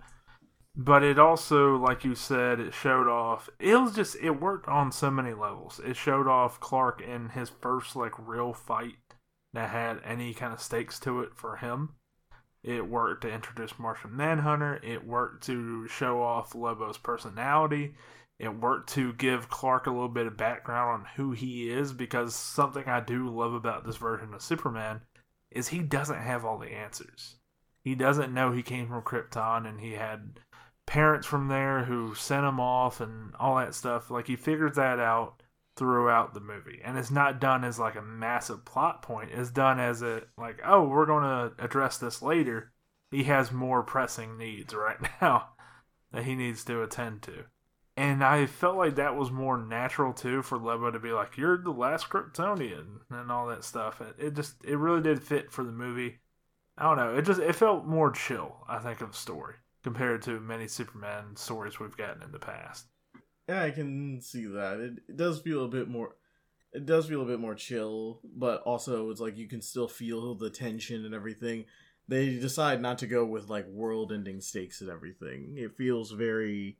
But 0.76 1.04
it 1.04 1.20
also, 1.20 1.76
like 1.76 2.06
you 2.06 2.16
said, 2.16 2.62
it 2.62 2.74
showed 2.74 3.08
off. 3.08 3.50
It 3.60 3.76
was 3.76 3.94
just 3.94 4.16
it 4.22 4.40
worked 4.40 4.70
on 4.70 4.92
so 4.92 5.12
many 5.12 5.34
levels. 5.34 5.82
It 5.84 5.98
showed 5.98 6.28
off 6.28 6.60
Clark 6.62 7.02
in 7.02 7.30
his 7.30 7.50
first 7.50 7.96
like 7.96 8.14
real 8.18 8.54
fight 8.54 8.96
that 9.54 9.72
had 9.72 10.00
any 10.06 10.34
kind 10.34 10.54
of 10.54 10.62
stakes 10.62 11.00
to 11.02 11.22
it 11.22 11.36
for 11.36 11.58
him. 11.58 11.96
It 12.64 12.88
worked 12.88 13.24
to 13.24 13.32
introduce 13.32 13.80
Martian 13.80 14.16
Manhunter. 14.16 14.80
It 14.84 15.06
worked 15.06 15.44
to 15.46 15.88
show 15.88 16.22
off 16.22 16.56
Lobo's 16.56 16.98
personality. 16.98 17.96
It 18.40 18.58
worked 18.60 18.90
to 18.94 19.12
give 19.14 19.50
Clark 19.50 19.86
a 19.86 19.92
little 19.92 20.08
bit 20.08 20.26
of 20.26 20.38
background 20.38 21.02
on 21.02 21.08
who 21.18 21.34
he 21.34 21.70
is 21.70 21.92
because 21.92 22.34
something 22.34 22.86
I 22.88 23.02
do 23.02 23.28
love 23.28 23.54
about 23.54 23.86
this 23.86 23.98
version 23.98 24.34
of 24.34 24.42
Superman 24.42 25.02
is 25.52 25.68
he 25.68 25.80
doesn't 25.80 26.22
have 26.22 26.46
all 26.46 26.58
the 26.58 26.72
answers. 26.72 27.36
He 27.84 27.96
doesn't 27.96 28.34
know 28.34 28.52
he 28.52 28.64
came 28.64 28.88
from 28.88 29.02
Krypton 29.02 29.68
and 29.68 29.82
he 29.82 29.94
had 29.94 30.40
parents 30.86 31.28
from 31.28 31.50
there 31.50 31.84
who 31.84 32.16
sent 32.16 32.46
him 32.46 32.60
off 32.62 33.02
and 33.02 33.36
all 33.36 33.58
that 33.58 33.76
stuff. 33.76 34.10
Like 34.10 34.28
he 34.28 34.38
figures 34.38 34.76
that 34.76 35.00
out 35.00 35.44
throughout 35.76 36.34
the 36.34 36.40
movie. 36.40 36.82
And 36.84 36.98
it's 36.98 37.12
not 37.12 37.42
done 37.42 37.64
as 37.64 37.78
like 37.78 37.96
a 37.96 38.02
massive 38.02 38.64
plot 38.64 39.02
point. 39.02 39.32
It's 39.34 39.52
done 39.52 39.80
as 39.80 40.02
a 40.02 40.24
like, 40.38 40.62
oh, 40.66 40.86
we're 40.86 41.06
going 41.06 41.24
to 41.24 41.64
address 41.64 41.98
this 41.98 42.22
later. 42.22 42.72
He 43.12 43.24
has 43.24 43.52
more 43.52 43.84
pressing 43.84 44.38
needs 44.38 44.74
right 44.74 44.98
now 45.22 45.50
that 46.12 46.24
he 46.24 46.36
needs 46.36 46.64
to 46.66 46.82
attend 46.84 47.22
to. 47.24 47.46
And 48.00 48.24
I 48.24 48.46
felt 48.46 48.78
like 48.78 48.96
that 48.96 49.18
was 49.18 49.30
more 49.30 49.58
natural 49.58 50.14
too 50.14 50.42
for 50.42 50.58
Lobo 50.58 50.90
to 50.90 51.00
be 51.00 51.12
like, 51.12 51.36
"You're 51.36 51.58
the 51.58 51.72
last 51.72 52.08
Kryptonian" 52.08 53.02
and 53.10 53.30
all 53.30 53.48
that 53.48 53.66
stuff. 53.66 54.00
It, 54.00 54.16
it 54.18 54.34
just 54.36 54.64
it 54.64 54.78
really 54.78 55.02
did 55.02 55.22
fit 55.22 55.52
for 55.52 55.66
the 55.66 55.74
movie. 55.74 56.20
I 56.78 56.84
don't 56.84 56.96
know. 56.96 57.18
It 57.18 57.24
just 57.24 57.42
it 57.42 57.58
felt 57.58 57.86
more 57.86 58.10
chill. 58.10 58.64
I 58.70 58.80
think 58.80 59.02
of 59.02 59.12
the 59.12 59.18
story 59.18 59.56
compared 59.84 60.22
to 60.22 60.40
many 60.40 60.66
Superman 60.66 61.36
stories 61.36 61.78
we've 61.78 61.98
gotten 61.98 62.24
in 62.24 62.32
the 62.32 62.40
past. 62.40 62.86
Yeah, 63.50 63.64
I 63.64 63.72
can 63.72 64.22
see 64.22 64.46
that. 64.46 64.80
It, 64.80 64.94
it 65.10 65.18
does 65.18 65.42
feel 65.42 65.66
a 65.66 65.68
bit 65.68 65.90
more. 65.90 66.16
It 66.72 66.86
does 66.86 67.08
feel 67.10 67.24
a 67.24 67.26
bit 67.26 67.42
more 67.42 67.56
chill, 67.56 68.22
but 68.24 68.62
also 68.62 69.10
it's 69.10 69.20
like 69.20 69.38
you 69.38 69.50
can 69.50 69.62
still 69.62 69.90
feel 69.90 70.36
the 70.36 70.50
tension 70.50 71.04
and 71.04 71.14
everything. 71.14 71.66
They 72.08 72.38
decide 72.38 72.82
not 72.82 73.00
to 73.00 73.08
go 73.08 73.26
with 73.26 73.50
like 73.50 73.68
world-ending 73.68 74.40
stakes 74.40 74.80
and 74.80 74.90
everything. 74.90 75.56
It 75.58 75.76
feels 75.76 76.12
very 76.12 76.78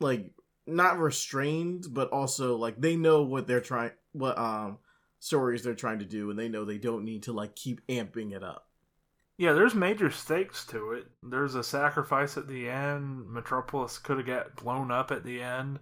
like 0.00 0.32
not 0.66 0.98
restrained, 0.98 1.86
but 1.90 2.10
also 2.10 2.56
like 2.56 2.80
they 2.80 2.96
know 2.96 3.22
what 3.22 3.46
they're 3.46 3.60
trying, 3.60 3.92
what 4.12 4.38
um 4.38 4.78
stories 5.18 5.62
they're 5.62 5.74
trying 5.74 5.98
to 5.98 6.04
do, 6.04 6.30
and 6.30 6.38
they 6.38 6.48
know 6.48 6.64
they 6.64 6.78
don't 6.78 7.04
need 7.04 7.22
to 7.24 7.32
like 7.32 7.54
keep 7.54 7.86
amping 7.86 8.32
it 8.32 8.42
up. 8.42 8.66
Yeah, 9.36 9.52
there's 9.52 9.74
major 9.74 10.10
stakes 10.10 10.66
to 10.66 10.92
it. 10.92 11.06
There's 11.22 11.54
a 11.54 11.64
sacrifice 11.64 12.36
at 12.36 12.48
the 12.48 12.68
end. 12.68 13.26
Metropolis 13.30 13.98
could 13.98 14.18
have 14.18 14.26
got 14.26 14.56
blown 14.56 14.90
up 14.90 15.10
at 15.10 15.24
the 15.24 15.40
end. 15.40 15.78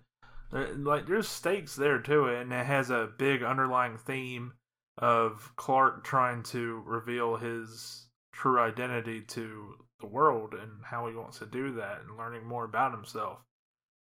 Like 0.52 1.06
there's 1.06 1.28
stakes 1.28 1.74
there 1.74 1.98
to 2.00 2.26
it, 2.26 2.42
and 2.42 2.52
it 2.52 2.66
has 2.66 2.90
a 2.90 3.10
big 3.18 3.42
underlying 3.42 3.98
theme 3.98 4.52
of 4.96 5.52
Clark 5.56 6.04
trying 6.04 6.42
to 6.44 6.82
reveal 6.86 7.36
his 7.36 8.06
true 8.32 8.60
identity 8.60 9.20
to 9.22 9.74
the 10.00 10.06
world 10.06 10.54
and 10.54 10.70
how 10.84 11.08
he 11.08 11.14
wants 11.14 11.40
to 11.40 11.46
do 11.46 11.72
that, 11.74 12.00
and 12.00 12.16
learning 12.16 12.46
more 12.46 12.64
about 12.64 12.92
himself 12.92 13.38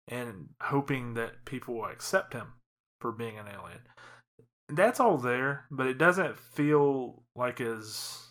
and 0.08 0.48
hoping 0.62 1.14
that 1.14 1.44
people 1.44 1.74
will 1.74 1.86
accept 1.86 2.32
him 2.32 2.54
for 3.00 3.12
being 3.12 3.38
an 3.38 3.46
alien. 3.46 3.80
That's 4.68 5.00
all 5.00 5.16
there, 5.16 5.64
but 5.70 5.86
it 5.86 5.98
doesn't 5.98 6.38
feel 6.38 7.22
like 7.34 7.60
as 7.60 8.28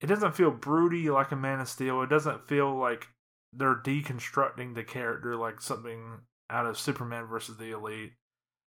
it 0.00 0.06
doesn't 0.06 0.36
feel 0.36 0.50
broody 0.50 1.10
like 1.10 1.32
a 1.32 1.36
Man 1.36 1.60
of 1.60 1.68
Steel. 1.68 2.02
It 2.02 2.10
doesn't 2.10 2.48
feel 2.48 2.74
like 2.74 3.08
they're 3.52 3.76
deconstructing 3.76 4.74
the 4.74 4.84
character 4.84 5.36
like 5.36 5.60
something 5.60 6.20
out 6.50 6.66
of 6.66 6.78
Superman 6.78 7.26
versus 7.26 7.56
the 7.56 7.70
Elite. 7.70 8.12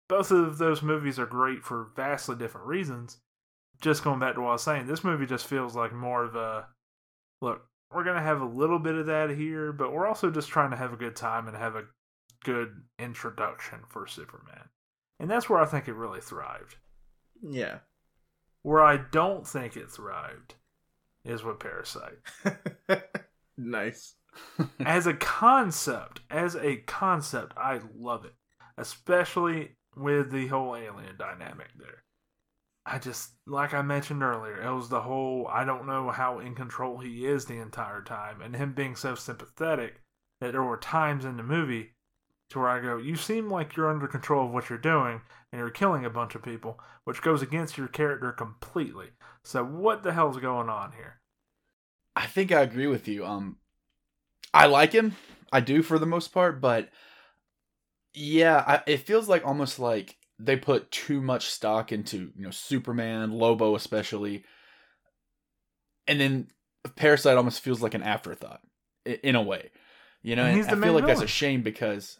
Both 0.09 0.31
of 0.31 0.59
those 0.59 0.83
movies 0.83 1.19
are 1.19 1.27
great 1.27 1.65
for 1.65 1.91
vastly 1.97 2.37
different 2.37 2.69
reasons. 2.69 3.19
Just 3.81 4.05
going 4.05 4.21
back 4.21 4.35
to 4.35 4.41
what 4.41 4.51
I 4.51 4.53
was 4.53 4.63
saying, 4.63 4.87
this 4.87 5.05
movie 5.05 5.27
just 5.27 5.47
feels 5.47 5.75
like 5.75 5.93
more 5.93 6.25
of 6.25 6.37
a 6.37 6.69
look, 7.43 7.67
we're 7.93 8.05
going 8.05 8.17
to 8.17 8.23
have 8.23 8.41
a 8.41 8.47
little 8.47 8.79
bit 8.79 8.95
of 8.95 9.07
that 9.07 9.31
here, 9.31 9.73
but 9.73 9.93
we're 9.93 10.07
also 10.07 10.31
just 10.31 10.49
trying 10.49 10.71
to 10.71 10.77
have 10.77 10.93
a 10.93 10.97
good 10.97 11.17
time 11.17 11.49
and 11.49 11.57
have 11.57 11.75
a 11.75 11.85
good 12.45 12.83
introduction 12.99 13.81
for 13.89 14.07
Superman. 14.07 14.69
And 15.19 15.31
that's 15.31 15.49
where 15.49 15.61
I 15.61 15.67
think 15.67 15.89
it 15.89 15.95
really 15.95 16.21
thrived. 16.21 16.77
Yeah. 17.43 17.79
Where 18.63 18.85
I 18.85 18.99
don't 18.99 19.47
think 19.47 19.77
it 19.77 19.91
thrived 19.91 20.55
is 21.25 21.43
with 21.43 21.61
Parasite. 21.61 22.19
nice. 23.57 24.15
as 24.85 25.07
a 25.07 25.15
concept, 25.15 26.21
as 26.31 26.57
a 26.57 26.77
concept, 26.77 27.55
I 27.57 27.81
love 27.97 28.25
it. 28.25 28.35
Especially 28.77 29.77
with 29.97 30.31
the 30.31 30.49
whole 30.49 30.77
alien 30.77 31.17
dynamic 31.19 31.69
there. 31.79 32.05
I 32.85 32.99
just, 32.99 33.33
like 33.47 33.75
I 33.75 33.83
mentioned 33.83 34.23
earlier, 34.23 34.63
it 34.63 34.73
was 34.73 34.89
the 34.89 35.01
whole 35.01 35.49
I 35.51 35.65
don't 35.65 35.87
know 35.87 36.11
how 36.11 36.39
in 36.39 36.55
control 36.55 36.99
he 36.99 37.27
is 37.27 37.47
the 37.47 37.59
entire 37.59 38.03
time, 38.03 38.41
and 38.41 38.55
him 38.55 38.75
being 38.75 38.95
so 38.95 39.15
sympathetic 39.15 40.03
that 40.41 40.53
there 40.53 40.63
were 40.63 40.77
times 40.77 41.25
in 41.25 41.37
the 41.37 41.43
movie 41.43 41.95
to 42.51 42.59
where 42.59 42.69
I 42.69 42.81
go, 42.81 42.97
you 42.97 43.17
seem 43.17 43.51
like 43.51 43.77
you're 43.77 43.91
under 43.91 44.07
control 44.07 44.47
of 44.47 44.53
what 44.53 44.69
you're 44.69 44.79
doing 44.79 45.21
and 45.53 45.59
you're 45.59 45.71
killing 45.71 46.05
a 46.05 46.11
bunch 46.11 46.35
of 46.35 46.43
people, 46.43 46.79
which 47.05 47.23
goes 47.23 47.43
against 47.43 47.77
your 47.77 47.89
character 47.89 48.33
completely. 48.33 49.09
So 49.43 49.65
what 49.65 50.03
the 50.03 50.13
hell's 50.13 50.39
going 50.39 50.69
on 50.69 50.93
here? 50.93 51.21
I 52.15 52.27
think 52.27 52.53
I 52.53 52.63
agree 52.63 52.87
with 52.87 53.09
you. 53.09 53.27
Um 53.27 53.57
I 54.55 54.67
like 54.67 54.93
him. 54.93 55.17
I 55.53 55.61
do 55.61 55.83
for 55.83 55.99
the 55.99 56.07
most 56.07 56.29
part, 56.29 56.61
but 56.61 56.91
yeah, 58.15 58.65
I, 58.67 58.83
it 58.91 59.07
feels 59.07 59.29
like 59.29 59.47
almost 59.47 59.79
like 59.79 60.17
they 60.39 60.57
put 60.57 60.91
too 60.91 61.21
much 61.21 61.51
stock 61.51 61.93
into, 61.93 62.33
you 62.35 62.45
know, 62.45 62.51
Superman, 62.51 63.33
Lobo 63.33 63.75
especially. 63.75 64.45
And 66.07 66.21
then 66.21 66.49
Parasite 66.95 67.37
almost 67.37 67.61
feels 67.61 67.83
like 67.83 67.95
an 67.95 68.03
afterthought 68.03 68.61
in 69.05 69.35
a 69.35 69.43
way. 69.43 69.71
You 70.23 70.35
know, 70.37 70.45
and 70.45 70.61
I 70.61 70.69
feel 70.71 70.79
like 70.79 70.83
villain. 70.83 71.07
that's 71.07 71.21
a 71.21 71.27
shame 71.27 71.63
because 71.63 72.19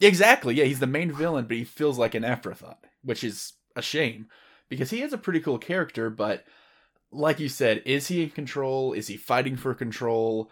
Exactly. 0.00 0.54
Yeah, 0.54 0.64
he's 0.64 0.80
the 0.80 0.86
main 0.86 1.12
villain, 1.12 1.46
but 1.46 1.56
he 1.56 1.64
feels 1.64 1.98
like 1.98 2.14
an 2.14 2.24
afterthought, 2.24 2.84
which 3.02 3.24
is 3.24 3.54
a 3.74 3.82
shame 3.82 4.28
because 4.68 4.90
he 4.90 5.02
is 5.02 5.12
a 5.12 5.18
pretty 5.18 5.40
cool 5.40 5.58
character. 5.58 6.10
But 6.10 6.44
like 7.10 7.40
you 7.40 7.48
said, 7.48 7.82
is 7.84 8.08
he 8.08 8.22
in 8.22 8.30
control? 8.30 8.92
Is 8.92 9.08
he 9.08 9.16
fighting 9.16 9.56
for 9.56 9.74
control? 9.74 10.50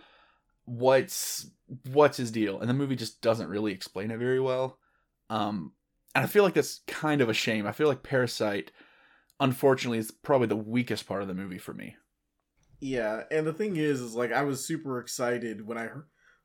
What's 0.65 1.49
what's 1.93 2.17
his 2.17 2.31
deal? 2.31 2.61
And 2.61 2.69
the 2.69 2.75
movie 2.75 2.97
just 2.97 3.21
doesn't 3.21 3.49
really 3.49 3.73
explain 3.73 4.11
it 4.11 4.19
very 4.19 4.41
well. 4.41 4.79
Um, 5.31 5.73
and 6.15 6.25
I 6.25 6.27
feel 6.27 6.43
like 6.43 6.55
that's 6.55 6.81
kind 6.87 7.21
of 7.21 7.29
a 7.29 7.35
shame. 7.35 7.67
I 7.67 7.73
feel 7.73 7.89
like 7.89 8.03
Parasite, 8.03 8.73
unfortunately, 9.39 9.99
is 9.99 10.11
probably 10.11 10.47
the 10.49 10.57
weakest 10.57 11.07
part 11.07 11.23
of 11.23 11.29
the 11.29 11.35
movie 11.35 11.59
for 11.59 11.75
me. 11.75 11.97
Yeah, 12.81 13.23
and 13.31 13.47
the 13.47 13.53
thing 13.53 13.77
is, 13.77 14.01
is 14.01 14.15
like 14.15 14.33
I 14.33 14.43
was 14.43 14.65
super 14.65 14.99
excited 14.99 15.67
when 15.67 15.79
I 15.79 15.89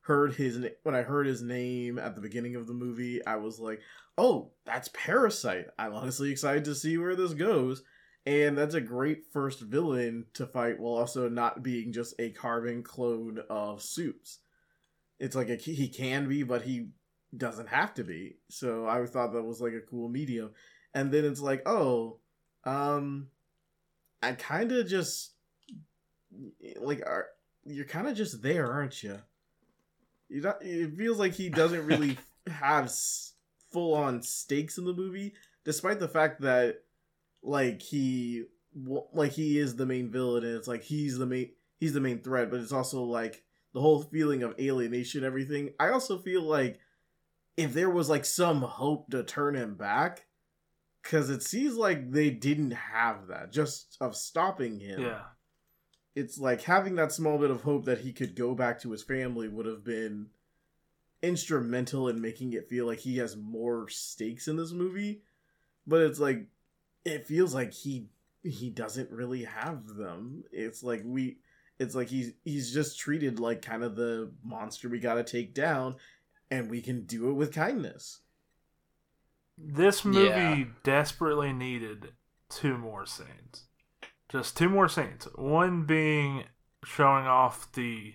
heard 0.01 0.35
his 0.35 0.65
when 0.83 0.95
I 0.95 1.01
heard 1.01 1.27
his 1.27 1.41
name 1.41 1.99
at 1.99 2.15
the 2.15 2.21
beginning 2.21 2.55
of 2.55 2.67
the 2.67 2.73
movie, 2.73 3.25
I 3.25 3.35
was 3.37 3.59
like, 3.59 3.81
"Oh, 4.17 4.51
that's 4.65 4.89
Parasite." 4.93 5.67
I'm 5.77 5.93
honestly 5.93 6.31
excited 6.31 6.65
to 6.65 6.75
see 6.75 6.97
where 6.97 7.15
this 7.15 7.33
goes, 7.33 7.83
and 8.25 8.57
that's 8.57 8.75
a 8.75 8.81
great 8.81 9.25
first 9.31 9.61
villain 9.61 10.25
to 10.33 10.45
fight 10.45 10.79
while 10.79 10.95
also 10.95 11.29
not 11.29 11.63
being 11.63 11.91
just 11.93 12.13
a 12.19 12.31
carbon 12.31 12.83
clone 12.83 13.39
of 13.49 13.81
Soups. 13.81 14.39
It's 15.19 15.35
like 15.35 15.49
a, 15.49 15.55
he 15.55 15.87
can 15.87 16.27
be, 16.27 16.43
but 16.43 16.63
he 16.63 16.89
doesn't 17.35 17.69
have 17.69 17.93
to 17.95 18.03
be. 18.03 18.37
So 18.49 18.87
I 18.87 19.05
thought 19.05 19.33
that 19.33 19.43
was 19.43 19.61
like 19.61 19.73
a 19.73 19.81
cool 19.81 20.09
medium. 20.09 20.51
And 20.93 21.11
then 21.11 21.25
it's 21.25 21.39
like, 21.39 21.61
oh, 21.65 22.17
um, 22.65 23.27
I 24.21 24.33
kind 24.33 24.71
of 24.71 24.87
just 24.87 25.33
like 26.79 27.01
are 27.05 27.27
you're 27.65 27.85
kind 27.85 28.07
of 28.07 28.15
just 28.15 28.41
there, 28.41 28.71
aren't 28.71 29.03
you? 29.03 29.19
Not, 30.31 30.57
it 30.61 30.95
feels 30.95 31.19
like 31.19 31.33
he 31.33 31.49
doesn't 31.49 31.85
really 31.85 32.17
have 32.47 32.91
full 33.71 33.93
on 33.93 34.21
stakes 34.21 34.77
in 34.77 34.85
the 34.85 34.93
movie, 34.93 35.33
despite 35.65 35.99
the 35.99 36.07
fact 36.07 36.41
that 36.41 36.83
like 37.43 37.81
he 37.81 38.45
like 39.13 39.31
he 39.33 39.57
is 39.57 39.75
the 39.75 39.85
main 39.85 40.09
villain 40.09 40.45
and 40.45 40.55
it's 40.55 40.67
like 40.67 40.83
he's 40.83 41.17
the 41.17 41.25
main 41.25 41.49
he's 41.79 41.93
the 41.93 41.99
main 41.99 42.21
threat, 42.21 42.49
but 42.49 42.59
it's 42.59 42.71
also 42.71 43.03
like 43.03 43.43
the 43.73 43.81
whole 43.81 44.01
feeling 44.01 44.43
of 44.43 44.59
alienation, 44.59 45.23
everything. 45.23 45.73
I 45.79 45.89
also 45.89 46.17
feel 46.17 46.41
like 46.43 46.79
if 47.57 47.73
there 47.73 47.89
was 47.89 48.09
like 48.09 48.25
some 48.25 48.61
hope 48.61 49.09
to 49.11 49.23
turn 49.23 49.55
him 49.55 49.75
back, 49.75 50.25
because 51.01 51.29
it 51.29 51.43
seems 51.43 51.75
like 51.75 52.11
they 52.11 52.29
didn't 52.29 52.71
have 52.71 53.27
that 53.27 53.51
just 53.51 53.97
of 53.99 54.15
stopping 54.15 54.79
him. 54.79 55.01
Yeah. 55.01 55.21
It's 56.15 56.37
like 56.37 56.63
having 56.63 56.95
that 56.95 57.11
small 57.11 57.37
bit 57.37 57.51
of 57.51 57.61
hope 57.61 57.85
that 57.85 57.99
he 57.99 58.11
could 58.11 58.35
go 58.35 58.53
back 58.53 58.81
to 58.81 58.91
his 58.91 59.03
family 59.03 59.47
would 59.47 59.65
have 59.65 59.83
been 59.83 60.27
instrumental 61.21 62.07
in 62.07 62.19
making 62.21 62.53
it 62.53 62.67
feel 62.67 62.85
like 62.85 62.99
he 62.99 63.17
has 63.17 63.37
more 63.37 63.87
stakes 63.89 64.47
in 64.47 64.57
this 64.57 64.71
movie. 64.71 65.21
But 65.87 66.01
it's 66.01 66.19
like 66.19 66.45
it 67.05 67.25
feels 67.27 67.53
like 67.53 67.71
he 67.73 68.07
he 68.43 68.69
doesn't 68.69 69.11
really 69.11 69.43
have 69.45 69.87
them. 69.87 70.43
It's 70.51 70.83
like 70.83 71.01
we 71.05 71.37
it's 71.79 71.95
like 71.95 72.09
he's 72.09 72.33
he's 72.43 72.73
just 72.73 72.99
treated 72.99 73.39
like 73.39 73.61
kind 73.61 73.83
of 73.83 73.95
the 73.95 74.31
monster 74.43 74.89
we 74.89 74.99
got 74.99 75.15
to 75.15 75.23
take 75.23 75.53
down 75.53 75.95
and 76.49 76.69
we 76.69 76.81
can 76.81 77.05
do 77.05 77.29
it 77.29 77.33
with 77.33 77.53
kindness. 77.53 78.19
This 79.57 80.03
movie 80.03 80.27
Yeah. 80.27 80.63
desperately 80.83 81.53
needed 81.53 82.13
two 82.49 82.77
more 82.77 83.05
scenes. 83.05 83.65
Just 84.31 84.55
two 84.55 84.69
more 84.69 84.87
scenes. 84.87 85.27
One 85.35 85.83
being 85.83 86.45
showing 86.85 87.27
off 87.27 87.71
the 87.73 88.13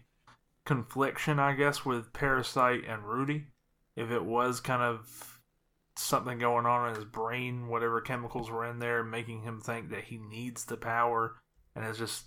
confliction, 0.64 1.38
I 1.38 1.52
guess, 1.52 1.84
with 1.84 2.12
Parasite 2.14 2.84
and 2.88 3.04
Rudy. 3.04 3.48
If 3.96 4.10
it 4.10 4.24
was 4.24 4.60
kind 4.60 4.82
of 4.82 5.40
something 5.96 6.38
going 6.38 6.66
on 6.66 6.88
in 6.88 6.94
his 6.96 7.04
brain, 7.04 7.68
whatever 7.68 8.00
chemicals 8.00 8.50
were 8.50 8.64
in 8.64 8.78
there, 8.78 9.04
making 9.04 9.42
him 9.42 9.60
think 9.60 9.90
that 9.90 10.04
he 10.04 10.18
needs 10.18 10.64
the 10.64 10.76
power 10.76 11.36
and 11.74 11.84
is 11.84 11.98
just 11.98 12.24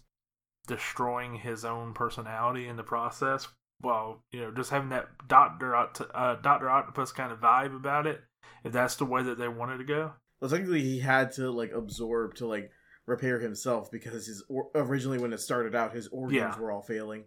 destroying 0.67 1.35
his 1.35 1.65
own 1.65 1.93
personality 1.93 2.67
in 2.67 2.75
the 2.75 2.83
process. 2.83 3.47
Well, 3.81 4.23
you 4.31 4.41
know, 4.41 4.51
just 4.51 4.69
having 4.69 4.89
that 4.89 5.07
Doctor 5.27 5.71
Oct- 5.71 6.11
uh, 6.13 6.35
Doctor 6.35 6.69
Octopus 6.69 7.11
kind 7.11 7.31
of 7.31 7.39
vibe 7.39 7.75
about 7.75 8.05
it. 8.05 8.21
If 8.63 8.73
that's 8.73 8.97
the 8.97 9.05
way 9.05 9.23
that 9.23 9.37
they 9.39 9.47
wanted 9.47 9.77
to 9.77 9.83
go, 9.83 10.13
Well, 10.39 10.49
technically, 10.49 10.81
he 10.81 10.99
had 10.99 11.31
to 11.33 11.49
like 11.49 11.71
absorb 11.71 12.35
to 12.35 12.47
like 12.47 12.71
repair 13.09 13.39
himself 13.39 13.91
because 13.91 14.27
his 14.27 14.43
or- 14.49 14.69
originally 14.75 15.17
when 15.17 15.33
it 15.33 15.39
started 15.39 15.75
out, 15.75 15.93
his 15.93 16.07
organs 16.09 16.35
Yeah. 16.35 16.59
were 16.59 16.71
all 16.71 16.81
failing. 16.81 17.25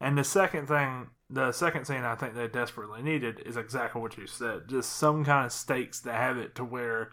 And 0.00 0.18
the 0.18 0.24
second 0.24 0.66
thing, 0.66 1.10
the 1.30 1.52
second 1.52 1.86
scene 1.86 2.02
I 2.02 2.14
think 2.16 2.34
they 2.34 2.48
desperately 2.48 3.02
needed 3.02 3.40
is 3.40 3.56
exactly 3.56 4.00
what 4.02 4.16
you 4.18 4.26
said. 4.26 4.68
Just 4.68 4.92
some 4.96 5.24
kind 5.24 5.46
of 5.46 5.52
stakes 5.52 6.00
that 6.00 6.14
have 6.14 6.36
it 6.36 6.54
to 6.56 6.64
where, 6.64 7.12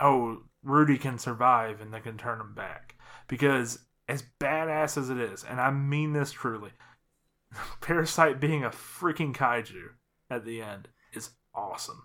oh, 0.00 0.44
Rudy 0.62 0.98
can 0.98 1.18
survive 1.18 1.80
and 1.80 1.92
they 1.92 2.00
can 2.00 2.18
turn 2.18 2.40
him 2.40 2.54
back. 2.54 2.96
Because 3.28 3.86
as 4.08 4.24
badass 4.40 4.96
as 4.98 5.10
it 5.10 5.18
is, 5.18 5.44
and 5.44 5.60
I 5.60 5.70
mean 5.70 6.12
this 6.12 6.32
truly, 6.32 6.72
Parasite 7.80 8.40
being 8.40 8.64
a 8.64 8.70
freaking 8.70 9.34
kaiju 9.34 9.90
at 10.28 10.44
the 10.44 10.60
end 10.62 10.88
is 11.12 11.30
awesome. 11.54 12.02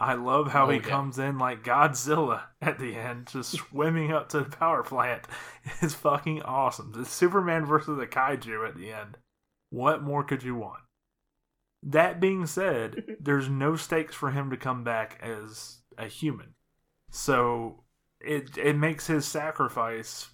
I 0.00 0.14
love 0.14 0.48
how 0.52 0.66
Oh, 0.66 0.70
he 0.70 0.78
yeah. 0.78 0.82
comes 0.82 1.18
in 1.18 1.38
like 1.38 1.62
Godzilla 1.62 2.44
at 2.62 2.78
the 2.78 2.96
end, 2.96 3.28
just 3.28 3.50
swimming 3.70 4.12
up 4.12 4.30
to 4.30 4.40
the 4.40 4.50
power 4.56 4.82
plant. 4.82 5.26
It's 5.82 5.94
fucking 5.94 6.42
awesome. 6.42 6.92
The 6.92 7.04
Superman 7.04 7.66
versus 7.66 7.98
the 7.98 8.06
kaiju 8.06 8.66
at 8.68 8.76
the 8.76 8.90
end. 8.92 9.18
What 9.70 10.02
more 10.02 10.24
could 10.24 10.42
you 10.42 10.54
want? 10.56 10.80
That 11.82 12.20
being 12.20 12.46
said, 12.46 13.16
there's 13.20 13.48
no 13.48 13.76
stakes 13.76 14.14
for 14.14 14.30
him 14.30 14.50
to 14.50 14.56
come 14.56 14.84
back 14.84 15.18
as 15.22 15.78
a 15.98 16.06
human. 16.06 16.54
So 17.10 17.84
it 18.20 18.56
it 18.56 18.76
makes 18.76 19.06
his 19.06 19.26
sacrifice 19.26 20.30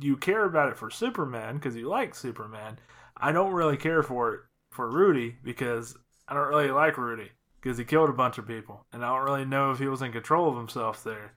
you 0.00 0.16
care 0.16 0.44
about 0.44 0.70
it 0.70 0.76
for 0.78 0.90
Superman 0.90 1.54
because 1.56 1.76
you 1.76 1.88
like 1.88 2.14
Superman. 2.16 2.78
I 3.16 3.30
don't 3.32 3.52
really 3.52 3.76
care 3.76 4.02
for 4.02 4.34
it 4.34 4.40
for 4.72 4.90
Rudy 4.90 5.36
because 5.44 5.96
I 6.26 6.34
don't 6.34 6.48
really 6.48 6.70
like 6.70 6.98
Rudy 6.98 7.30
because 7.64 7.78
he 7.78 7.84
killed 7.84 8.10
a 8.10 8.12
bunch 8.12 8.36
of 8.36 8.46
people, 8.46 8.84
and 8.92 9.02
I 9.02 9.08
don't 9.08 9.24
really 9.24 9.46
know 9.46 9.70
if 9.70 9.78
he 9.78 9.88
was 9.88 10.02
in 10.02 10.12
control 10.12 10.50
of 10.50 10.56
himself 10.58 11.02
there, 11.02 11.32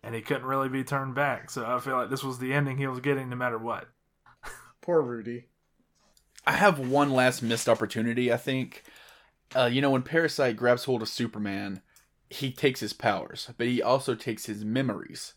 and 0.00 0.14
he 0.14 0.20
couldn't 0.20 0.46
really 0.46 0.68
be 0.68 0.84
turned 0.84 1.16
back. 1.16 1.50
So 1.50 1.66
I 1.66 1.80
feel 1.80 1.96
like 1.96 2.08
this 2.08 2.22
was 2.22 2.38
the 2.38 2.52
ending 2.52 2.78
he 2.78 2.86
was 2.86 3.00
getting 3.00 3.28
no 3.28 3.34
matter 3.34 3.58
what. 3.58 3.88
Poor 4.80 5.02
Rudy. 5.02 5.46
I 6.46 6.52
have 6.52 6.78
one 6.78 7.10
last 7.10 7.42
missed 7.42 7.68
opportunity, 7.68 8.32
I 8.32 8.36
think. 8.36 8.84
Uh, 9.56 9.64
you 9.64 9.80
know, 9.80 9.90
when 9.90 10.02
Parasite 10.02 10.56
grabs 10.56 10.84
hold 10.84 11.02
of 11.02 11.08
Superman, 11.08 11.82
he 12.30 12.52
takes 12.52 12.78
his 12.78 12.92
powers, 12.92 13.50
but 13.58 13.66
he 13.66 13.82
also 13.82 14.14
takes 14.14 14.46
his 14.46 14.64
memories. 14.64 15.34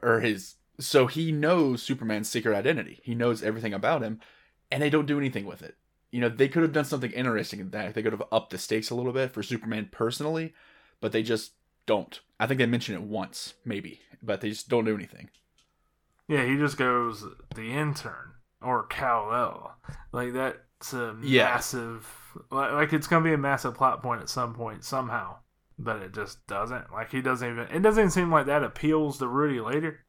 Or 0.00 0.20
his. 0.20 0.54
So 0.78 1.06
he 1.06 1.32
knows 1.32 1.82
Superman's 1.82 2.30
secret 2.30 2.56
identity. 2.56 3.00
He 3.02 3.14
knows 3.14 3.42
everything 3.42 3.74
about 3.74 4.02
him, 4.02 4.20
and 4.70 4.82
they 4.82 4.88
don't 4.88 5.04
do 5.04 5.18
anything 5.18 5.44
with 5.44 5.60
it. 5.60 5.76
You 6.10 6.20
know, 6.20 6.28
they 6.28 6.48
could 6.48 6.62
have 6.62 6.72
done 6.72 6.84
something 6.84 7.12
interesting 7.12 7.60
in 7.60 7.70
that. 7.70 7.94
They 7.94 8.02
could 8.02 8.12
have 8.12 8.22
upped 8.32 8.50
the 8.50 8.58
stakes 8.58 8.90
a 8.90 8.94
little 8.94 9.12
bit 9.12 9.30
for 9.32 9.42
Superman 9.42 9.88
personally, 9.92 10.54
but 11.00 11.12
they 11.12 11.22
just 11.22 11.52
don't. 11.86 12.18
I 12.40 12.46
think 12.46 12.58
they 12.58 12.66
mention 12.66 12.94
it 12.94 13.02
once, 13.02 13.54
maybe, 13.64 14.00
but 14.22 14.40
they 14.40 14.48
just 14.50 14.68
don't 14.68 14.84
do 14.84 14.94
anything. 14.94 15.30
Yeah, 16.28 16.44
he 16.44 16.56
just 16.56 16.76
goes 16.76 17.24
the 17.54 17.72
intern 17.72 18.32
or 18.62 18.86
Kal 18.86 19.32
El. 19.34 19.76
Like 20.12 20.32
that's 20.32 20.92
a 20.92 21.16
Yeah. 21.22 21.44
massive. 21.44 22.06
Like, 22.50 22.72
like 22.72 22.92
it's 22.92 23.06
gonna 23.08 23.24
be 23.24 23.32
a 23.34 23.38
massive 23.38 23.74
plot 23.74 24.02
point 24.02 24.20
at 24.20 24.28
some 24.28 24.54
point 24.54 24.84
somehow, 24.84 25.38
but 25.78 25.96
it 26.02 26.12
just 26.14 26.46
doesn't. 26.46 26.92
Like 26.92 27.10
he 27.10 27.20
doesn't 27.20 27.48
even. 27.48 27.66
It 27.68 27.80
doesn't 27.82 28.10
seem 28.10 28.30
like 28.30 28.46
that 28.46 28.62
appeals 28.64 29.18
to 29.18 29.26
Rudy 29.28 29.60
later. 29.60 30.04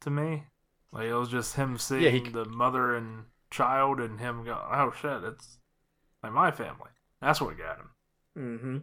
To 0.00 0.10
me, 0.10 0.44
like 0.92 1.06
it 1.06 1.14
was 1.14 1.28
just 1.30 1.54
him 1.56 1.78
seeing 1.78 2.02
Yeah, 2.02 2.10
he- 2.10 2.28
the 2.28 2.44
mother 2.44 2.94
and 2.94 3.24
child 3.52 4.00
and 4.00 4.18
him 4.18 4.44
go, 4.44 4.60
"Oh 4.70 4.92
shit, 5.00 5.22
it's 5.24 5.58
like 6.22 6.32
my 6.32 6.50
family." 6.50 6.90
That's 7.20 7.40
what 7.40 7.56
got 7.56 7.78
him. 7.78 7.90
Mm-hmm. 8.36 8.76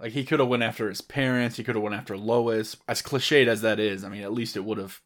Like 0.00 0.12
he 0.12 0.24
could 0.24 0.40
have 0.40 0.48
went 0.48 0.62
after 0.62 0.88
his 0.88 1.00
parents. 1.00 1.56
He 1.56 1.64
could 1.64 1.74
have 1.74 1.82
went 1.82 1.94
after 1.94 2.16
Lois. 2.16 2.76
As 2.88 3.02
cliched 3.02 3.46
as 3.46 3.60
that 3.60 3.78
is, 3.78 4.04
I 4.04 4.08
mean, 4.08 4.22
at 4.22 4.32
least 4.32 4.56
it 4.56 4.64
would 4.64 4.78
have 4.78 5.00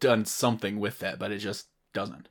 done 0.00 0.24
something 0.24 0.80
with 0.80 1.00
that, 1.00 1.18
but 1.18 1.32
it 1.32 1.38
just 1.38 1.68
doesn't. 1.92 2.28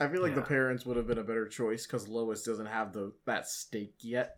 I 0.00 0.08
feel 0.08 0.22
like 0.22 0.34
the 0.34 0.42
parents 0.42 0.84
would 0.84 0.96
have 0.96 1.06
been 1.06 1.18
a 1.18 1.24
better 1.24 1.46
choice 1.46 1.86
because 1.86 2.08
Lois 2.08 2.42
doesn't 2.42 2.66
have 2.66 2.92
the 2.92 3.12
that 3.26 3.46
stake 3.46 3.94
yet. 4.00 4.36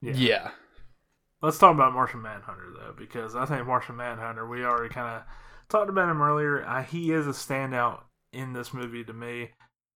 Yeah. 0.00 0.50
Let's 1.42 1.58
talk 1.58 1.74
about 1.74 1.92
Martian 1.92 2.22
Manhunter 2.22 2.72
though, 2.74 2.94
because 2.96 3.34
I 3.34 3.44
think 3.46 3.66
Martian 3.66 3.96
Manhunter. 3.96 4.48
We 4.48 4.64
already 4.64 4.92
kind 4.92 5.16
of 5.16 5.22
talked 5.68 5.90
about 5.90 6.08
him 6.08 6.22
earlier. 6.22 6.64
Uh, 6.64 6.82
he 6.82 7.12
is 7.12 7.26
a 7.26 7.30
standout 7.30 8.04
in 8.32 8.52
this 8.52 8.72
movie 8.72 9.04
to 9.04 9.12
me, 9.12 9.50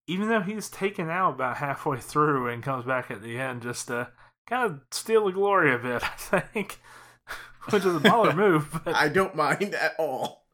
even 0.07 0.29
though 0.29 0.41
he's 0.41 0.69
taken 0.69 1.11
out 1.11 1.35
about 1.35 1.59
halfway 1.59 1.99
through 1.99 2.49
and 2.49 2.63
comes 2.63 2.85
back 2.85 3.11
at 3.11 3.23
the 3.23 3.39
end 3.39 3.63
just 3.63 3.89
to 3.89 4.09
kind 4.47 4.65
of 4.71 4.81
steal 4.91 5.27
the 5.27 5.33
glory 5.33 5.75
a 5.75 5.79
bit. 5.79 6.03
I 6.33 6.41
think, 6.41 6.79
which 7.71 7.85
is 7.85 7.97
a 7.97 8.01
baller 8.01 8.35
move. 8.37 8.81
But 8.85 8.95
I 8.95 9.09
don't 9.09 9.35
mind 9.35 9.75
at 9.75 9.95
all. 9.99 10.47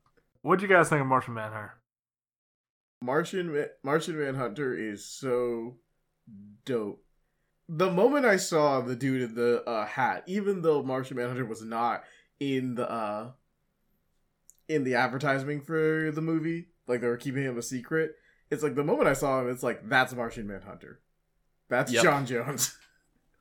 what 0.42 0.58
do 0.58 0.66
you 0.66 0.72
guys 0.72 0.88
think 0.88 1.00
of 1.00 1.06
Martian 1.06 1.34
Manhunter? 1.34 1.74
Martian 3.02 3.66
Martian 3.82 4.18
Manhunter 4.18 4.74
is 4.74 5.04
so 5.04 5.76
dope. 6.64 7.04
The 7.68 7.90
moment 7.90 8.26
I 8.26 8.36
saw 8.36 8.80
the 8.80 8.94
dude 8.94 9.22
in 9.22 9.34
the 9.34 9.62
uh, 9.64 9.86
hat, 9.86 10.24
even 10.26 10.62
though 10.62 10.82
Martian 10.82 11.16
Manhunter 11.16 11.44
was 11.44 11.62
not 11.62 12.04
in 12.38 12.74
the 12.76 12.90
uh, 12.90 13.30
in 14.68 14.84
the 14.84 14.94
advertising 14.94 15.60
for 15.60 16.10
the 16.14 16.20
movie, 16.20 16.68
like 16.86 17.00
they 17.00 17.08
were 17.08 17.16
keeping 17.16 17.42
him 17.42 17.58
a 17.58 17.62
secret, 17.62 18.12
it's 18.52 18.62
like 18.62 18.74
the 18.74 18.84
moment 18.84 19.08
I 19.08 19.14
saw 19.14 19.40
him, 19.40 19.50
it's 19.50 19.62
like 19.62 19.88
that's 19.88 20.14
Martian 20.14 20.46
Manhunter. 20.46 21.00
That's 21.68 21.90
Yep. 21.90 22.04
J'onn 22.04 22.26
J'onzz. 22.26 22.76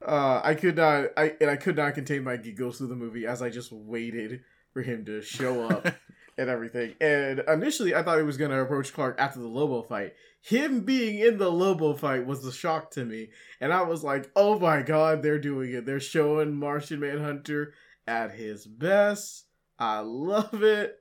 Uh, 0.04 0.42
I 0.44 0.56
could 0.56 0.78
not, 0.78 1.10
I 1.16 1.36
and 1.40 1.48
I 1.48 1.56
could 1.56 1.76
not 1.76 1.94
contain 1.94 2.24
my 2.24 2.36
giggles 2.36 2.80
through 2.80 2.88
the 2.88 2.96
movie 2.96 3.28
as 3.28 3.44
I 3.44 3.52
just 3.52 3.72
waited 3.72 4.42
for 4.74 4.82
him 4.82 5.06
to 5.06 5.22
show 5.22 5.70
up 5.70 5.86
and 6.40 6.50
everything. 6.50 6.96
And 7.00 7.44
initially, 7.48 7.94
I 7.94 8.02
thought 8.02 8.18
he 8.18 8.24
was 8.24 8.38
going 8.38 8.50
to 8.50 8.60
approach 8.62 8.94
Clark 8.94 9.18
after 9.20 9.40
the 9.40 9.48
Lobo 9.48 9.84
fight. 9.84 10.14
Him 10.42 10.82
being 10.82 11.20
in 11.20 11.38
the 11.38 11.52
Lobo 11.52 11.94
fight 11.94 12.26
was 12.26 12.42
the 12.42 12.52
shock 12.52 12.90
to 12.92 13.06
me. 13.06 13.30
And 13.60 13.72
I 13.72 13.84
was 13.84 14.04
like, 14.04 14.32
oh 14.36 14.58
my 14.58 14.82
god, 14.82 15.22
they're 15.22 15.38
doing 15.38 15.72
it. 15.72 15.86
They're 15.86 16.00
showing 16.00 16.56
Martian 16.56 17.00
Manhunter 17.00 17.76
at 18.08 18.32
his 18.32 18.66
best. 18.66 19.46
I 19.78 20.00
love 20.00 20.64
it. 20.64 20.98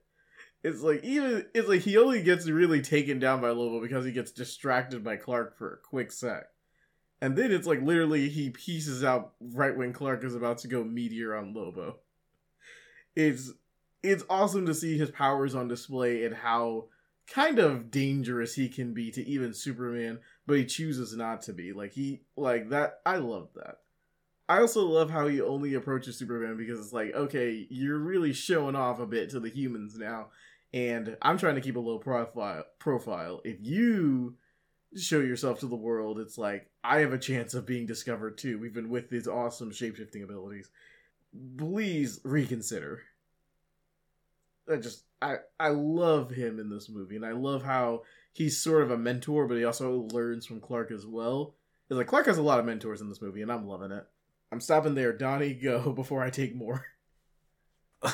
It's 0.62 0.82
like 0.82 1.02
even 1.04 1.46
it's 1.54 1.68
like 1.68 1.80
he 1.80 1.96
only 1.96 2.22
gets 2.22 2.48
really 2.48 2.82
taken 2.82 3.18
down 3.18 3.40
by 3.40 3.50
Lobo 3.50 3.80
because 3.80 4.04
he 4.04 4.12
gets 4.12 4.30
distracted 4.30 5.02
by 5.02 5.16
Clark 5.16 5.56
for 5.56 5.72
a 5.72 5.88
quick 5.88 6.12
sec. 6.12 6.44
And 7.22 7.36
then 7.36 7.52
it's 7.52 7.66
like 7.66 7.82
literally 7.82 8.28
he 8.28 8.50
pieces 8.50 9.04
out 9.04 9.32
right 9.40 9.76
when 9.76 9.92
Clark 9.92 10.24
is 10.24 10.34
about 10.34 10.58
to 10.58 10.68
go 10.68 10.84
meteor 10.84 11.34
on 11.34 11.54
Lobo. 11.54 11.98
It's 13.16 13.52
it's 14.02 14.24
awesome 14.28 14.66
to 14.66 14.74
see 14.74 14.98
his 14.98 15.10
powers 15.10 15.54
on 15.54 15.68
display 15.68 16.24
and 16.24 16.34
how 16.34 16.86
kind 17.26 17.58
of 17.58 17.90
dangerous 17.90 18.54
he 18.54 18.68
can 18.68 18.92
be 18.92 19.10
to 19.12 19.26
even 19.26 19.54
Superman, 19.54 20.18
but 20.46 20.56
he 20.56 20.64
chooses 20.64 21.16
not 21.16 21.42
to 21.42 21.52
be. 21.52 21.72
Like 21.72 21.92
he 21.92 22.22
like 22.36 22.68
that 22.70 23.00
I 23.06 23.16
love 23.16 23.48
that. 23.54 23.78
I 24.48 24.58
also 24.58 24.84
love 24.84 25.10
how 25.10 25.28
he 25.28 25.40
only 25.40 25.74
approaches 25.74 26.18
Superman 26.18 26.56
because 26.56 26.80
it's 26.80 26.92
like, 26.92 27.14
okay, 27.14 27.68
you're 27.70 28.00
really 28.00 28.32
showing 28.32 28.74
off 28.74 28.98
a 28.98 29.06
bit 29.06 29.30
to 29.30 29.38
the 29.38 29.48
humans 29.48 29.96
now, 29.96 30.30
and 30.72 31.16
I'm 31.22 31.38
trying 31.38 31.56
to 31.56 31.60
keep 31.60 31.76
a 31.76 31.80
low 31.80 31.98
profile. 31.98 32.64
Profile. 32.78 33.40
If 33.44 33.58
you 33.60 34.36
show 34.96 35.20
yourself 35.20 35.60
to 35.60 35.66
the 35.66 35.76
world, 35.76 36.18
it's 36.18 36.38
like 36.38 36.70
I 36.82 37.00
have 37.00 37.12
a 37.12 37.18
chance 37.18 37.54
of 37.54 37.66
being 37.66 37.86
discovered 37.86 38.38
too, 38.38 38.64
even 38.64 38.88
with 38.88 39.10
these 39.10 39.28
awesome 39.28 39.70
shapeshifting 39.70 40.22
abilities. 40.22 40.70
Please 41.56 42.20
reconsider. 42.24 43.02
I 44.70 44.76
just 44.76 45.04
I 45.20 45.36
I 45.58 45.68
love 45.68 46.30
him 46.30 46.58
in 46.60 46.70
this 46.70 46.88
movie, 46.88 47.16
and 47.16 47.26
I 47.26 47.32
love 47.32 47.64
how 47.64 48.02
he's 48.32 48.62
sort 48.62 48.82
of 48.82 48.90
a 48.90 48.98
mentor, 48.98 49.46
but 49.46 49.56
he 49.56 49.64
also 49.64 50.08
learns 50.12 50.46
from 50.46 50.60
Clark 50.60 50.90
as 50.90 51.04
well. 51.06 51.54
It's 51.88 51.96
like 51.96 52.06
Clark 52.06 52.26
has 52.26 52.38
a 52.38 52.42
lot 52.42 52.60
of 52.60 52.66
mentors 52.66 53.00
in 53.00 53.08
this 53.08 53.20
movie, 53.20 53.42
and 53.42 53.50
I'm 53.50 53.66
loving 53.66 53.90
it. 53.90 54.06
I'm 54.52 54.60
stopping 54.60 54.94
there. 54.94 55.12
Donnie, 55.12 55.54
go 55.54 55.92
before 55.94 56.22
I 56.22 56.30
take 56.30 56.54
more. 56.54 56.86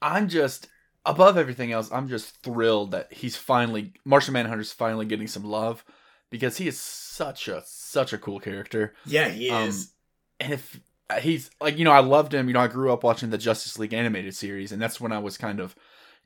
I'm 0.00 0.28
just 0.28 0.68
above 1.04 1.36
everything 1.36 1.72
else. 1.72 1.90
I'm 1.92 2.08
just 2.08 2.42
thrilled 2.42 2.90
that 2.92 3.12
he's 3.12 3.36
finally 3.36 3.92
Martian 4.04 4.34
Manhunter's 4.34 4.72
finally 4.72 5.06
getting 5.06 5.26
some 5.26 5.44
love 5.44 5.84
because 6.30 6.58
he 6.58 6.68
is 6.68 6.78
such 6.78 7.48
a 7.48 7.62
such 7.66 8.12
a 8.12 8.18
cool 8.18 8.40
character. 8.40 8.94
Yeah, 9.04 9.28
he 9.28 9.50
Um, 9.50 9.68
is. 9.68 9.92
And 10.40 10.52
if 10.52 10.80
uh, 11.10 11.20
he's 11.20 11.50
like, 11.60 11.78
you 11.78 11.84
know, 11.84 11.92
I 11.92 12.00
loved 12.00 12.32
him. 12.34 12.48
You 12.48 12.54
know, 12.54 12.60
I 12.60 12.68
grew 12.68 12.92
up 12.92 13.02
watching 13.02 13.30
the 13.30 13.38
Justice 13.38 13.78
League 13.78 13.94
animated 13.94 14.34
series, 14.34 14.72
and 14.72 14.80
that's 14.80 15.00
when 15.00 15.12
I 15.12 15.18
was 15.18 15.38
kind 15.38 15.60
of 15.60 15.74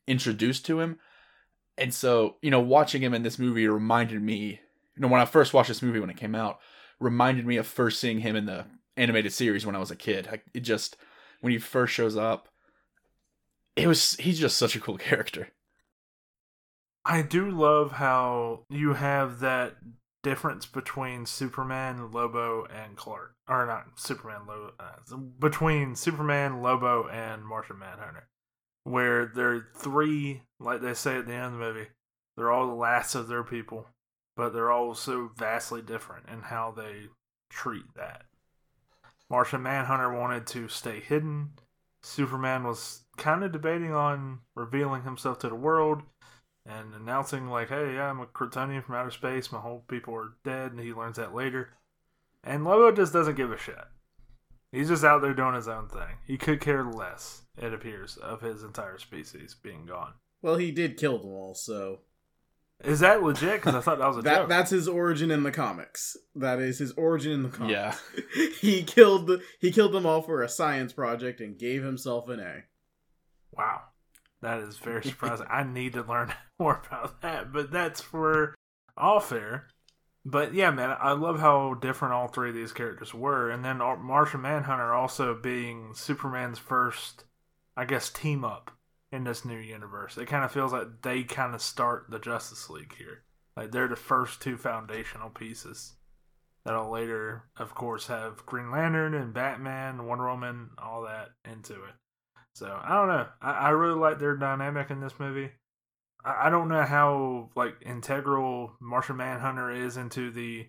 introduced 0.07 0.67
to 0.67 0.81
him. 0.81 0.99
And 1.79 1.95
so, 1.95 2.37
you 2.43 2.51
know, 2.51 2.61
watching 2.61 3.03
him 3.03 3.15
in 3.15 3.23
this 3.23 3.39
movie 3.39 3.67
reminded 3.67 4.21
me, 4.23 4.61
you 4.95 5.01
know, 5.01 5.09
when 5.09 5.21
I 5.21 5.25
first 5.25 5.55
watched 5.55 5.69
this 5.69 5.83
movie 5.83 6.01
when 6.01 6.11
it 6.11 6.17
came 6.19 6.35
out, 6.35 6.59
reminded 7.01 7.47
me 7.47 7.57
of 7.57 7.67
first 7.67 7.99
seeing 7.99 8.21
him 8.21 8.37
in 8.37 8.47
the 8.47 8.67
animated 8.97 9.33
series 9.33 9.65
when 9.65 9.75
I 9.75 9.79
was 9.81 9.91
a 9.91 9.97
kid. 9.97 10.29
I, 10.31 10.43
it 10.53 10.61
just 10.61 10.97
when 11.41 11.53
he 11.53 11.59
first 11.59 11.95
shows 11.95 12.17
up, 12.17 12.49
it 13.77 13.87
was 13.87 14.15
he's 14.15 14.39
just 14.39 14.57
such 14.57 14.77
a 14.77 14.81
cool 14.81 14.99
character. 14.99 15.49
I 17.05 17.23
do 17.23 17.51
love 17.51 17.93
how 17.93 18.65
you 18.71 18.95
have 18.95 19.41
that 19.41 19.77
difference 20.23 20.67
between 20.67 21.27
Superman, 21.27 22.13
Lobo, 22.13 22.65
and 22.67 22.97
Clark, 22.97 23.35
or 23.49 23.67
not 23.67 23.99
Superman, 23.99 24.43
Lobo, 24.47 24.73
uh, 24.79 25.17
between 25.17 25.97
Superman, 25.97 26.63
Lobo, 26.63 27.09
and 27.09 27.45
Martian 27.45 27.79
Manhunter, 27.79 28.29
where 28.85 29.27
they're 29.27 29.67
three, 29.77 30.43
like 30.61 30.81
they 30.81 30.95
say 30.95 31.17
at 31.17 31.27
the 31.27 31.35
end 31.35 31.47
of 31.47 31.53
the 31.53 31.59
movie, 31.59 31.89
they're 32.37 32.53
all 32.53 32.69
the 32.69 32.75
last 32.75 33.15
of 33.15 33.27
their 33.27 33.43
people, 33.43 33.89
but 34.37 34.51
they're 34.51 34.71
all 34.71 34.95
so 34.95 35.31
vastly 35.37 35.83
different 35.83 36.27
in 36.33 36.43
how 36.43 36.71
they 36.71 37.09
treat 37.51 37.95
that. 37.97 38.23
Martian 39.29 39.63
Manhunter 39.63 40.13
wanted 40.13 40.47
to 40.49 40.69
stay 40.69 41.01
hidden. 41.01 41.51
Superman 42.03 42.65
was 42.65 43.02
kind 43.17 43.45
of 43.45 43.53
debating 43.53 43.93
on 43.93 44.41
revealing 44.55 45.03
himself 45.03 45.39
to 45.41 45.49
the 45.49 45.55
world 45.55 46.03
and 46.67 46.95
announcing 46.95 47.49
like, 47.49 47.69
"Hey, 47.69 47.95
yeah, 47.95 48.09
I'm 48.11 48.21
a 48.21 48.27
Kryptonian 48.27 48.85
from 48.85 48.95
outer 48.95 49.11
space. 49.11 49.53
My 49.53 49.61
whole 49.61 49.85
people 49.89 50.15
are 50.15 50.37
dead," 50.45 50.73
and 50.73 50.81
he 50.81 50.93
learns 50.93 51.17
that 51.17 51.35
later. 51.35 51.71
And 52.45 52.65
Lobo 52.65 52.95
just 52.95 53.13
doesn't 53.13 53.37
give 53.37 53.53
a 53.53 53.59
shit. 53.59 53.79
He's 54.73 54.89
just 54.89 55.05
out 55.05 55.21
there 55.23 55.35
doing 55.35 55.55
his 55.55 55.69
own 55.69 55.89
thing. 55.89 56.17
He 56.27 56.39
could 56.39 56.61
care 56.61 56.83
less, 56.85 57.43
it 57.59 57.75
appears, 57.75 58.17
of 58.17 58.41
his 58.41 58.63
entire 58.63 58.99
species 58.99 59.55
being 59.55 59.85
gone. 59.87 60.15
Well, 60.41 60.57
he 60.57 60.71
did 60.71 60.97
kill 60.97 61.19
them 61.19 61.31
all, 61.31 61.55
so 61.55 62.01
Is 62.83 63.01
that 63.01 63.23
legit? 63.23 63.61
Because 63.61 63.75
I 63.75 63.81
thought 63.81 63.99
that 63.99 64.09
was 64.09 64.17
a 64.17 64.23
that 64.23 64.37
joke. 64.39 64.49
that's 64.49 64.71
his 64.71 64.89
origin 64.89 65.31
in 65.31 65.43
the 65.43 65.53
comics. 65.53 66.17
That 66.35 66.59
is 66.59 66.79
his 66.79 66.93
origin 66.93 67.33
in 67.33 67.43
the 67.45 67.49
comics. 67.51 67.71
Yeah. 67.71 67.95
he 68.61 68.83
killed 68.83 69.27
the, 69.29 69.43
he 69.61 69.71
killed 69.71 69.93
them 69.93 70.07
all 70.07 70.23
for 70.23 70.43
a 70.43 70.49
science 70.49 70.93
project 70.93 71.41
and 71.41 71.59
gave 71.59 71.85
himself 71.85 72.29
an 72.29 72.41
A. 72.41 72.65
Wow. 73.53 73.83
That 74.41 74.59
is 74.61 74.77
very 74.77 75.05
surprising. 75.05 75.47
I 75.51 75.63
need 75.63 75.93
to 75.95 76.03
learn 76.03 76.35
more 76.59 76.83
about 76.87 77.23
that, 77.23 77.53
but 77.53 77.71
that's 77.71 78.01
for 78.01 78.55
all 78.97 79.21
fair. 79.21 79.69
But 80.25 80.55
yeah, 80.55 80.71
man, 80.71 80.97
I 81.01 81.13
love 81.13 81.41
how 81.41 81.75
different 81.75 82.15
all 82.15 82.29
three 82.29 82.51
of 82.51 82.55
these 82.55 82.73
characters 82.73 83.13
were. 83.13 83.51
And 83.51 83.65
then 83.65 83.81
Ar- 83.81 83.97
Martian 83.97 84.43
Manhunter 84.43 84.95
also 84.95 85.35
being 85.35 85.95
Superman's 85.95 86.59
first, 86.59 87.25
I 87.77 87.85
guess, 87.85 88.09
team 88.09 88.45
up 88.45 88.71
in 89.11 89.25
this 89.25 89.45
new 89.45 89.59
universe. 89.59 90.17
It 90.17 90.27
kind 90.27 90.45
of 90.45 90.53
feels 90.53 90.73
like 90.73 91.03
they 91.03 91.25
kind 91.25 91.55
of 91.55 91.63
start 91.63 92.07
the 92.09 92.21
Justice 92.21 92.71
League 92.71 92.95
here. 92.97 93.25
Like 93.57 93.73
they're 93.73 93.89
the 93.89 93.97
first 93.97 94.41
two 94.41 94.57
foundational 94.57 95.29
pieces 95.29 95.95
that'll 96.65 96.91
later, 96.91 97.45
of 97.59 97.75
course, 97.75 98.07
have 98.07 98.47
Green 98.47 98.71
Lantern 98.71 99.15
and 99.15 99.35
Batman, 99.35 100.07
Wonder 100.07 100.29
Woman, 100.29 100.71
all 100.79 101.03
that 101.03 101.31
into 101.45 101.75
it. 101.75 101.95
So 102.55 102.79
I 102.83 102.95
don't 102.95 103.09
know. 103.09 103.27
I, 103.41 103.51
I 103.53 103.69
really 103.71 103.99
like 103.99 104.19
their 104.19 104.37
dynamic 104.37 104.91
in 104.91 105.01
this 105.01 105.19
movie. 105.19 105.51
I, 106.25 106.47
I 106.47 106.51
don't 106.51 106.69
know 106.69 106.83
how 106.83 107.51
like 107.57 107.75
integral 107.85 108.73
Martian 108.81 109.17
Manhunter 109.17 109.71
is 109.71 109.97
into 109.97 110.31
the 110.31 110.67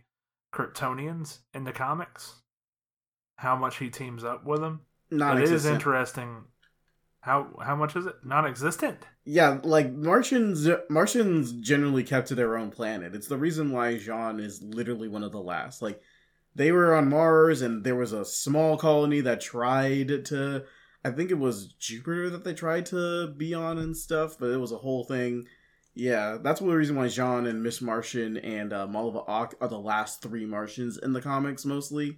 Kryptonians 0.53 1.39
in 1.53 1.63
the 1.63 1.73
comics. 1.73 2.35
How 3.35 3.55
much 3.55 3.77
he 3.77 3.89
teams 3.89 4.23
up 4.23 4.45
with 4.45 4.61
them. 4.61 4.81
Not 5.11 5.41
it 5.41 5.51
is 5.51 5.65
interesting. 5.65 6.45
How 7.21 7.53
how 7.61 7.75
much 7.75 7.95
is 7.95 8.05
it? 8.05 8.15
Non-existent. 8.23 9.05
Yeah, 9.25 9.59
like 9.63 9.91
Martians 9.91 10.67
Martians 10.89 11.53
generally 11.53 12.03
kept 12.03 12.27
to 12.29 12.35
their 12.35 12.57
own 12.57 12.69
planet. 12.69 13.15
It's 13.15 13.27
the 13.27 13.37
reason 13.37 13.71
why 13.71 13.95
J'onn 13.95 14.41
is 14.41 14.61
literally 14.61 15.07
one 15.07 15.23
of 15.23 15.31
the 15.31 15.41
last. 15.41 15.81
Like 15.81 16.01
they 16.55 16.71
were 16.71 16.93
on 16.93 17.09
Mars 17.09 17.61
and 17.61 17.83
there 17.83 17.95
was 17.95 18.13
a 18.13 18.25
small 18.25 18.77
colony 18.77 19.21
that 19.21 19.41
tried 19.41 20.25
to 20.25 20.65
I 21.05 21.11
think 21.11 21.31
it 21.31 21.37
was 21.39 21.73
Jupiter 21.73 22.29
that 22.29 22.43
they 22.43 22.53
tried 22.53 22.85
to 22.87 23.27
be 23.27 23.53
on 23.53 23.77
and 23.77 23.95
stuff, 23.95 24.37
but 24.39 24.51
it 24.51 24.59
was 24.59 24.71
a 24.71 24.77
whole 24.77 25.03
thing. 25.03 25.45
Yeah, 25.95 26.37
that's 26.41 26.61
one 26.61 26.69
of 26.69 26.73
the 26.73 26.77
reason 26.77 26.95
why 26.95 27.07
J'onn 27.07 27.47
and 27.47 27.61
Miss 27.61 27.81
Martian 27.81 28.37
and 28.37 28.73
uh, 28.73 28.87
Ma'alefa'ak 28.87 29.53
are 29.61 29.67
the 29.67 29.77
last 29.79 30.21
three 30.21 30.45
Martians 30.45 30.97
in 30.97 31.13
the 31.13 31.21
comics 31.21 31.65
mostly. 31.65 32.17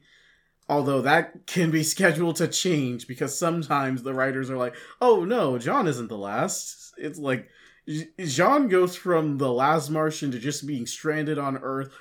Although 0.70 1.02
that 1.02 1.46
can 1.46 1.72
be 1.72 1.84
scheduled 1.96 2.38
to 2.38 2.48
change 2.48 3.08
because 3.08 3.38
sometimes 3.38 4.04
the 4.04 4.14
writers 4.14 4.50
are 4.50 4.58
like, 4.58 4.76
"Oh 5.02 5.26
no, 5.26 5.54
J'onn 5.54 5.88
isn't 5.88 6.08
the 6.08 6.18
last." 6.18 6.94
It's 6.98 7.20
like 7.20 7.50
J- 7.88 8.10
J'onn 8.20 8.70
goes 8.70 8.96
from 8.96 9.38
the 9.38 9.52
last 9.52 9.90
Martian 9.90 10.32
to 10.32 10.40
just 10.40 10.66
being 10.66 10.86
stranded 10.86 11.38
on 11.38 11.58
Earth 11.58 11.92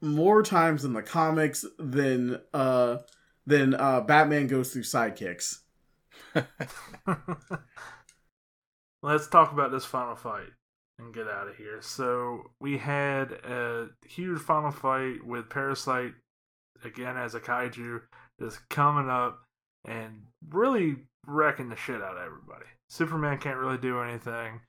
more 0.00 0.42
times 0.42 0.84
in 0.84 0.92
the 0.92 1.02
comics 1.02 1.64
than 1.78 2.40
uh 2.54 2.98
than 3.46 3.74
uh 3.74 4.02
Batman 4.02 4.46
goes 4.46 4.72
through 4.72 4.82
sidekicks. 4.82 5.60
Let's 9.02 9.28
talk 9.28 9.52
about 9.52 9.70
this 9.70 9.84
final 9.84 10.16
fight 10.16 10.48
and 10.98 11.14
get 11.14 11.28
out 11.28 11.48
of 11.48 11.56
here. 11.56 11.80
So 11.80 12.50
we 12.60 12.78
had 12.78 13.32
a 13.32 13.88
huge 14.06 14.40
final 14.40 14.70
fight 14.70 15.24
with 15.24 15.50
Parasite 15.50 16.14
again 16.84 17.16
as 17.16 17.34
a 17.34 17.40
kaiju 17.40 18.00
just 18.40 18.68
coming 18.68 19.08
up 19.08 19.40
and 19.84 20.22
really 20.48 20.96
wrecking 21.26 21.68
the 21.68 21.76
shit 21.76 22.02
out 22.02 22.16
of 22.16 22.24
everybody. 22.24 22.66
Superman 22.88 23.38
can't 23.38 23.58
really 23.58 23.78
do 23.78 24.00
anything. 24.00 24.60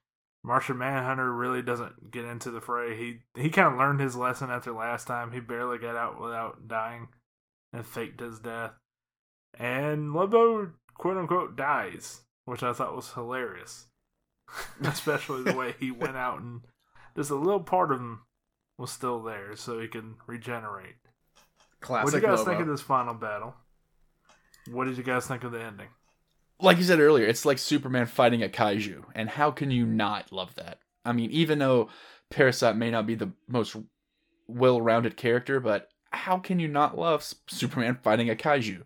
Martian 0.43 0.78
Manhunter 0.78 1.34
really 1.34 1.61
doesn't 1.61 2.11
get 2.11 2.26
into 2.26 2.51
the 2.51 2.61
fray. 2.61 2.95
He 2.95 3.20
he 3.39 3.49
kind 3.49 3.74
of 3.74 3.78
learned 3.78 3.99
his 3.99 4.15
lesson 4.15 4.49
after 4.49 4.72
last 4.72 5.05
time. 5.05 5.32
He 5.32 5.39
barely 5.39 5.78
got 5.78 5.95
out 5.95 6.22
without 6.22 6.68
dying 6.68 7.09
and 7.74 7.86
faked 7.86 8.22
his 8.22 8.39
death. 8.39 8.72
And 9.59 10.13
Lobo 10.13 10.72
quote 10.97 11.17
unquote 11.17 11.55
dies, 11.55 12.21
which 12.45 12.63
I 12.63 12.73
thought 12.73 12.95
was 12.95 13.13
hilarious. 13.13 13.87
Especially 14.81 15.43
the 15.43 15.57
way 15.57 15.75
he 15.79 15.91
went 15.91 16.15
out 16.15 16.39
and 16.39 16.61
just 17.15 17.29
a 17.29 17.35
little 17.35 17.59
part 17.59 17.91
of 17.91 17.99
him 17.99 18.21
was 18.77 18.91
still 18.91 19.21
there 19.21 19.55
so 19.55 19.79
he 19.79 19.87
can 19.87 20.15
regenerate. 20.25 20.95
Classic. 21.81 22.05
what 22.05 22.13
did 22.13 22.21
you 22.21 22.27
guys 22.27 22.39
Lobo. 22.39 22.51
think 22.51 22.61
of 22.61 22.67
this 22.67 22.81
final 22.81 23.13
battle? 23.13 23.55
What 24.71 24.85
did 24.85 24.97
you 24.97 25.03
guys 25.03 25.27
think 25.27 25.43
of 25.43 25.51
the 25.51 25.61
ending? 25.61 25.87
like 26.59 26.77
you 26.77 26.83
said 26.83 26.99
earlier, 26.99 27.25
it's 27.25 27.45
like 27.45 27.57
Superman 27.57 28.05
fighting 28.05 28.43
a 28.43 28.49
kaiju, 28.49 29.03
and 29.13 29.29
how 29.29 29.51
can 29.51 29.71
you 29.71 29.85
not 29.85 30.31
love 30.31 30.55
that? 30.55 30.79
I 31.05 31.13
mean, 31.13 31.31
even 31.31 31.59
though 31.59 31.89
Parasite 32.29 32.75
may 32.75 32.89
not 32.89 33.05
be 33.05 33.15
the 33.15 33.31
most 33.47 33.75
well-rounded 34.47 35.17
character, 35.17 35.59
but 35.59 35.89
how 36.11 36.39
can 36.39 36.59
you 36.59 36.67
not 36.67 36.97
love 36.97 37.23
Superman 37.47 37.99
fighting 38.01 38.29
a 38.29 38.35
kaiju? 38.35 38.83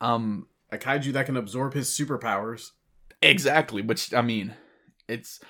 Um, 0.00 0.46
A 0.70 0.78
kaiju 0.78 1.12
that 1.12 1.26
can 1.26 1.36
absorb 1.36 1.74
his 1.74 1.88
superpowers. 1.90 2.72
exactly. 3.22 3.82
Which 3.82 4.12
I 4.14 4.22
mean, 4.22 4.54
it's 5.08 5.40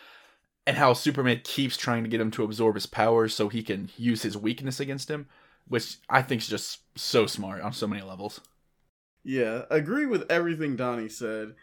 and 0.67 0.77
how 0.77 0.93
Superman 0.93 1.41
keeps 1.45 1.77
trying 1.77 2.05
to 2.05 2.11
get 2.11 2.21
him 2.21 2.31
to 2.33 2.45
absorb 2.45 2.75
his 2.77 2.87
powers 2.87 3.35
so 3.35 3.49
he 3.49 3.63
can 3.63 3.91
use 3.97 4.23
his 4.23 4.37
weakness 4.37 4.81
against 4.81 5.11
him, 5.11 5.29
which 5.67 5.97
I 6.09 6.23
think 6.23 6.43
is 6.43 6.49
just 6.49 6.81
so 6.97 7.27
smart 7.27 7.63
on 7.63 7.73
so 7.73 7.87
many 7.87 8.03
levels. 8.03 8.41
Yeah, 9.25 9.63
agree 9.71 10.07
with 10.07 10.31
everything 10.31 10.77
Donnie 10.77 11.09
said. 11.09 11.55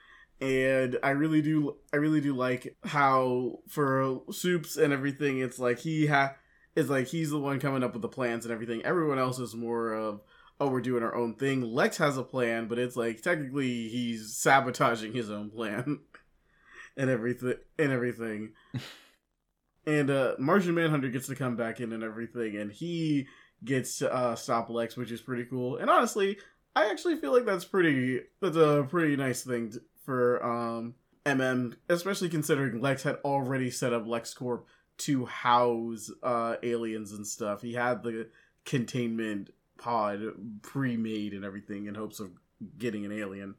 And 0.41 0.97
I 1.01 1.11
really 1.11 1.41
do 1.41 1.77
I 1.93 1.97
really 1.97 2.21
do 2.21 2.33
like 2.35 2.75
how 2.83 3.59
for 3.69 4.21
soups 4.31 4.75
and 4.77 4.91
everything 4.91 5.39
it's 5.39 5.59
like 5.59 5.79
he 5.79 6.07
ha 6.07 6.35
it's 6.75 6.89
like 6.89 7.07
he's 7.07 7.29
the 7.31 7.39
one 7.39 7.59
coming 7.59 7.83
up 7.83 7.93
with 7.93 8.01
the 8.01 8.09
plans 8.09 8.45
and 8.45 8.53
everything. 8.53 8.83
Everyone 8.83 9.17
else 9.19 9.39
is 9.39 9.55
more 9.55 9.93
of 9.93 10.21
oh 10.59 10.67
we're 10.67 10.81
doing 10.81 11.03
our 11.03 11.15
own 11.15 11.35
thing. 11.35 11.61
Lex 11.61 11.97
has 11.97 12.17
a 12.17 12.23
plan, 12.23 12.67
but 12.67 12.79
it's 12.79 12.95
like 12.95 13.21
technically 13.21 13.87
he's 13.89 14.33
sabotaging 14.33 15.13
his 15.13 15.29
own 15.29 15.49
plan 15.49 15.99
and 16.97 17.09
everything 17.09 17.55
and 17.77 17.91
everything. 17.91 18.53
and 19.87 20.09
uh 20.09 20.35
Martian 20.39 20.75
Manhunter 20.75 21.09
gets 21.09 21.27
to 21.27 21.35
come 21.35 21.55
back 21.55 21.79
in 21.79 21.93
and 21.93 22.03
everything 22.03 22.55
and 22.57 22.71
he 22.71 23.27
gets 23.63 23.99
to 23.99 24.13
uh 24.13 24.35
stop 24.35 24.69
Lex, 24.69 24.95
which 24.95 25.11
is 25.11 25.21
pretty 25.21 25.45
cool. 25.45 25.77
And 25.77 25.89
honestly, 25.89 26.37
I 26.75 26.89
actually 26.89 27.15
feel 27.15 27.31
like 27.33 27.45
that's 27.45 27.65
pretty. 27.65 28.21
That's 28.41 28.57
a 28.57 28.85
pretty 28.89 29.15
nice 29.15 29.43
thing 29.43 29.71
t- 29.71 29.79
for 30.03 30.43
um 30.45 30.95
MM, 31.25 31.75
especially 31.89 32.29
considering 32.29 32.81
Lex 32.81 33.03
had 33.03 33.17
already 33.23 33.71
set 33.71 33.93
up 33.93 34.05
LexCorp 34.05 34.63
to 34.97 35.25
house 35.25 36.11
uh 36.21 36.55
aliens 36.63 37.13
and 37.13 37.25
stuff. 37.25 37.61
He 37.61 37.73
had 37.73 38.03
the 38.03 38.29
containment 38.65 39.51
pod 39.77 40.21
pre-made 40.61 41.33
and 41.33 41.43
everything 41.45 41.87
in 41.87 41.95
hopes 41.95 42.19
of 42.19 42.31
getting 42.77 43.05
an 43.05 43.11
alien. 43.11 43.55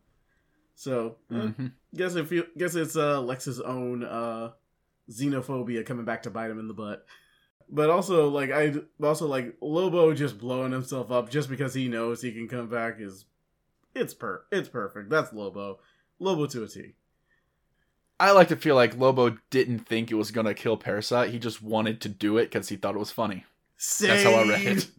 So, 0.74 1.16
eh, 1.30 1.34
Mhm. 1.34 1.72
guess 1.94 2.14
if 2.16 2.30
you 2.32 2.46
guess 2.56 2.74
it's 2.74 2.96
uh 2.96 3.20
Lex's 3.20 3.60
own 3.60 4.02
uh 4.04 4.52
xenophobia 5.10 5.84
coming 5.86 6.04
back 6.04 6.22
to 6.24 6.30
bite 6.30 6.50
him 6.50 6.58
in 6.58 6.68
the 6.68 6.74
butt. 6.74 7.06
But 7.68 7.90
also 7.90 8.28
like 8.28 8.50
I 8.50 8.74
also 9.02 9.26
like 9.26 9.56
Lobo 9.60 10.12
just 10.14 10.38
blowing 10.38 10.72
himself 10.72 11.10
up 11.10 11.30
just 11.30 11.48
because 11.48 11.74
he 11.74 11.88
knows 11.88 12.22
he 12.22 12.32
can 12.32 12.48
come 12.48 12.68
back 12.68 12.96
is 13.00 13.24
it's 13.94 14.14
per 14.14 14.44
it's 14.52 14.68
perfect. 14.68 15.08
That's 15.10 15.32
Lobo. 15.32 15.80
Lobo 16.18 16.46
to 16.46 16.64
a 16.64 16.68
T. 16.68 16.94
I 18.18 18.30
like 18.32 18.48
to 18.48 18.56
feel 18.56 18.74
like 18.74 18.96
Lobo 18.96 19.36
didn't 19.50 19.80
think 19.80 20.10
it 20.10 20.14
was 20.14 20.30
gonna 20.30 20.54
kill 20.54 20.76
Parasite. 20.76 21.30
He 21.30 21.38
just 21.38 21.62
wanted 21.62 22.00
to 22.02 22.08
do 22.08 22.38
it 22.38 22.44
because 22.44 22.68
he 22.68 22.76
thought 22.76 22.94
it 22.94 22.98
was 22.98 23.10
funny. 23.10 23.44
That's 24.00 24.22
how 24.22 24.30
I 24.32 24.48
read 24.48 24.66
it. 24.66 24.90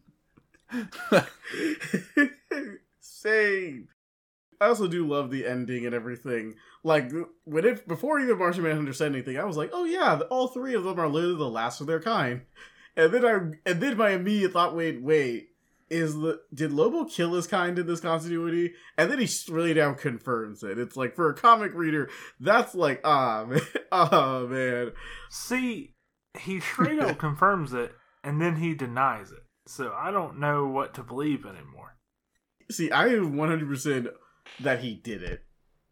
Same. 3.00 3.88
I 4.60 4.68
also 4.68 4.88
do 4.88 5.08
love 5.08 5.30
the 5.30 5.46
ending 5.46 5.86
and 5.86 5.94
everything. 5.94 6.56
Like 6.84 7.12
when 7.44 7.66
it 7.66 7.88
before 7.88 8.20
even 8.20 8.38
Martian 8.38 8.64
Manhunter 8.64 8.94
said 8.94 9.12
anything, 9.12 9.38
I 9.38 9.46
was 9.46 9.58
like, 9.58 9.70
"Oh 9.72 9.84
yeah, 9.84 10.20
all 10.30 10.48
three 10.48 10.74
of 10.74 10.84
them 10.84 11.00
are 11.00 11.08
literally 11.08 11.38
the 11.38 11.50
last 11.50 11.80
of 11.82 11.88
their 11.88 12.02
kind." 12.02 12.42
And 12.96 13.14
then 13.14 13.26
I 13.26 13.70
and 13.70 13.82
then 13.82 13.98
my 13.98 14.12
immediate 14.12 14.54
thought, 14.54 14.76
"Wait, 14.76 15.02
wait, 15.02 15.50
is 15.90 16.16
the 16.16 16.42
did 16.54 16.72
Lobo 16.72 17.06
kill 17.06 17.34
his 17.34 17.46
kind 17.46 17.78
in 17.78 17.86
this 17.86 18.00
continuity?" 18.00 18.74
And 18.98 19.12
then 19.12 19.20
he 19.20 19.28
straight 19.28 19.76
down 19.76 19.96
confirms 19.96 20.64
it. 20.64 20.80
It's 20.80 20.98
like 20.98 21.16
for 21.16 21.30
a 21.30 21.36
comic 21.36 21.74
reader, 21.76 22.10
that's 22.40 22.74
like, 22.74 23.02
ah 23.04 23.46
man, 23.48 23.62
ah 23.92 24.46
man. 24.48 24.92
See, 25.30 25.94
he 26.40 26.60
straight 26.60 27.00
up 27.00 27.18
confirms 27.20 27.74
it 27.74 27.94
and 28.24 28.42
then 28.42 28.58
he 28.58 28.74
denies 28.74 29.32
it. 29.32 29.44
So 29.68 29.94
I 29.96 30.12
don't 30.12 30.40
know 30.40 30.66
what 30.68 30.94
to 30.96 31.04
believe 31.04 31.46
anymore. 31.46 31.96
See, 32.72 32.90
I 32.92 33.08
am 33.10 33.34
100% 33.36 34.08
that 34.62 34.80
he 34.80 34.96
did 34.96 35.22
it. 35.24 35.44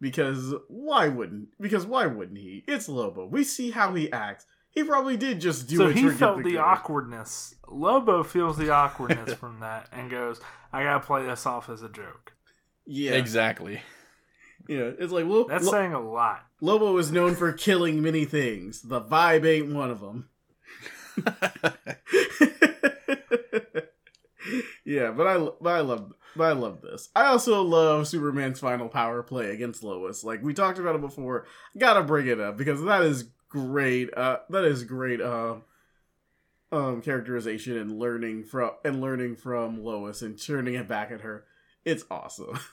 Because 0.02 0.54
why 0.68 1.08
wouldn't? 1.08 1.50
Because 1.60 1.86
why 1.86 2.06
wouldn't 2.06 2.38
he? 2.38 2.64
It's 2.68 2.90
Lobo. 2.90 3.26
We 3.26 3.44
see 3.46 3.72
how 3.72 3.94
he 3.96 4.12
acts. 4.12 4.46
He 4.72 4.84
probably 4.84 5.16
did 5.16 5.40
just 5.40 5.68
do 5.70 5.78
so 5.78 5.88
it. 5.88 5.96
he 5.96 6.02
to 6.04 6.12
felt 6.12 6.44
the 6.44 6.52
girl. 6.54 6.64
awkwardness. 6.66 7.56
Lobo 7.70 8.24
feels 8.24 8.58
the 8.58 8.70
awkwardness 8.74 9.34
from 9.36 9.62
that 9.62 9.88
and 9.94 10.12
goes, 10.12 10.42
I 10.74 10.84
gotta 10.84 11.00
play 11.00 11.26
this 11.26 11.46
off 11.46 11.70
as 11.70 11.82
a 11.82 11.88
joke. 11.90 12.34
Yeah, 12.86 13.12
Exactly. 13.14 13.82
yeah. 14.68 14.92
It's 15.00 15.14
like 15.14 15.26
Lo- 15.26 15.48
That's 15.48 15.66
Lo- 15.66 15.72
saying 15.72 15.94
a 15.94 16.00
lot. 16.02 16.46
Lobo 16.60 16.98
is 16.98 17.10
known 17.12 17.36
for 17.36 17.54
killing 17.54 18.02
many 18.02 18.26
things. 18.26 18.82
The 18.82 19.00
vibe 19.02 19.46
ain't 19.48 19.74
one 19.74 19.92
of 19.92 20.02
them. 20.02 20.28
yeah, 24.86 25.12
but 25.12 25.28
I 25.28 25.38
but 25.62 25.70
I 25.70 25.82
love 25.82 26.14
but 26.36 26.44
I 26.44 26.52
love 26.54 26.82
this. 26.82 27.10
I 27.16 27.26
also 27.26 27.62
love 27.62 28.08
Superman's 28.08 28.60
final 28.60 28.88
power 28.90 29.24
play 29.24 29.52
against 29.52 29.84
Lois. 29.84 30.24
Like 30.24 30.44
we 30.44 30.54
talked 30.54 30.80
about 30.80 30.96
it 30.96 31.02
before. 31.02 31.46
Gotta 31.78 32.04
bring 32.04 32.28
it 32.28 32.40
up 32.40 32.58
because 32.58 32.84
that 32.84 33.04
is 33.04 33.30
great. 33.50 34.16
Uh, 34.16 34.40
that 34.50 34.66
is 34.66 34.84
great. 34.84 35.22
Uh, 35.22 35.56
um, 36.72 37.02
characterization 37.02 37.78
and 37.78 37.98
learning 37.98 38.44
from 38.44 38.72
and 38.84 39.02
learning 39.02 39.36
from 39.36 39.84
Lois 39.84 40.22
and 40.22 40.42
turning 40.42 40.76
it 40.76 40.88
back 40.88 41.12
at 41.12 41.22
her. 41.22 41.46
It's 41.84 42.06
awesome. 42.10 42.60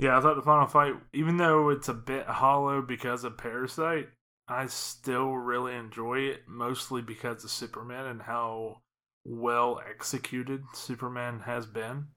Yeah, 0.00 0.16
I 0.16 0.20
thought 0.20 0.36
the 0.36 0.42
final 0.42 0.68
fight, 0.68 0.94
even 1.12 1.38
though 1.38 1.70
it's 1.70 1.88
a 1.88 1.94
bit 1.94 2.24
hollow 2.26 2.80
because 2.80 3.24
of 3.24 3.36
Parasite, 3.36 4.08
I 4.46 4.66
still 4.66 5.32
really 5.32 5.74
enjoy 5.74 6.20
it, 6.20 6.42
mostly 6.46 7.02
because 7.02 7.42
of 7.42 7.50
Superman 7.50 8.06
and 8.06 8.22
how 8.22 8.82
well 9.24 9.80
executed 9.88 10.62
Superman 10.72 11.40
has 11.40 11.66
been 11.66 12.08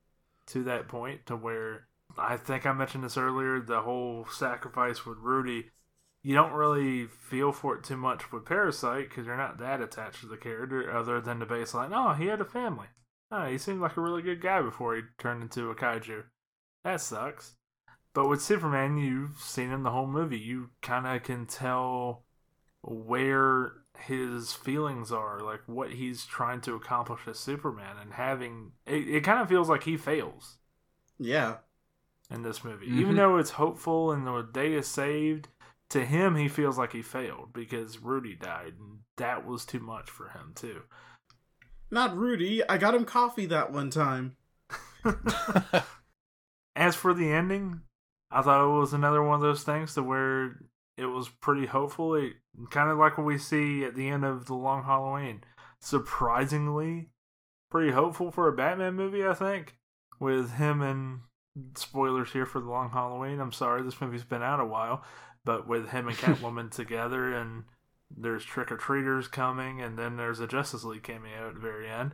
to 0.47 0.63
that 0.63 0.87
point, 0.87 1.25
to 1.27 1.35
where 1.35 1.87
I 2.17 2.37
think 2.37 2.65
I 2.65 2.73
mentioned 2.73 3.03
this 3.03 3.17
earlier 3.17 3.59
the 3.61 3.81
whole 3.81 4.25
sacrifice 4.29 5.05
with 5.05 5.17
Rudy. 5.19 5.69
You 6.23 6.35
don't 6.35 6.53
really 6.53 7.07
feel 7.07 7.51
for 7.51 7.77
it 7.77 7.83
too 7.83 7.97
much 7.97 8.31
with 8.31 8.45
Parasite 8.45 9.09
because 9.09 9.25
you're 9.25 9.37
not 9.37 9.57
that 9.57 9.81
attached 9.81 10.21
to 10.21 10.27
the 10.27 10.37
character, 10.37 10.95
other 10.95 11.19
than 11.19 11.39
the 11.39 11.45
baseline. 11.45 11.91
Oh, 11.93 12.13
he 12.13 12.27
had 12.27 12.41
a 12.41 12.45
family. 12.45 12.87
Oh, 13.31 13.45
he 13.45 13.57
seemed 13.57 13.81
like 13.81 13.97
a 13.97 14.01
really 14.01 14.21
good 14.21 14.41
guy 14.41 14.61
before 14.61 14.95
he 14.95 15.01
turned 15.17 15.41
into 15.41 15.69
a 15.69 15.75
kaiju. 15.75 16.23
That 16.83 17.01
sucks. 17.01 17.55
But 18.13 18.27
with 18.27 18.41
Superman, 18.41 18.97
you've 18.97 19.37
seen 19.39 19.69
him 19.69 19.83
the 19.83 19.91
whole 19.91 20.07
movie. 20.07 20.37
You 20.37 20.71
kind 20.81 21.07
of 21.07 21.23
can 21.23 21.45
tell 21.45 22.25
where 22.81 23.71
his 24.03 24.53
feelings 24.53 25.11
are, 25.11 25.39
like 25.39 25.61
what 25.65 25.91
he's 25.91 26.25
trying 26.25 26.61
to 26.61 26.75
accomplish 26.75 27.21
as 27.27 27.39
Superman, 27.39 27.97
and 28.01 28.13
having 28.13 28.71
it, 28.85 29.07
it 29.07 29.23
kind 29.23 29.39
of 29.41 29.49
feels 29.49 29.69
like 29.69 29.83
he 29.83 29.97
fails 29.97 30.57
yeah, 31.19 31.57
in 32.29 32.41
this 32.43 32.63
movie. 32.63 32.87
Mhm. 32.87 32.99
Even 32.99 33.15
though 33.15 33.37
it's 33.37 33.51
hopeful 33.51 34.11
and 34.11 34.25
the 34.25 34.41
day 34.41 34.73
is 34.73 34.87
saved, 34.87 35.47
to 35.89 36.05
him, 36.05 36.35
he 36.35 36.47
feels 36.47 36.77
like 36.77 36.93
he 36.93 37.01
failed 37.01 37.49
because 37.53 37.99
Rudy 37.99 38.33
died, 38.35 38.73
and 38.79 38.99
that 39.17 39.45
was 39.45 39.65
too 39.65 39.79
much 39.81 40.09
for 40.09 40.29
him, 40.29 40.53
too. 40.55 40.81
not 41.91 42.15
Rudy. 42.15 42.67
I 42.67 42.77
got 42.77 42.95
him 42.95 43.03
coffee 43.05 43.45
that 43.47 43.71
one 43.73 43.89
time. 43.89 44.37
As 46.75 46.95
for 46.95 47.13
the 47.13 47.29
ending, 47.31 47.81
I 48.31 48.41
thought 48.41 48.63
it 48.63 48.79
was 48.79 48.93
another 48.93 49.21
one 49.21 49.35
of 49.35 49.41
those 49.41 49.63
things 49.63 49.93
to 49.95 50.03
where 50.03 50.63
it 50.97 51.05
was 51.05 51.29
pretty 51.29 51.67
hopeful. 51.67 52.15
It 52.15 52.33
kind 52.69 52.89
of 52.89 52.97
like 52.97 53.17
what 53.17 53.27
we 53.27 53.37
see 53.37 53.83
at 53.83 53.95
the 53.95 54.09
end 54.09 54.25
of 54.25 54.45
the 54.45 54.55
Long 54.55 54.83
Halloween. 54.83 55.43
Surprisingly, 55.79 57.09
pretty 57.69 57.91
hopeful 57.91 58.31
for 58.31 58.47
a 58.47 58.55
Batman 58.55 58.95
movie. 58.95 59.25
I 59.25 59.33
think 59.33 59.75
with 60.19 60.53
him 60.53 60.81
and 60.81 61.21
spoilers 61.75 62.31
here 62.31 62.45
for 62.45 62.61
the 62.61 62.69
Long 62.69 62.91
Halloween. 62.91 63.39
I'm 63.39 63.51
sorry, 63.51 63.81
this 63.83 63.99
movie's 63.99 64.23
been 64.23 64.43
out 64.43 64.59
a 64.59 64.65
while, 64.65 65.03
but 65.43 65.67
with 65.67 65.89
him 65.89 66.07
and 66.07 66.17
Catwoman 66.19 66.71
together, 66.71 67.33
and 67.33 67.63
there's 68.15 68.45
trick 68.45 68.71
or 68.71 68.77
treaters 68.77 69.27
coming, 69.27 69.81
and 69.81 69.97
then 69.97 70.17
there's 70.17 70.39
a 70.39 70.47
Justice 70.47 70.83
League 70.83 71.03
cameo 71.03 71.47
at 71.47 71.55
the 71.55 71.59
very 71.59 71.89
end. 71.89 72.13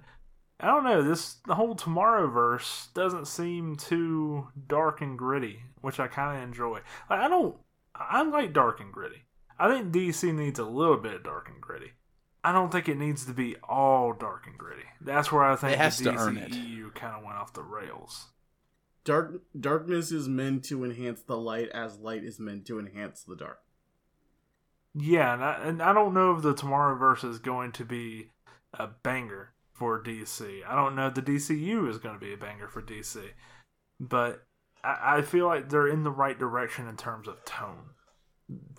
I 0.60 0.68
don't 0.68 0.84
know. 0.84 1.04
This 1.04 1.36
the 1.46 1.56
whole 1.56 1.76
Tomorrowverse 1.76 2.94
doesn't 2.94 3.28
seem 3.28 3.76
too 3.76 4.48
dark 4.68 5.02
and 5.02 5.18
gritty, 5.18 5.62
which 5.82 6.00
I 6.00 6.08
kind 6.08 6.38
of 6.38 6.44
enjoy. 6.44 6.80
Like, 7.10 7.20
I 7.20 7.28
don't. 7.28 7.56
I 8.00 8.22
like 8.24 8.54
dark 8.54 8.80
and 8.80 8.92
gritty. 8.92 9.26
I 9.60 9.70
think 9.70 9.92
DC 9.92 10.34
needs 10.34 10.60
a 10.60 10.66
little 10.66 10.98
bit 10.98 11.14
of 11.14 11.24
dark 11.24 11.50
and 11.50 11.62
gritty. 11.62 11.94
I 12.44 12.52
don't 12.52 12.72
think 12.72 12.88
it 12.88 12.98
needs 12.98 13.26
to 13.26 13.34
be 13.34 13.56
all 13.68 14.14
dark 14.14 14.48
and 14.48 14.58
gritty. 14.58 14.86
That's 15.02 15.32
where 15.32 15.44
I 15.44 15.56
think 15.56 15.74
It 15.74 15.80
has 15.80 15.98
the 15.98 16.12
to 16.12 16.18
earn 16.18 16.38
it. 16.38 16.52
DCEU 16.52 16.96
kind 16.96 17.16
of 17.16 17.24
went 17.24 17.38
off 17.38 17.54
the 17.54 17.64
rails. 17.64 18.28
Dark 19.04 19.42
darkness 19.60 20.12
is 20.12 20.28
meant 20.28 20.64
to 20.66 20.84
enhance 20.84 21.22
the 21.22 21.38
light, 21.38 21.70
as 21.70 21.98
light 21.98 22.24
is 22.24 22.40
meant 22.40 22.66
to 22.68 22.80
enhance 22.80 23.24
the 23.24 23.36
dark. 23.36 23.60
Yeah, 24.94 25.34
and 25.34 25.44
I, 25.44 25.54
and 25.64 25.82
I 25.82 25.94
don't 25.94 26.14
know 26.14 26.36
if 26.36 26.42
the 26.42 26.54
Tomorrowverse 26.54 27.24
is 27.30 27.40
going 27.40 27.72
to 27.74 27.86
be 27.86 28.32
a 28.74 28.88
banger 28.88 29.54
for 29.74 30.02
DC. 30.02 30.62
I 30.68 30.76
don't 30.76 30.96
know 30.96 31.08
if 31.08 31.14
the 31.14 31.22
DCU 31.22 31.90
is 31.90 32.00
going 32.00 32.16
to 32.16 32.26
be 32.26 32.34
a 32.34 32.38
banger 32.38 32.68
for 32.68 32.82
DC, 32.82 33.22
but 34.00 34.47
I, 34.88 35.22
feel 35.22 35.48
like 35.48 35.70
they're 35.70 35.88
in 35.88 36.04
the 36.04 36.12
right 36.12 36.38
direction 36.38 36.88
in 36.88 36.98
terms 36.98 37.28
of 37.28 37.44
tone. 37.46 37.92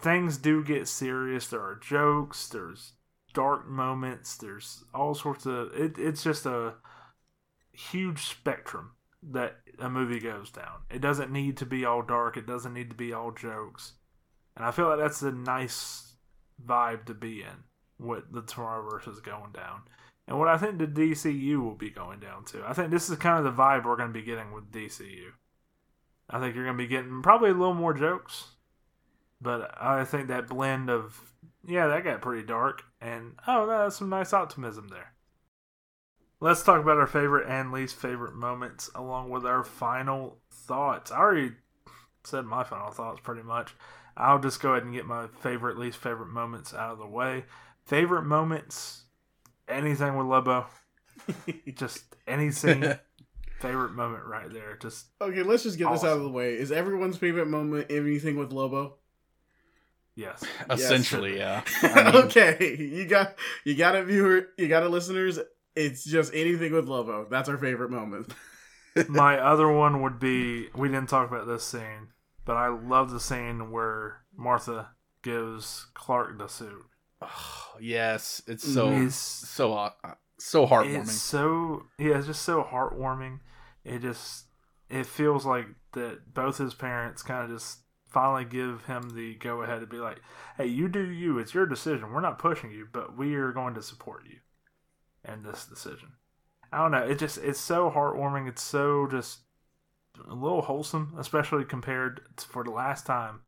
Things 0.01 0.39
do 0.39 0.65
get 0.65 0.89
serious. 0.89 1.49
There 1.49 1.61
are 1.61 1.79
jokes. 1.81 2.49
There's 2.49 2.93
dark 3.35 3.69
moments. 3.69 4.37
There's 4.37 4.85
all 4.95 5.15
sorts 5.15 5.45
of. 5.47 5.73
It, 5.75 5.99
it's 5.99 6.23
just 6.23 6.47
a 6.47 6.75
huge 7.73 8.25
spectrum 8.25 8.93
that 9.31 9.57
a 9.79 9.91
movie 9.91 10.21
goes 10.21 10.51
down. 10.51 10.83
It 10.91 11.01
doesn't 11.01 11.33
need 11.33 11.57
to 11.59 11.67
be 11.67 11.85
all 11.85 12.03
dark. 12.03 12.37
It 12.37 12.47
doesn't 12.47 12.75
need 12.75 12.91
to 12.91 12.97
be 12.97 13.13
all 13.13 13.31
jokes. 13.31 13.95
And 14.57 14.65
I 14.65 14.71
feel 14.71 14.89
like 14.89 14.99
that's 14.99 15.23
a 15.23 15.33
nice 15.33 16.15
vibe 16.65 17.05
to 17.07 17.15
be 17.15 17.43
in. 17.43 17.65
What 17.99 18.33
the 18.33 18.43
Tomorrowverse 18.43 19.09
is 19.09 19.19
going 19.19 19.51
down, 19.53 19.83
and 20.29 20.39
what 20.39 20.47
I 20.47 20.57
think 20.57 20.79
the 20.79 20.87
DCU 20.87 21.61
will 21.61 21.75
be 21.75 21.91
going 21.91 22.21
down 22.21 22.45
to. 22.47 22.63
I 22.65 22.73
think 22.73 22.93
this 22.93 23.11
is 23.11 23.17
kind 23.17 23.45
of 23.45 23.45
the 23.45 23.61
vibe 23.61 23.85
we're 23.85 23.97
going 23.97 24.11
to 24.11 24.19
be 24.19 24.23
getting 24.23 24.53
with 24.53 24.71
DCU. 24.71 25.33
I 26.31 26.41
think 26.41 26.55
you're 26.55 26.65
going 26.65 26.77
to 26.77 26.83
be 26.83 26.89
getting 26.89 27.23
probably 27.23 27.51
a 27.51 27.55
little 27.55 27.75
more 27.75 27.95
jokes, 27.95 28.49
but 29.41 29.75
I 29.81 30.05
think 30.05 30.29
that 30.29 30.49
blend 30.49 30.91
of 30.91 31.29
yeah, 31.67 31.87
that 31.89 32.05
got 32.05 32.23
pretty 32.23 32.47
dark, 32.47 32.83
and 33.01 33.35
oh, 33.47 33.67
that's 33.67 33.97
some 33.97 34.09
nice 34.09 34.33
optimism 34.33 34.89
there. 34.89 35.13
Let's 36.41 36.63
talk 36.63 36.81
about 36.81 36.99
our 36.99 37.07
favorite 37.07 37.49
and 37.49 37.73
least 37.73 37.97
favorite 37.97 38.35
moments, 38.35 38.91
along 38.95 39.31
with 39.31 39.45
our 39.45 39.65
final 39.65 40.39
thoughts. 40.51 41.11
I 41.11 41.19
already 41.19 41.53
said 42.25 42.45
my 42.45 42.65
final 42.65 42.91
thoughts 42.91 43.21
pretty 43.21 43.43
much. 43.43 43.75
I'll 44.17 44.39
just 44.39 44.61
go 44.61 44.73
ahead 44.73 44.85
and 44.85 44.95
get 44.95 45.05
my 45.05 45.27
favorite, 45.27 45.79
least 45.79 45.99
favorite 45.99 46.31
moments 46.31 46.73
out 46.73 46.93
of 46.93 46.99
the 46.99 47.07
way. 47.07 47.45
Favorite 47.85 48.25
moments, 48.25 49.05
anything 49.69 50.17
with 50.17 50.27
Lobo, 50.27 50.67
just 51.75 52.17
any 52.27 52.51
scene. 52.51 52.99
favorite 53.61 53.93
moment 53.93 54.25
right 54.25 54.53
there. 54.53 54.77
Just 54.81 55.07
Okay, 55.21 55.43
let's 55.43 55.63
just 55.63 55.79
get 55.79 55.91
this 55.93 56.05
out 56.05 56.17
of 56.17 56.23
the 56.23 56.31
way. 56.31 56.55
Is 56.55 56.71
everyone's 56.73 57.17
favorite 57.17 57.49
moment 57.49 57.87
anything 57.91 58.37
with 58.37 58.53
Lobo? 58.53 58.97
yes, 60.15 60.43
Essentially, 60.71 61.39
yeah. 61.39 61.63
I 61.83 62.05
mean- 62.13 62.17
okay, 62.25 62.77
you 62.79 63.07
got 63.07 63.37
you 63.65 63.75
got 63.77 63.95
it, 63.95 64.05
viewer, 64.07 64.49
you 64.57 64.69
got 64.69 64.83
it, 64.83 64.89
listeners. 64.91 65.39
It's 65.77 66.05
just 66.05 66.35
anything 66.35 66.73
with 66.73 66.89
Lobo. 66.89 67.27
That's 67.31 67.49
our 67.49 67.57
favorite 67.59 67.91
moment. 67.91 68.33
my 69.09 69.39
other 69.39 69.71
one 69.71 70.03
would 70.03 70.19
be 70.19 70.69
we 70.75 70.89
didn't 70.89 71.09
talk 71.09 71.29
about 71.31 71.47
this 71.47 71.63
scene, 71.65 72.09
but 72.45 72.57
I 72.57 72.69
love 72.69 73.11
the 73.11 73.21
scene 73.21 73.71
where 73.71 74.23
Martha 74.37 74.89
gives 75.23 75.87
Clark 75.95 76.37
the 76.39 76.49
suit. 76.49 76.85
Oh, 77.23 77.77
yes, 77.81 78.43
it's 78.49 78.65
so 78.73 78.91
It's- 78.91 79.15
so 79.15 79.73
uh, 79.75 79.91
so 80.39 80.67
heartwarming. 80.67 81.03
It's 81.03 81.13
so 81.13 81.87
yeah, 81.99 82.19
it's 82.19 82.27
just 82.27 82.43
so 82.43 82.63
heartwarming. 82.63 83.41
It 83.85 84.03
just 84.03 84.47
it 84.89 85.07
feels 85.07 85.45
like 85.45 85.67
that 85.93 86.35
both 86.35 86.59
his 86.59 86.75
parents 86.75 87.23
kind 87.23 87.45
of 87.45 87.57
just 87.57 87.81
finally 88.09 88.45
give 88.45 88.85
him 88.87 89.11
the 89.11 89.35
go 89.35 89.63
ahead 89.63 89.81
to 89.81 89.87
be 89.87 89.99
like, 89.99 90.21
"Hey, 90.57 90.67
you 90.67 90.89
do 90.89 91.11
you. 91.11 91.39
It's 91.39 91.55
your 91.55 91.67
decision. 91.67 92.13
We're 92.13 92.21
not 92.21 92.39
pushing 92.39 92.71
you, 92.71 92.89
but 92.91 93.17
we 93.17 93.35
are 93.35 93.53
going 93.53 93.75
to 93.75 93.83
support 93.83 94.25
you 94.29 94.39
in 95.31 95.43
this 95.43 95.65
decision." 95.65 96.13
I 96.73 96.79
don't 96.79 96.91
know. 96.91 97.05
It 97.05 97.19
just 97.19 97.39
it's 97.39 97.61
so 97.61 97.91
heartwarming. 97.91 98.49
It's 98.49 98.63
so 98.63 99.07
just 99.11 99.41
a 100.29 100.35
little 100.35 100.63
wholesome, 100.63 101.15
especially 101.19 101.65
compared 101.65 102.21
to, 102.37 102.47
for 102.47 102.65
the 102.65 102.71
last 102.71 103.07
time 103.07 103.41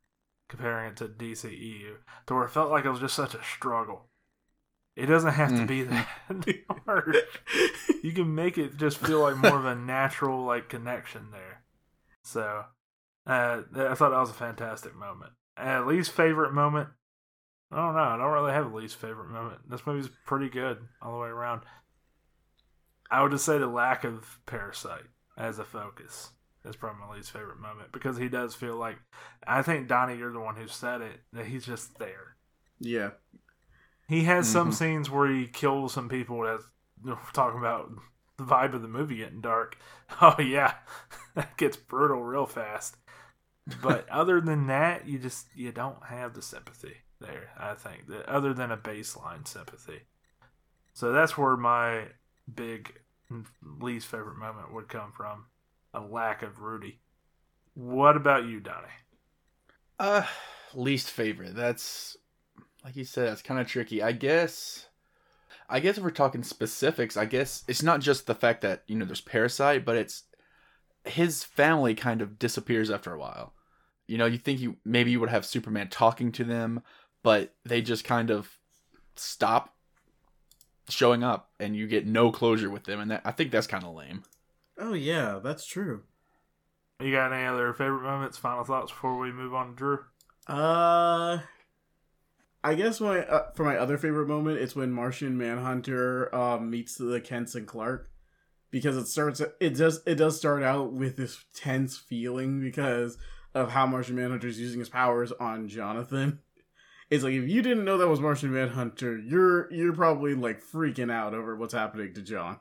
comparing 0.48 0.90
it 0.90 0.96
to 0.96 1.08
DCEU, 1.08 1.96
to 2.26 2.34
where 2.34 2.44
it 2.44 2.50
felt 2.50 2.70
like 2.70 2.84
it 2.84 2.90
was 2.90 3.00
just 3.00 3.14
such 3.14 3.34
a 3.34 3.42
struggle. 3.42 4.09
It 5.00 5.06
doesn't 5.06 5.32
have 5.32 5.56
to 5.56 5.64
be 5.64 5.82
that 5.84 6.06
hard. 6.86 7.16
You 8.02 8.12
can 8.12 8.34
make 8.34 8.58
it 8.58 8.76
just 8.76 8.98
feel 8.98 9.20
like 9.20 9.38
more 9.38 9.58
of 9.58 9.64
a 9.64 9.74
natural 9.74 10.44
like 10.44 10.68
connection 10.68 11.28
there. 11.32 11.62
So, 12.22 12.64
uh, 13.26 13.62
I 13.74 13.94
thought 13.94 14.10
that 14.10 14.20
was 14.20 14.28
a 14.28 14.34
fantastic 14.34 14.94
moment. 14.94 15.32
At 15.56 15.86
least 15.86 16.10
favorite 16.10 16.52
moment. 16.52 16.90
I 17.72 17.76
don't 17.76 17.94
know. 17.94 18.00
I 18.02 18.16
don't 18.18 18.32
really 18.32 18.52
have 18.52 18.70
a 18.70 18.76
least 18.76 18.96
favorite 18.96 19.30
moment. 19.30 19.70
This 19.70 19.86
movie's 19.86 20.10
pretty 20.26 20.50
good 20.50 20.78
all 21.00 21.12
the 21.12 21.18
way 21.18 21.28
around. 21.28 21.62
I 23.10 23.22
would 23.22 23.32
just 23.32 23.46
say 23.46 23.56
the 23.56 23.66
lack 23.66 24.04
of 24.04 24.38
Parasite 24.44 25.06
as 25.38 25.58
a 25.58 25.64
focus 25.64 26.30
is 26.66 26.76
probably 26.76 27.00
my 27.00 27.14
least 27.14 27.30
favorite 27.30 27.58
moment 27.58 27.90
because 27.90 28.18
he 28.18 28.28
does 28.28 28.54
feel 28.54 28.76
like 28.76 28.98
I 29.46 29.62
think 29.62 29.88
Donnie, 29.88 30.18
you're 30.18 30.32
the 30.32 30.40
one 30.40 30.56
who 30.56 30.68
said 30.68 31.00
it 31.00 31.20
that 31.32 31.46
he's 31.46 31.64
just 31.64 31.98
there. 31.98 32.36
Yeah. 32.78 33.10
He 34.10 34.24
has 34.24 34.48
some 34.48 34.70
Mhm. 34.70 34.74
scenes 34.74 35.08
where 35.08 35.28
he 35.30 35.46
kills 35.46 35.94
some 35.94 36.08
people. 36.08 36.42
That's 36.42 36.64
you 37.04 37.10
know, 37.10 37.18
talking 37.32 37.60
about 37.60 37.92
the 38.36 38.44
vibe 38.44 38.74
of 38.74 38.82
the 38.82 38.88
movie 38.88 39.16
getting 39.18 39.40
dark. 39.40 39.78
Oh 40.20 40.34
yeah, 40.40 40.74
that 41.36 41.56
gets 41.56 41.76
brutal 41.76 42.24
real 42.24 42.44
fast. 42.44 42.96
But 43.80 44.08
other 44.10 44.40
than 44.40 44.66
that, 44.66 45.06
you 45.06 45.20
just 45.20 45.46
you 45.54 45.70
don't 45.70 46.04
have 46.06 46.34
the 46.34 46.42
sympathy 46.42 46.96
there. 47.20 47.52
I 47.56 47.74
think 47.74 48.08
that 48.08 48.26
other 48.28 48.52
than 48.52 48.72
a 48.72 48.76
baseline 48.76 49.46
sympathy. 49.46 50.00
So 50.92 51.12
that's 51.12 51.38
where 51.38 51.56
my 51.56 52.08
big 52.52 53.00
least 53.62 54.08
favorite 54.08 54.38
moment 54.38 54.74
would 54.74 54.88
come 54.88 55.12
from 55.12 55.46
a 55.94 56.00
lack 56.00 56.42
of 56.42 56.60
Rudy. 56.60 57.00
What 57.74 58.16
about 58.16 58.46
you, 58.46 58.58
Donnie? 58.58 58.88
Uh, 60.00 60.26
least 60.74 61.10
favorite. 61.10 61.54
That's 61.54 62.16
like 62.84 62.96
you 62.96 63.04
said. 63.04 63.28
That's 63.28 63.42
kind 63.42 63.60
of 63.60 63.66
tricky. 63.66 64.02
I 64.02 64.12
guess. 64.12 64.86
I 65.68 65.80
guess 65.80 65.98
if 65.98 66.04
we're 66.04 66.10
talking 66.10 66.42
specifics, 66.42 67.16
I 67.16 67.24
guess 67.24 67.64
it's 67.68 67.82
not 67.82 68.00
just 68.00 68.26
the 68.26 68.34
fact 68.34 68.62
that 68.62 68.82
you 68.86 68.96
know 68.96 69.04
there's 69.04 69.20
parasite, 69.20 69.84
but 69.84 69.96
it's 69.96 70.24
his 71.04 71.44
family 71.44 71.94
kind 71.94 72.20
of 72.20 72.38
disappears 72.38 72.90
after 72.90 73.12
a 73.12 73.18
while. 73.18 73.54
You 74.06 74.18
know, 74.18 74.26
you 74.26 74.38
think 74.38 74.60
you 74.60 74.76
maybe 74.84 75.10
you 75.10 75.20
would 75.20 75.30
have 75.30 75.46
Superman 75.46 75.88
talking 75.88 76.32
to 76.32 76.44
them, 76.44 76.82
but 77.22 77.54
they 77.64 77.82
just 77.82 78.04
kind 78.04 78.30
of 78.30 78.58
stop 79.16 79.76
showing 80.88 81.22
up, 81.22 81.50
and 81.60 81.76
you 81.76 81.86
get 81.86 82.06
no 82.06 82.32
closure 82.32 82.70
with 82.70 82.84
them, 82.84 82.98
and 83.00 83.10
that, 83.12 83.22
I 83.24 83.30
think 83.30 83.52
that's 83.52 83.68
kind 83.68 83.84
of 83.84 83.94
lame. 83.94 84.24
Oh 84.76 84.94
yeah, 84.94 85.38
that's 85.42 85.64
true. 85.64 86.02
You 87.00 87.12
got 87.12 87.32
any 87.32 87.46
other 87.46 87.72
favorite 87.72 88.02
moments, 88.02 88.36
final 88.36 88.64
thoughts 88.64 88.90
before 88.90 89.18
we 89.18 89.30
move 89.32 89.54
on 89.54 89.70
to 89.70 89.74
Drew? 89.74 89.98
Uh, 90.46 91.38
I 92.62 92.74
guess 92.74 93.00
my 93.00 93.24
uh, 93.24 93.52
for 93.52 93.64
my 93.64 93.76
other 93.76 93.96
favorite 93.96 94.28
moment, 94.28 94.58
it's 94.58 94.76
when 94.76 94.92
Martian 94.92 95.38
Manhunter 95.38 96.34
uh, 96.34 96.58
meets 96.58 96.96
the 96.96 97.20
Kents 97.20 97.54
and 97.54 97.66
Clark, 97.66 98.10
because 98.70 98.96
it 98.96 99.06
starts. 99.06 99.40
It 99.60 99.76
does. 99.76 100.02
It 100.06 100.16
does 100.16 100.36
start 100.36 100.62
out 100.62 100.92
with 100.92 101.16
this 101.16 101.44
tense 101.54 101.96
feeling 101.96 102.60
because 102.60 103.16
of 103.54 103.70
how 103.70 103.86
Martian 103.86 104.16
Manhunter 104.16 104.48
is 104.48 104.60
using 104.60 104.78
his 104.78 104.88
powers 104.88 105.32
on 105.32 105.68
Jonathan. 105.68 106.40
It's 107.10 107.24
like 107.24 107.32
if 107.32 107.48
you 107.48 107.60
didn't 107.60 107.84
know 107.84 107.98
that 107.98 108.06
was 108.06 108.20
Martian 108.20 108.52
Manhunter, 108.52 109.18
you're 109.18 109.68
you're 109.72 109.92
probably 109.92 110.34
like 110.34 110.62
freaking 110.62 111.10
out 111.10 111.34
over 111.34 111.56
what's 111.56 111.74
happening 111.74 112.14
to 112.14 112.22
John. 112.22 112.60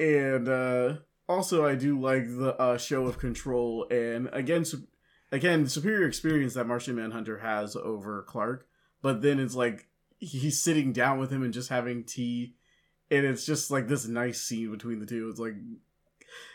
And 0.00 0.48
uh 0.48 0.94
also 1.28 1.64
I 1.64 1.76
do 1.76 2.00
like 2.00 2.26
the 2.26 2.56
uh 2.60 2.78
show 2.78 3.06
of 3.06 3.16
control 3.16 3.86
and 3.92 4.28
again 4.32 4.64
sup- 4.64 4.80
again 5.32 5.66
superior 5.66 6.06
experience 6.06 6.54
that 6.54 6.66
Martian 6.66 6.96
Manhunter 6.96 7.38
has 7.38 7.76
over 7.76 8.22
Clark, 8.22 8.66
but 9.02 9.22
then 9.22 9.38
it's 9.38 9.54
like 9.54 9.86
he's 10.18 10.62
sitting 10.62 10.92
down 10.92 11.18
with 11.18 11.30
him 11.30 11.42
and 11.42 11.54
just 11.54 11.70
having 11.70 12.04
tea 12.04 12.54
and 13.10 13.26
it's 13.26 13.44
just 13.44 13.70
like 13.70 13.88
this 13.88 14.06
nice 14.06 14.40
scene 14.40 14.70
between 14.70 15.00
the 15.00 15.06
two. 15.06 15.28
It's 15.28 15.40
like 15.40 15.54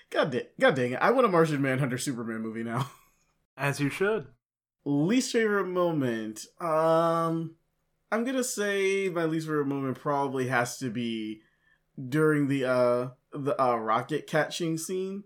God, 0.10 0.32
da- 0.32 0.50
God 0.60 0.76
dang 0.76 0.94
it. 0.94 1.00
I 1.02 1.12
want 1.12 1.26
a 1.26 1.30
Martian 1.30 1.62
Manhunter 1.62 1.98
Superman 1.98 2.42
movie 2.42 2.64
now. 2.64 2.90
As 3.58 3.80
you 3.80 3.90
should. 3.90 4.28
least 4.84 5.32
favorite 5.32 5.68
moment 5.68 6.46
um 6.60 7.56
i'm 8.12 8.24
gonna 8.24 8.44
say 8.44 9.10
my 9.10 9.26
least 9.26 9.48
favorite 9.48 9.66
moment 9.66 9.98
probably 9.98 10.48
has 10.48 10.78
to 10.78 10.90
be 10.92 11.42
during 12.10 12.48
the 12.48 12.66
uh 12.66 13.08
the 13.32 13.60
uh 13.60 13.76
rocket 13.76 14.28
catching 14.28 14.78
scene 14.78 15.24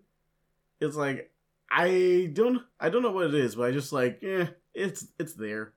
it's 0.80 0.96
like 0.96 1.32
i 1.72 2.30
don't 2.34 2.62
i 2.80 2.90
don't 2.90 3.02
know 3.04 3.12
what 3.12 3.28
it 3.28 3.36
is 3.36 3.56
but 3.56 3.68
i 3.68 3.72
just 3.72 3.92
like 3.94 4.20
eh 4.24 4.48
it's 4.74 5.08
it's 5.20 5.34
there 5.34 5.74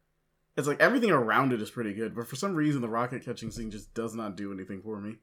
it's 0.56 0.68
like 0.68 0.80
everything 0.80 1.10
around 1.10 1.52
it 1.52 1.62
is 1.62 1.70
pretty 1.70 1.92
good 1.92 2.14
but 2.14 2.26
for 2.26 2.36
some 2.36 2.54
reason 2.54 2.80
the 2.80 2.88
rocket 2.88 3.24
catching 3.24 3.50
scene 3.50 3.70
just 3.70 3.92
does 3.94 4.14
not 4.14 4.36
do 4.36 4.52
anything 4.52 4.80
for 4.82 5.00
me 5.00 5.16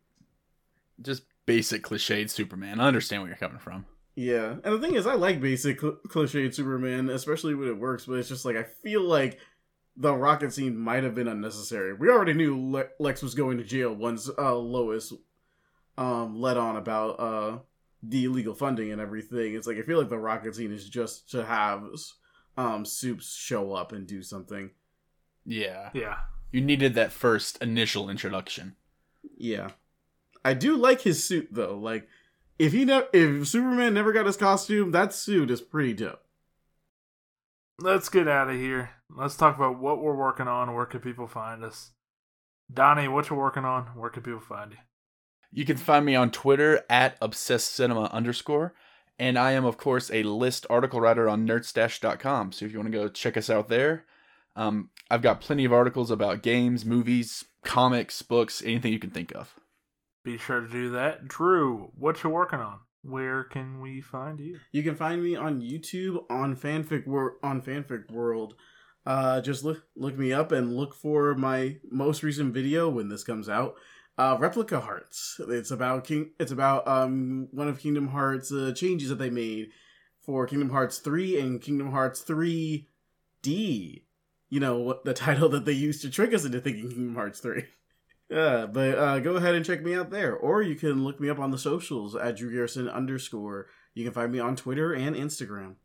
Just 1.02 1.24
basic 1.46 1.84
cliched 1.84 2.30
Superman. 2.30 2.80
I 2.80 2.88
understand 2.88 3.22
where 3.22 3.30
you're 3.30 3.38
coming 3.38 3.60
from. 3.60 3.86
Yeah, 4.16 4.56
and 4.64 4.74
the 4.74 4.80
thing 4.80 4.96
is, 4.96 5.08
I 5.08 5.14
like 5.14 5.40
basic 5.40 5.80
cl- 5.80 5.98
cliched 6.08 6.54
Superman, 6.54 7.10
especially 7.10 7.56
when 7.56 7.70
it 7.70 7.78
works. 7.80 8.06
But 8.06 8.20
it's 8.20 8.28
just 8.28 8.44
like 8.44 8.58
I 8.58 8.64
feel 8.64 9.02
like 9.02 9.40
the 9.96 10.14
rocket 10.14 10.52
scene 10.52 10.76
might 10.76 11.04
have 11.04 11.16
been 11.16 11.28
unnecessary. 11.30 11.94
We 11.94 12.10
already 12.10 12.34
knew 12.34 12.60
Le- 12.72 12.90
Lex 13.00 13.22
was 13.22 13.34
going 13.34 13.58
to 13.60 13.64
jail 13.64 13.94
once 13.94 14.30
uh, 14.38 14.56
Lois 14.56 15.14
um, 15.98 16.40
let 16.40 16.58
on 16.58 16.76
about 16.76 17.20
uh, 17.20 17.60
the 18.02 18.26
illegal 18.26 18.54
funding 18.54 18.92
and 18.92 19.02
everything. 19.02 19.56
It's 19.56 19.68
like 19.68 19.78
I 19.78 19.82
feel 19.82 20.00
like 20.00 20.10
the 20.10 20.18
rocket 20.18 20.56
scene 20.56 20.72
is 20.72 20.90
just 20.90 21.30
to 21.32 21.46
have 21.46 21.86
um, 22.58 22.86
Soups 22.86 23.36
show 23.36 23.74
up 23.74 23.92
and 23.92 24.08
do 24.08 24.22
something. 24.22 24.72
Yeah. 25.46 25.90
Yeah. 25.94 26.18
You 26.52 26.62
needed 26.62 26.96
that 26.96 27.12
first 27.12 27.62
initial 27.62 28.10
introduction. 28.10 28.76
Yeah, 29.38 29.70
I 30.44 30.54
do 30.54 30.76
like 30.76 31.02
his 31.02 31.24
suit 31.24 31.50
though. 31.52 31.78
Like 31.78 32.08
if 32.58 32.74
he 32.74 32.86
ne- 32.86 33.08
if 33.14 33.48
Superman 33.48 33.94
never 33.94 34.12
got 34.12 34.26
his 34.26 34.38
costume, 34.38 34.92
that 34.92 35.14
suit 35.14 35.52
is 35.52 35.62
pretty 35.62 35.94
dope. 35.94 36.24
Let's 37.80 38.10
get 38.10 38.28
out 38.28 38.50
of 38.50 38.56
here. 38.56 38.92
Let's 39.10 39.36
talk 39.36 39.56
about 39.56 39.80
what 39.80 40.02
we're 40.02 40.16
working 40.16 40.48
on. 40.48 40.74
Where 40.74 40.86
can 40.86 41.00
people 41.00 41.28
find 41.28 41.64
us? 41.64 41.92
Donnie, 42.72 43.08
what 43.08 43.30
you 43.30 43.36
working 43.36 43.66
on? 43.66 43.88
Where 43.96 44.10
can 44.10 44.24
people 44.24 44.42
find 44.42 44.72
you? 44.72 44.78
You 45.52 45.66
can 45.66 45.78
find 45.78 46.06
me 46.06 46.16
on 46.16 46.32
Twitter 46.32 46.84
at 46.90 47.18
obsessed 47.22 47.74
cinema 47.74 48.06
underscore. 48.14 48.74
And 49.18 49.38
I 49.38 49.52
am, 49.52 49.66
of 49.66 49.78
course, 49.78 50.10
a 50.12 50.24
list 50.24 50.66
article 50.70 51.02
writer 51.02 51.28
on 51.28 51.46
nerdstash.com. 51.46 52.54
So 52.54 52.66
if 52.66 52.72
you 52.72 52.80
want 52.80 52.92
to 52.92 52.98
go 52.98 53.10
check 53.10 53.36
us 53.36 53.50
out 53.50 53.68
there, 53.68 54.06
um, 54.56 54.90
I've 55.12 55.22
got 55.22 55.42
plenty 55.42 55.66
of 55.66 55.74
articles 55.74 56.10
about 56.10 56.42
games, 56.42 56.86
movies, 56.86 57.44
comics, 57.64 58.22
books, 58.22 58.62
anything 58.64 58.94
you 58.94 59.00
can 59.00 59.10
think 59.10 59.36
of. 59.36 59.60
Be 60.24 60.38
sure 60.38 60.62
to 60.62 60.68
do 60.68 60.90
that. 60.92 61.28
Drew, 61.28 61.92
what 61.98 62.24
you 62.24 62.30
working 62.30 62.60
on? 62.60 62.80
Where 63.02 63.44
can 63.44 63.80
we 63.82 64.02
find 64.02 64.40
you? 64.40 64.60
You 64.72 64.84
can 64.84 64.96
find 64.96 65.24
me 65.24 65.36
on 65.36 65.62
YouTube 65.62 66.24
on 66.30 66.56
fanfic 66.56 67.08
wor- 67.08 67.38
on 67.42 67.62
fanfic 67.62 68.12
world. 68.12 68.56
Uh, 69.06 69.40
just 69.40 69.64
look 69.64 69.84
look 69.96 70.18
me 70.18 70.34
up 70.34 70.52
and 70.52 70.76
look 70.76 70.94
for 70.94 71.34
my 71.36 71.78
most 71.90 72.22
recent 72.22 72.54
video 72.54 72.90
when 72.90 73.08
this 73.08 73.24
comes 73.24 73.48
out. 73.48 73.76
Uh, 74.20 74.36
Replica 74.38 74.82
Hearts. 74.82 75.40
It's 75.48 75.72
about 75.72 76.04
King. 76.04 76.32
It's 76.42 76.52
about 76.52 76.86
um 76.86 77.48
one 77.52 77.70
of 77.70 77.80
Kingdom 77.80 78.10
Hearts 78.10 78.52
uh, 78.52 78.74
changes 78.76 79.08
that 79.08 79.18
they 79.18 79.30
made 79.30 79.70
for 80.26 80.46
Kingdom 80.46 80.72
Hearts 80.72 80.98
three 80.98 81.40
and 81.40 81.62
Kingdom 81.62 81.92
Hearts 81.92 82.20
three 82.20 82.90
D. 83.42 84.04
You 84.50 84.60
know 84.60 84.78
what 84.80 85.06
the 85.06 85.14
title 85.26 85.48
that 85.50 85.64
they 85.64 85.72
used 85.72 86.02
to 86.02 86.10
trick 86.10 86.34
us 86.34 86.44
into 86.44 86.60
thinking 86.60 86.90
Kingdom 86.90 87.16
Hearts 87.16 87.40
three. 87.40 87.64
Yeah, 88.32 88.68
but 88.68 88.96
uh, 88.96 89.20
go 89.22 89.38
ahead 89.38 89.56
and 89.56 89.66
check 89.66 89.82
me 89.82 89.96
out 89.96 90.12
there, 90.12 90.36
or 90.36 90.62
you 90.62 90.76
can 90.76 91.04
look 91.04 91.20
me 91.20 91.32
up 91.32 91.40
on 91.40 91.50
the 91.50 91.58
socials 91.58 92.16
at 92.16 92.38
Drew 92.38 92.52
Garrison 92.52 92.88
underscore. 92.88 93.70
You 93.96 94.04
can 94.04 94.14
find 94.14 94.32
me 94.32 94.38
on 94.38 94.56
Twitter 94.56 94.94
and 94.94 95.16
Instagram. 95.16 95.78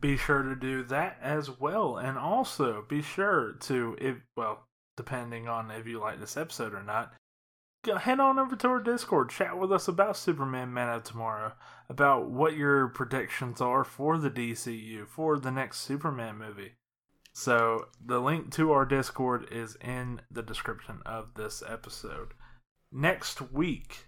Be 0.00 0.16
sure 0.16 0.42
to 0.42 0.56
do 0.56 0.84
that 0.84 1.18
as 1.20 1.50
well, 1.50 1.98
and 1.98 2.16
also 2.16 2.86
be 2.88 3.02
sure 3.02 3.56
to, 3.60 3.94
if 4.00 4.16
well, 4.38 4.66
depending 4.96 5.48
on 5.48 5.70
if 5.70 5.86
you 5.86 6.00
like 6.00 6.18
this 6.18 6.38
episode 6.38 6.72
or 6.72 6.82
not, 6.82 7.12
head 7.94 8.20
on 8.20 8.38
over 8.38 8.56
to 8.56 8.68
our 8.68 8.80
Discord, 8.80 9.30
chat 9.30 9.58
with 9.58 9.72
us 9.72 9.88
about 9.88 10.16
Superman 10.16 10.72
Man 10.72 10.88
of 10.88 11.04
Tomorrow, 11.04 11.52
about 11.88 12.28
what 12.28 12.56
your 12.56 12.88
predictions 12.88 13.60
are 13.60 13.84
for 13.84 14.18
the 14.18 14.30
DCU 14.30 15.06
for 15.06 15.38
the 15.38 15.50
next 15.50 15.80
Superman 15.80 16.36
movie. 16.38 16.72
So 17.32 17.86
the 18.04 18.18
link 18.18 18.50
to 18.54 18.72
our 18.72 18.84
Discord 18.84 19.46
is 19.52 19.76
in 19.80 20.20
the 20.30 20.42
description 20.42 21.00
of 21.06 21.34
this 21.34 21.62
episode. 21.66 22.34
Next 22.90 23.52
week, 23.52 24.06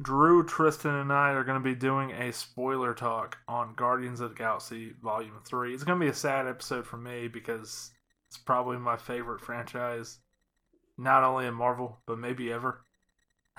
Drew, 0.00 0.44
Tristan, 0.44 0.94
and 0.94 1.12
I 1.12 1.30
are 1.30 1.44
going 1.44 1.58
to 1.58 1.64
be 1.64 1.74
doing 1.74 2.12
a 2.12 2.32
spoiler 2.32 2.94
talk 2.94 3.38
on 3.48 3.74
Guardians 3.74 4.20
of 4.20 4.30
the 4.30 4.36
Galaxy 4.36 4.92
Volume 5.02 5.40
3. 5.44 5.74
It's 5.74 5.84
going 5.84 5.98
to 5.98 6.04
be 6.04 6.10
a 6.10 6.14
sad 6.14 6.46
episode 6.46 6.86
for 6.86 6.96
me 6.96 7.28
because 7.28 7.90
it's 8.28 8.38
probably 8.38 8.78
my 8.78 8.96
favorite 8.96 9.40
franchise, 9.40 10.18
not 10.96 11.24
only 11.24 11.46
in 11.46 11.54
Marvel, 11.54 11.98
but 12.06 12.18
maybe 12.18 12.52
ever 12.52 12.82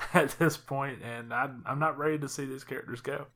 at 0.13 0.31
this 0.39 0.57
point, 0.57 0.99
and 1.03 1.33
I, 1.33 1.49
I'm 1.65 1.79
not 1.79 1.97
ready 1.97 2.17
to 2.19 2.29
see 2.29 2.45
these 2.45 2.63
characters 2.63 3.01
go. 3.01 3.27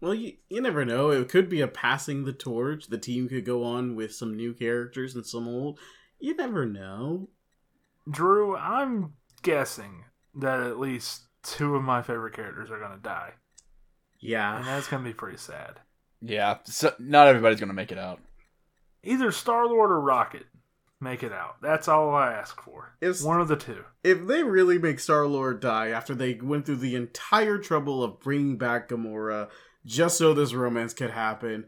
Well, 0.00 0.14
you, 0.14 0.34
you 0.48 0.60
never 0.60 0.84
know. 0.84 1.10
It 1.10 1.28
could 1.28 1.48
be 1.48 1.60
a 1.60 1.68
passing 1.68 2.24
the 2.24 2.32
torch. 2.32 2.88
The 2.88 2.98
team 2.98 3.28
could 3.28 3.44
go 3.44 3.64
on 3.64 3.96
with 3.96 4.14
some 4.14 4.36
new 4.36 4.52
characters 4.52 5.14
and 5.14 5.24
some 5.24 5.48
old. 5.48 5.78
You 6.18 6.36
never 6.36 6.66
know. 6.66 7.28
Drew, 8.10 8.56
I'm 8.56 9.14
guessing 9.42 10.04
that 10.34 10.60
at 10.60 10.78
least 10.78 11.22
two 11.42 11.74
of 11.76 11.82
my 11.82 12.02
favorite 12.02 12.34
characters 12.34 12.70
are 12.70 12.78
going 12.78 12.92
to 12.92 12.98
die, 13.02 13.32
Yeah. 14.20 14.58
and 14.58 14.66
that's 14.66 14.88
going 14.88 15.02
to 15.02 15.08
be 15.08 15.14
pretty 15.14 15.38
sad. 15.38 15.80
Yeah, 16.20 16.58
so 16.64 16.94
not 16.98 17.28
everybody's 17.28 17.60
going 17.60 17.68
to 17.68 17.74
make 17.74 17.92
it 17.92 17.98
out. 17.98 18.20
Either 19.02 19.30
Star 19.30 19.66
Lord 19.66 19.90
or 19.90 20.00
Rocket 20.00 20.46
make 21.04 21.22
it 21.22 21.32
out. 21.32 21.62
That's 21.62 21.86
all 21.86 22.12
I 22.14 22.32
ask 22.32 22.60
for. 22.60 22.96
If, 23.00 23.22
One 23.22 23.40
of 23.40 23.46
the 23.46 23.56
two. 23.56 23.84
if 24.02 24.26
they 24.26 24.42
really 24.42 24.78
make 24.78 24.98
Star 24.98 25.26
Lord 25.26 25.60
die 25.60 25.88
after 25.90 26.14
they 26.14 26.34
went 26.34 26.66
through 26.66 26.76
the 26.76 26.96
entire 26.96 27.58
trouble 27.58 28.02
of 28.02 28.18
bringing 28.18 28.58
back 28.58 28.88
Gamora 28.88 29.48
just 29.86 30.18
so 30.18 30.34
this 30.34 30.54
romance 30.54 30.92
could 30.94 31.10
happen, 31.10 31.66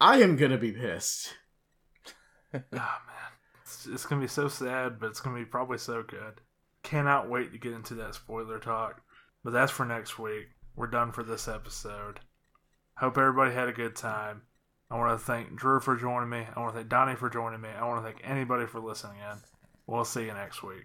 I 0.00 0.20
am 0.20 0.36
gonna 0.36 0.58
be 0.58 0.72
pissed. 0.72 1.34
Oh 2.54 2.58
man, 2.72 3.32
it's, 3.62 3.86
it's 3.86 4.04
gonna 4.04 4.20
be 4.20 4.28
so 4.28 4.48
sad, 4.48 4.98
but 5.00 5.06
it's 5.06 5.20
gonna 5.20 5.38
be 5.38 5.46
probably 5.46 5.78
so 5.78 6.02
good. 6.02 6.40
Cannot 6.82 7.30
wait 7.30 7.52
to 7.52 7.58
get 7.58 7.72
into 7.72 7.94
that 7.94 8.14
spoiler 8.14 8.58
talk. 8.58 9.00
But 9.44 9.52
that's 9.52 9.72
for 9.72 9.86
next 9.86 10.18
week. 10.18 10.46
We're 10.76 10.86
done 10.88 11.12
for 11.12 11.22
this 11.22 11.48
episode. 11.48 12.20
Hope 12.96 13.16
everybody 13.18 13.54
had 13.54 13.68
a 13.68 13.72
good 13.72 13.96
time. 13.96 14.42
I 14.92 14.96
want 14.96 15.18
to 15.18 15.24
thank 15.24 15.56
Drew 15.56 15.80
for 15.80 15.96
joining 15.96 16.28
me. 16.28 16.46
I 16.54 16.60
want 16.60 16.74
to 16.74 16.80
thank 16.80 16.90
Donnie 16.90 17.16
for 17.16 17.30
joining 17.30 17.62
me. 17.62 17.70
I 17.70 17.82
want 17.86 18.04
to 18.04 18.12
thank 18.12 18.20
anybody 18.22 18.66
for 18.66 18.78
listening 18.78 19.16
in. 19.18 19.38
We'll 19.86 20.04
see 20.04 20.26
you 20.26 20.34
next 20.34 20.62
week. 20.62 20.84